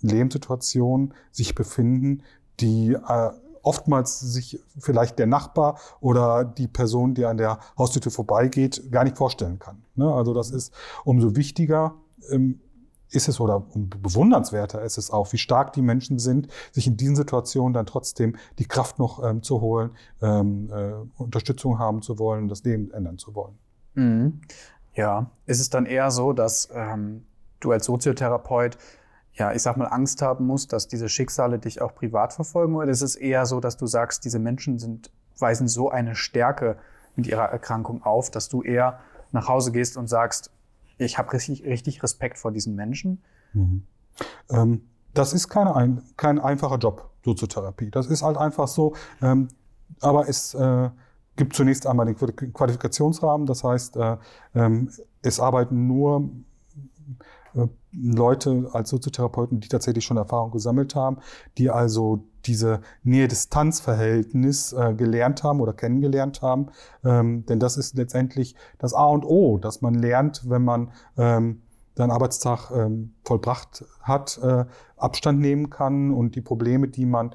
Lebenssituationen 0.01 1.13
sich 1.31 1.55
befinden, 1.55 2.23
die 2.59 2.93
äh, 2.93 3.29
oftmals 3.61 4.19
sich 4.19 4.59
vielleicht 4.77 5.19
der 5.19 5.27
Nachbar 5.27 5.79
oder 5.99 6.45
die 6.45 6.67
Person, 6.67 7.13
die 7.13 7.25
an 7.25 7.37
der 7.37 7.59
Haustür 7.77 8.11
vorbeigeht, 8.11 8.91
gar 8.91 9.03
nicht 9.03 9.17
vorstellen 9.17 9.59
kann. 9.59 9.83
Ne? 9.95 10.11
Also 10.11 10.33
das 10.33 10.51
ist 10.51 10.73
umso 11.03 11.35
wichtiger. 11.35 11.95
Ähm, 12.29 12.61
ist 13.11 13.27
es 13.27 13.39
oder 13.39 13.65
bewundernswerter 13.73 14.81
ist 14.81 14.97
es 14.97 15.11
auch, 15.11 15.33
wie 15.33 15.37
stark 15.37 15.73
die 15.73 15.81
Menschen 15.81 16.19
sind, 16.19 16.47
sich 16.71 16.87
in 16.87 16.97
diesen 16.97 17.15
Situationen 17.15 17.73
dann 17.73 17.85
trotzdem 17.85 18.35
die 18.59 18.65
Kraft 18.65 18.99
noch 18.99 19.23
ähm, 19.23 19.41
zu 19.41 19.61
holen, 19.61 19.91
ähm, 20.21 20.69
äh, 20.71 20.93
Unterstützung 21.21 21.79
haben 21.79 22.01
zu 22.01 22.19
wollen, 22.19 22.47
das 22.47 22.63
Leben 22.63 22.91
ändern 22.91 23.17
zu 23.17 23.33
wollen. 23.35 23.57
Mhm. 23.95 24.41
Ja, 24.93 25.31
ist 25.45 25.59
es 25.59 25.69
dann 25.69 25.85
eher 25.85 26.11
so, 26.11 26.33
dass 26.33 26.69
ähm, 26.73 27.25
du 27.59 27.71
als 27.71 27.85
Soziotherapeut 27.85 28.77
ja, 29.39 29.53
ich 29.53 29.61
sag 29.61 29.77
mal, 29.77 29.85
Angst 29.85 30.21
haben 30.21 30.45
musst, 30.45 30.73
dass 30.73 30.87
diese 30.87 31.07
Schicksale 31.07 31.59
dich 31.59 31.81
auch 31.81 31.95
privat 31.95 32.33
verfolgen? 32.33 32.75
Oder 32.75 32.89
ist 32.89 33.01
es 33.01 33.15
eher 33.15 33.45
so, 33.45 33.59
dass 33.61 33.77
du 33.77 33.87
sagst, 33.87 34.25
diese 34.25 34.37
Menschen 34.37 34.77
sind, 34.79 35.11
weisen 35.37 35.69
so 35.69 35.89
eine 35.89 36.15
Stärke 36.15 36.77
mit 37.15 37.25
ihrer 37.25 37.45
Erkrankung 37.45 38.03
auf, 38.03 38.29
dass 38.29 38.49
du 38.49 38.61
eher 38.61 38.99
nach 39.31 39.47
Hause 39.47 39.71
gehst 39.71 39.95
und 39.95 40.07
sagst, 40.07 40.51
ich 40.99 41.17
habe 41.17 41.33
richtig, 41.33 41.63
richtig 41.65 42.03
Respekt 42.03 42.37
vor 42.37 42.51
diesen 42.51 42.75
Menschen? 42.75 43.21
Mhm. 43.53 43.83
Ähm, 44.49 44.81
das 45.13 45.33
ist 45.33 45.49
keine 45.49 45.75
ein, 45.75 46.03
kein 46.17 46.39
einfacher 46.39 46.77
Job, 46.77 47.09
Soziotherapie. 47.25 47.89
Das 47.89 48.07
ist 48.07 48.21
halt 48.21 48.37
einfach 48.37 48.67
so. 48.67 48.93
Ähm, 49.21 49.47
aber 50.01 50.29
es 50.29 50.53
äh, 50.53 50.89
gibt 51.35 51.55
zunächst 51.55 51.87
einmal 51.87 52.05
den 52.05 52.15
Qualifikationsrahmen. 52.53 53.47
Das 53.47 53.63
heißt, 53.63 53.97
äh, 53.97 54.17
ähm, 54.53 54.91
es 55.21 55.39
arbeiten 55.39 55.87
nur 55.87 56.29
äh, 57.55 57.67
Leute 57.91 58.69
als 58.73 58.89
Soziotherapeuten, 58.89 59.59
die 59.59 59.67
tatsächlich 59.67 60.05
schon 60.05 60.17
Erfahrung 60.17 60.51
gesammelt 60.51 60.95
haben, 60.95 61.17
die 61.57 61.69
also 61.69 62.23
diese 62.45 62.81
Nähe-Distanz-Verhältnis 63.03 64.73
äh, 64.73 64.93
gelernt 64.93 65.43
haben 65.43 65.59
oder 65.61 65.73
kennengelernt 65.73 66.41
haben. 66.41 66.67
Ähm, 67.03 67.45
denn 67.45 67.59
das 67.59 67.77
ist 67.77 67.95
letztendlich 67.95 68.55
das 68.77 68.93
A 68.93 69.05
und 69.05 69.25
O, 69.25 69.57
dass 69.57 69.81
man 69.81 69.93
lernt, 69.93 70.49
wenn 70.49 70.63
man 70.63 70.91
ähm, 71.17 71.61
seinen 71.95 72.11
Arbeitstag 72.11 72.71
ähm, 72.71 73.13
vollbracht 73.23 73.85
hat, 74.01 74.39
äh, 74.41 74.65
Abstand 74.97 75.39
nehmen 75.39 75.69
kann 75.69 76.11
und 76.11 76.35
die 76.35 76.41
Probleme, 76.41 76.87
die 76.87 77.05
man 77.05 77.33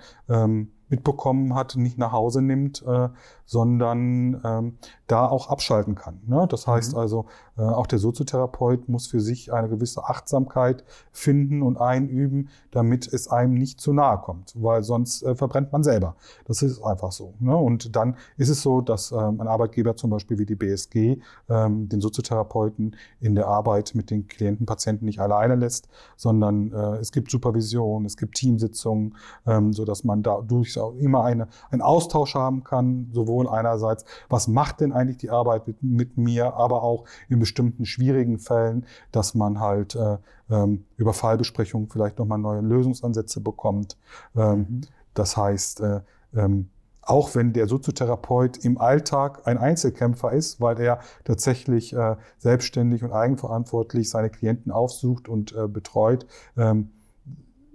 mitbekommen 0.89 1.55
hat, 1.55 1.77
nicht 1.77 1.99
nach 1.99 2.13
Hause 2.13 2.43
nimmt, 2.43 2.83
äh, 2.87 3.09
sondern 3.47 4.41
ähm, 4.45 4.79
da 5.07 5.27
auch 5.27 5.49
abschalten 5.51 5.95
kann. 5.95 6.21
Ne? 6.27 6.47
Das 6.49 6.67
heißt 6.67 6.93
mhm. 6.93 6.99
also, 6.99 7.27
äh, 7.57 7.63
auch 7.63 7.87
der 7.87 7.99
Soziotherapeut 7.99 8.89
muss 8.89 9.07
für 9.07 9.21
sich 9.21 9.53
eine 9.53 9.69
gewisse 9.69 10.05
Achtsamkeit 10.05 10.85
finden 11.13 11.63
und 11.63 11.79
einüben, 11.79 12.49
damit 12.71 13.07
es 13.07 13.29
einem 13.29 13.55
nicht 13.55 13.81
zu 13.81 13.93
nahe 13.93 14.19
kommt, 14.19 14.55
weil 14.57 14.83
sonst 14.83 15.23
äh, 15.23 15.35
verbrennt 15.35 15.73
man 15.73 15.83
selber. 15.83 16.17
Das 16.47 16.63
ist 16.63 16.83
einfach 16.83 17.13
so. 17.13 17.35
Ne? 17.39 17.55
Und 17.55 17.95
dann 17.97 18.17
ist 18.37 18.49
es 18.49 18.63
so, 18.63 18.81
dass 18.81 19.13
ähm, 19.13 19.41
ein 19.41 19.49
Arbeitgeber 19.49 19.97
zum 19.97 20.11
Beispiel 20.11 20.39
wie 20.39 20.47
die 20.47 20.57
BSG 20.57 21.19
ähm, 21.49 21.89
den 21.89 22.01
Soziotherapeuten 22.01 22.97
in 23.21 23.35
der 23.35 23.47
Arbeit 23.47 23.95
mit 23.95 24.11
den 24.11 24.27
Klienten, 24.27 24.67
Patienten 24.67 25.05
nicht 25.05 25.21
alleine 25.21 25.55
lässt, 25.55 25.89
sondern 26.17 26.73
äh, 26.73 26.97
es 26.97 27.13
gibt 27.13 27.31
Supervision, 27.31 28.07
es 28.07 28.17
gibt 28.17 28.37
Teamsitzungen, 28.37 29.17
ähm, 29.47 29.73
so 29.73 29.85
dass 29.85 30.03
man 30.03 30.23
da 30.23 30.41
durchaus 30.41 30.97
immer 30.99 31.25
eine, 31.25 31.49
einen 31.71 31.83
Austausch 31.83 32.35
haben 32.35 32.65
kann, 32.65 33.11
sowohl 33.13 33.34
sowohl 33.35 33.49
einerseits, 33.49 34.05
was 34.29 34.49
macht 34.49 34.81
denn 34.81 34.93
eigentlich 34.93 35.19
die 35.19 35.31
Arbeit 35.31 35.67
mit, 35.67 35.83
mit 35.83 36.17
mir, 36.17 36.55
aber 36.55 36.83
auch 36.83 37.05
in 37.29 37.41
bestimmten 37.41 37.85
schwierigen 37.85 38.39
Fällen, 38.39 38.87
dass 39.13 39.35
man 39.35 39.61
halt 39.61 39.97
äh, 39.97 40.19
ähm, 40.51 40.85
über 40.97 41.13
Fallbesprechungen 41.13 41.89
vielleicht 41.89 42.19
nochmal 42.19 42.39
neue 42.39 42.61
Lösungsansätze 42.61 43.41
bekommt. 43.41 43.97
Ähm, 44.37 44.59
mhm. 44.59 44.81
Das 45.15 45.37
heißt, 45.37 45.81
äh, 45.81 46.01
ähm, 46.35 46.69
auch 47.03 47.35
wenn 47.35 47.53
der 47.53 47.69
Soziotherapeut 47.69 48.65
im 48.65 48.79
Alltag 48.79 49.47
ein 49.47 49.59
Einzelkämpfer 49.59 50.33
ist, 50.33 50.61
weil 50.61 50.81
er 50.81 51.01
tatsächlich 51.25 51.93
äh, 51.93 52.17
selbstständig 52.39 53.03
und 53.05 53.13
eigenverantwortlich 53.13 54.09
seine 54.09 54.31
Klienten 54.31 54.73
aufsucht 54.73 55.29
und 55.29 55.53
äh, 55.53 55.69
betreut, 55.69 56.27
ähm, 56.57 56.91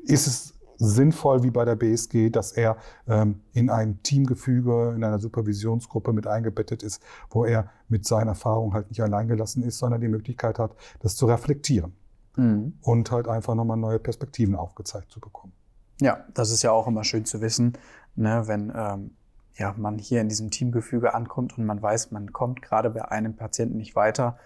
ist 0.05 0.26
es 0.26 0.53
sinnvoll 0.80 1.43
wie 1.43 1.51
bei 1.51 1.65
der 1.65 1.75
BSG, 1.75 2.30
dass 2.30 2.53
er 2.53 2.77
ähm, 3.07 3.41
in 3.53 3.69
ein 3.69 4.01
Teamgefüge, 4.01 4.93
in 4.95 5.03
einer 5.03 5.19
Supervisionsgruppe 5.19 6.13
mit 6.13 6.25
eingebettet 6.25 6.82
ist, 6.82 7.03
wo 7.30 7.45
er 7.45 7.69
mit 7.89 8.05
seinen 8.05 8.30
Erfahrungen 8.30 8.73
halt 8.73 8.89
nicht 8.89 9.01
alleingelassen 9.01 9.61
ist, 9.63 9.77
sondern 9.77 10.01
die 10.01 10.07
Möglichkeit 10.07 10.57
hat, 10.57 10.75
das 11.01 11.15
zu 11.15 11.25
reflektieren 11.25 11.93
mhm. 12.38 12.73
und 12.82 13.11
halt 13.11 13.27
einfach 13.27 13.55
nochmal 13.55 13.77
neue 13.77 13.99
Perspektiven 13.99 14.55
aufgezeigt 14.55 15.11
zu 15.11 15.19
bekommen. 15.19 15.53
Ja, 16.01 16.25
das 16.34 16.49
ist 16.49 16.63
ja 16.63 16.71
auch 16.71 16.88
immer 16.88 17.03
schön 17.03 17.25
zu 17.25 17.41
wissen, 17.41 17.73
ne, 18.15 18.43
wenn 18.45 18.71
ähm, 18.73 19.11
ja, 19.55 19.75
man 19.77 19.97
hier 19.97 20.21
in 20.21 20.30
diesem 20.30 20.49
Teamgefüge 20.49 21.13
ankommt 21.13 21.57
und 21.57 21.65
man 21.65 21.82
weiß, 21.82 22.11
man 22.11 22.32
kommt 22.32 22.61
gerade 22.61 22.89
bei 22.89 23.03
einem 23.11 23.36
Patienten 23.36 23.77
nicht 23.77 23.95
weiter 23.95 24.38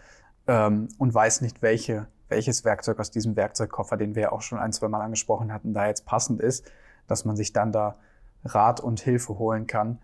ähm, 0.48 0.88
und 0.98 1.14
weiß 1.14 1.42
nicht, 1.42 1.62
welche 1.62 2.08
welches 2.34 2.66
Werkzeug 2.66 3.00
aus 3.00 3.12
diesem 3.12 3.36
Werkzeugkoffer, 3.36 3.96
den 3.96 4.16
wir 4.16 4.34
auch 4.34 4.42
schon 4.42 4.58
ein, 4.58 4.74
zwei 4.74 4.88
Mal 4.88 5.02
angesprochen 5.02 5.54
hatten, 5.54 5.74
da 5.74 5.88
jetzt 5.88 6.06
passend 6.06 6.42
ist, 6.42 6.66
dass 7.08 7.26
man 7.26 7.36
sich 7.36 7.54
dann 7.54 7.72
da 7.72 7.98
Rat 8.44 8.80
und 8.82 9.00
Hilfe 9.00 9.38
holen 9.38 9.68
kann. 9.68 10.00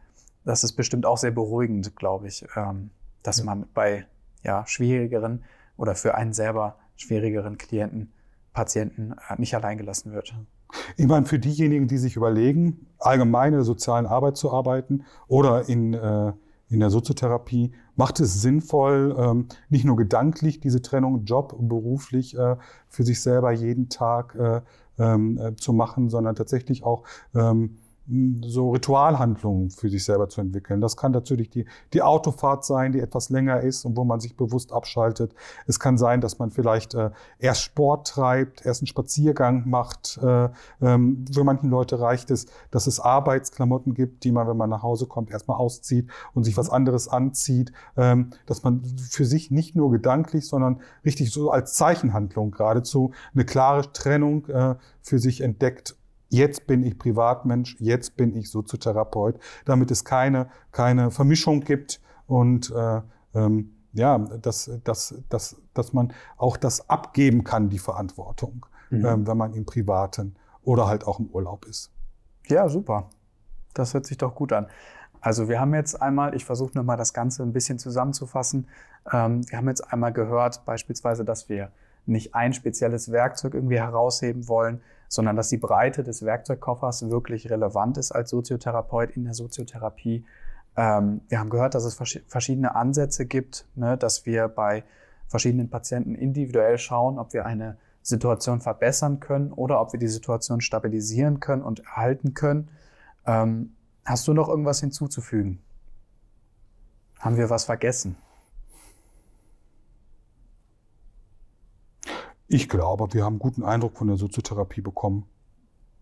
Das 0.45 0.63
ist 0.63 0.73
bestimmt 0.73 1.05
auch 1.05 1.17
sehr 1.17 1.31
beruhigend, 1.31 1.95
glaube 1.95 2.27
ich, 2.27 2.45
ähm, 2.55 2.91
dass 3.23 3.43
man 3.43 3.65
bei 3.73 4.05
ja, 4.43 4.65
schwierigeren 4.67 5.43
oder 5.75 5.95
für 5.95 6.15
einen 6.15 6.33
selber 6.33 6.77
schwierigeren 6.95 7.57
Klienten, 7.57 8.13
Patienten 8.53 9.15
äh, 9.29 9.35
nicht 9.37 9.55
allein 9.55 9.77
gelassen 9.77 10.13
wird. 10.13 10.33
Ich 10.97 11.07
meine, 11.07 11.25
für 11.25 11.39
diejenigen, 11.39 11.87
die 11.87 11.97
sich 11.97 12.15
überlegen, 12.15 12.85
allgemein 12.99 13.53
in 13.53 13.59
der 13.59 13.63
sozialen 13.63 14.05
Arbeit 14.05 14.37
zu 14.37 14.51
arbeiten 14.51 15.03
oder 15.27 15.67
in 15.67 15.95
äh, 15.95 16.33
in 16.69 16.79
der 16.79 16.89
Soziotherapie 16.89 17.71
macht 17.95 18.19
es 18.19 18.41
sinnvoll, 18.41 19.15
ähm, 19.17 19.47
nicht 19.69 19.85
nur 19.85 19.95
gedanklich 19.95 20.59
diese 20.59 20.81
Trennung 20.81 21.25
Job 21.25 21.55
beruflich 21.59 22.37
äh, 22.37 22.55
für 22.87 23.03
sich 23.03 23.21
selber 23.21 23.51
jeden 23.51 23.89
Tag 23.89 24.35
äh, 24.35 24.61
ähm, 24.99 25.37
äh, 25.37 25.55
zu 25.55 25.73
machen, 25.73 26.09
sondern 26.09 26.35
tatsächlich 26.35 26.83
auch 26.83 27.03
ähm, 27.33 27.77
so 28.43 28.71
Ritualhandlungen 28.71 29.69
für 29.69 29.89
sich 29.89 30.03
selber 30.03 30.29
zu 30.29 30.41
entwickeln. 30.41 30.81
Das 30.81 30.97
kann 30.97 31.11
natürlich 31.11 31.49
die, 31.49 31.65
die 31.93 32.01
Autofahrt 32.01 32.65
sein, 32.65 32.91
die 32.91 32.99
etwas 32.99 33.29
länger 33.29 33.61
ist 33.61 33.85
und 33.85 33.95
wo 33.97 34.03
man 34.03 34.19
sich 34.19 34.35
bewusst 34.35 34.71
abschaltet. 34.71 35.35
Es 35.67 35.79
kann 35.79 35.97
sein, 35.97 36.19
dass 36.19 36.39
man 36.39 36.49
vielleicht 36.49 36.95
äh, 36.95 37.11
erst 37.37 37.61
Sport 37.61 38.07
treibt, 38.07 38.65
erst 38.65 38.81
einen 38.81 38.87
Spaziergang 38.87 39.69
macht. 39.69 40.19
Äh, 40.23 40.49
ähm, 40.81 41.25
für 41.31 41.43
manche 41.43 41.67
Leute 41.67 41.99
reicht 41.99 42.31
es, 42.31 42.47
dass 42.71 42.87
es 42.87 42.99
Arbeitsklamotten 42.99 43.93
gibt, 43.93 44.23
die 44.23 44.31
man, 44.31 44.47
wenn 44.47 44.57
man 44.57 44.69
nach 44.69 44.81
Hause 44.81 45.05
kommt, 45.05 45.29
erstmal 45.29 45.57
auszieht 45.57 46.09
und 46.33 46.43
sich 46.43 46.57
was 46.57 46.69
anderes 46.69 47.07
anzieht. 47.07 47.71
Ähm, 47.95 48.31
dass 48.47 48.63
man 48.63 48.83
für 48.97 49.25
sich 49.25 49.51
nicht 49.51 49.75
nur 49.75 49.91
gedanklich, 49.91 50.47
sondern 50.47 50.81
richtig 51.05 51.31
so 51.31 51.51
als 51.51 51.73
Zeichenhandlung 51.75 52.51
geradezu 52.51 53.11
eine 53.33 53.45
klare 53.45 53.91
Trennung 53.93 54.47
äh, 54.47 54.75
für 55.01 55.19
sich 55.19 55.41
entdeckt 55.41 55.95
Jetzt 56.29 56.67
bin 56.67 56.83
ich 56.83 56.97
Privatmensch, 56.97 57.75
jetzt 57.79 58.15
bin 58.15 58.35
ich 58.35 58.51
Soziotherapeut, 58.51 59.39
damit 59.65 59.91
es 59.91 60.05
keine, 60.05 60.49
keine 60.71 61.11
Vermischung 61.11 61.61
gibt 61.61 61.99
und 62.27 62.71
äh, 62.71 63.01
ähm, 63.33 63.75
ja, 63.93 64.17
dass, 64.19 64.71
dass, 64.83 65.15
dass, 65.29 65.59
dass 65.73 65.93
man 65.93 66.13
auch 66.37 66.57
das 66.57 66.89
abgeben 66.89 67.43
kann, 67.43 67.69
die 67.69 67.79
Verantwortung, 67.79 68.65
mhm. 68.91 69.05
ähm, 69.05 69.27
wenn 69.27 69.37
man 69.37 69.53
im 69.53 69.65
Privaten 69.65 70.35
oder 70.61 70.87
halt 70.87 71.05
auch 71.05 71.19
im 71.19 71.27
Urlaub 71.27 71.65
ist. 71.65 71.91
Ja, 72.47 72.69
super. 72.69 73.09
Das 73.73 73.93
hört 73.93 74.05
sich 74.05 74.17
doch 74.17 74.35
gut 74.35 74.53
an. 74.53 74.67
Also 75.21 75.49
wir 75.49 75.59
haben 75.59 75.73
jetzt 75.73 76.01
einmal, 76.01 76.35
ich 76.35 76.45
versuche 76.45 76.77
nochmal 76.77 76.97
das 76.97 77.13
Ganze 77.13 77.43
ein 77.43 77.51
bisschen 77.51 77.79
zusammenzufassen. 77.79 78.67
Ähm, 79.11 79.41
wir 79.49 79.57
haben 79.57 79.67
jetzt 79.67 79.91
einmal 79.91 80.13
gehört, 80.13 80.63
beispielsweise, 80.65 81.25
dass 81.25 81.49
wir 81.49 81.71
nicht 82.05 82.35
ein 82.35 82.53
spezielles 82.53 83.11
Werkzeug 83.11 83.53
irgendwie 83.53 83.79
herausheben 83.79 84.47
wollen, 84.47 84.81
sondern 85.09 85.35
dass 85.35 85.49
die 85.49 85.57
Breite 85.57 86.03
des 86.03 86.23
Werkzeugkoffers 86.23 87.09
wirklich 87.09 87.49
relevant 87.49 87.97
ist 87.97 88.11
als 88.11 88.29
Soziotherapeut 88.29 89.09
in 89.11 89.25
der 89.25 89.33
Soziotherapie. 89.33 90.23
Ähm, 90.77 91.21
wir 91.27 91.39
haben 91.39 91.49
gehört, 91.49 91.75
dass 91.75 91.83
es 91.83 91.95
verschiedene 92.27 92.75
Ansätze 92.75 93.25
gibt, 93.25 93.65
ne, 93.75 93.97
dass 93.97 94.25
wir 94.25 94.47
bei 94.47 94.83
verschiedenen 95.27 95.69
Patienten 95.69 96.15
individuell 96.15 96.77
schauen, 96.77 97.19
ob 97.19 97.33
wir 97.33 97.45
eine 97.45 97.77
Situation 98.03 98.61
verbessern 98.61 99.19
können 99.19 99.51
oder 99.51 99.81
ob 99.81 99.93
wir 99.93 99.99
die 99.99 100.07
Situation 100.07 100.61
stabilisieren 100.61 101.39
können 101.39 101.63
und 101.63 101.79
erhalten 101.79 102.33
können. 102.35 102.69
Ähm, 103.25 103.73
hast 104.05 104.27
du 104.27 104.33
noch 104.33 104.47
irgendwas 104.47 104.79
hinzuzufügen? 104.79 105.59
Haben 107.19 107.37
wir 107.37 107.49
was 107.49 107.65
vergessen? 107.65 108.15
Ich 112.51 112.67
glaube, 112.67 113.13
wir 113.13 113.23
haben 113.23 113.33
einen 113.33 113.39
guten 113.39 113.63
Eindruck 113.63 113.95
von 113.97 114.07
der 114.07 114.17
Soziotherapie 114.17 114.81
bekommen. 114.81 115.25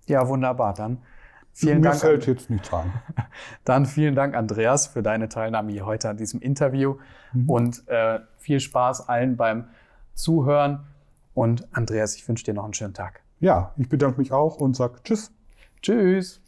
Ja, 0.07 0.27
wunderbar. 0.29 0.73
Dann 0.73 0.99
vielen 1.51 1.81
Mir 1.81 1.89
Dank. 1.89 1.99
fällt 1.99 2.23
an- 2.27 2.33
jetzt 2.33 2.49
nichts 2.49 2.73
ein. 2.73 2.91
Dann 3.65 3.85
vielen 3.85 4.15
Dank, 4.15 4.33
Andreas, 4.33 4.87
für 4.87 5.03
deine 5.03 5.27
Teilnahme 5.27 5.71
hier 5.73 5.85
heute 5.85 6.09
an 6.09 6.17
diesem 6.17 6.39
Interview 6.39 6.95
Mhm. 7.33 7.49
und 7.49 7.87
äh, 7.89 8.19
viel 8.37 8.61
Spaß 8.61 9.09
allen 9.09 9.35
beim 9.35 9.65
Zuhören. 10.13 10.85
Und 11.33 11.67
Andreas, 11.75 12.15
ich 12.15 12.25
wünsche 12.27 12.45
dir 12.45 12.53
noch 12.53 12.63
einen 12.63 12.73
schönen 12.73 12.93
Tag. 12.93 13.21
Ja, 13.41 13.73
ich 13.77 13.89
bedanke 13.89 14.17
mich 14.19 14.31
auch 14.31 14.55
und 14.55 14.75
sage 14.75 14.99
Tschüss. 15.03 15.31
Tschüss. 15.81 16.41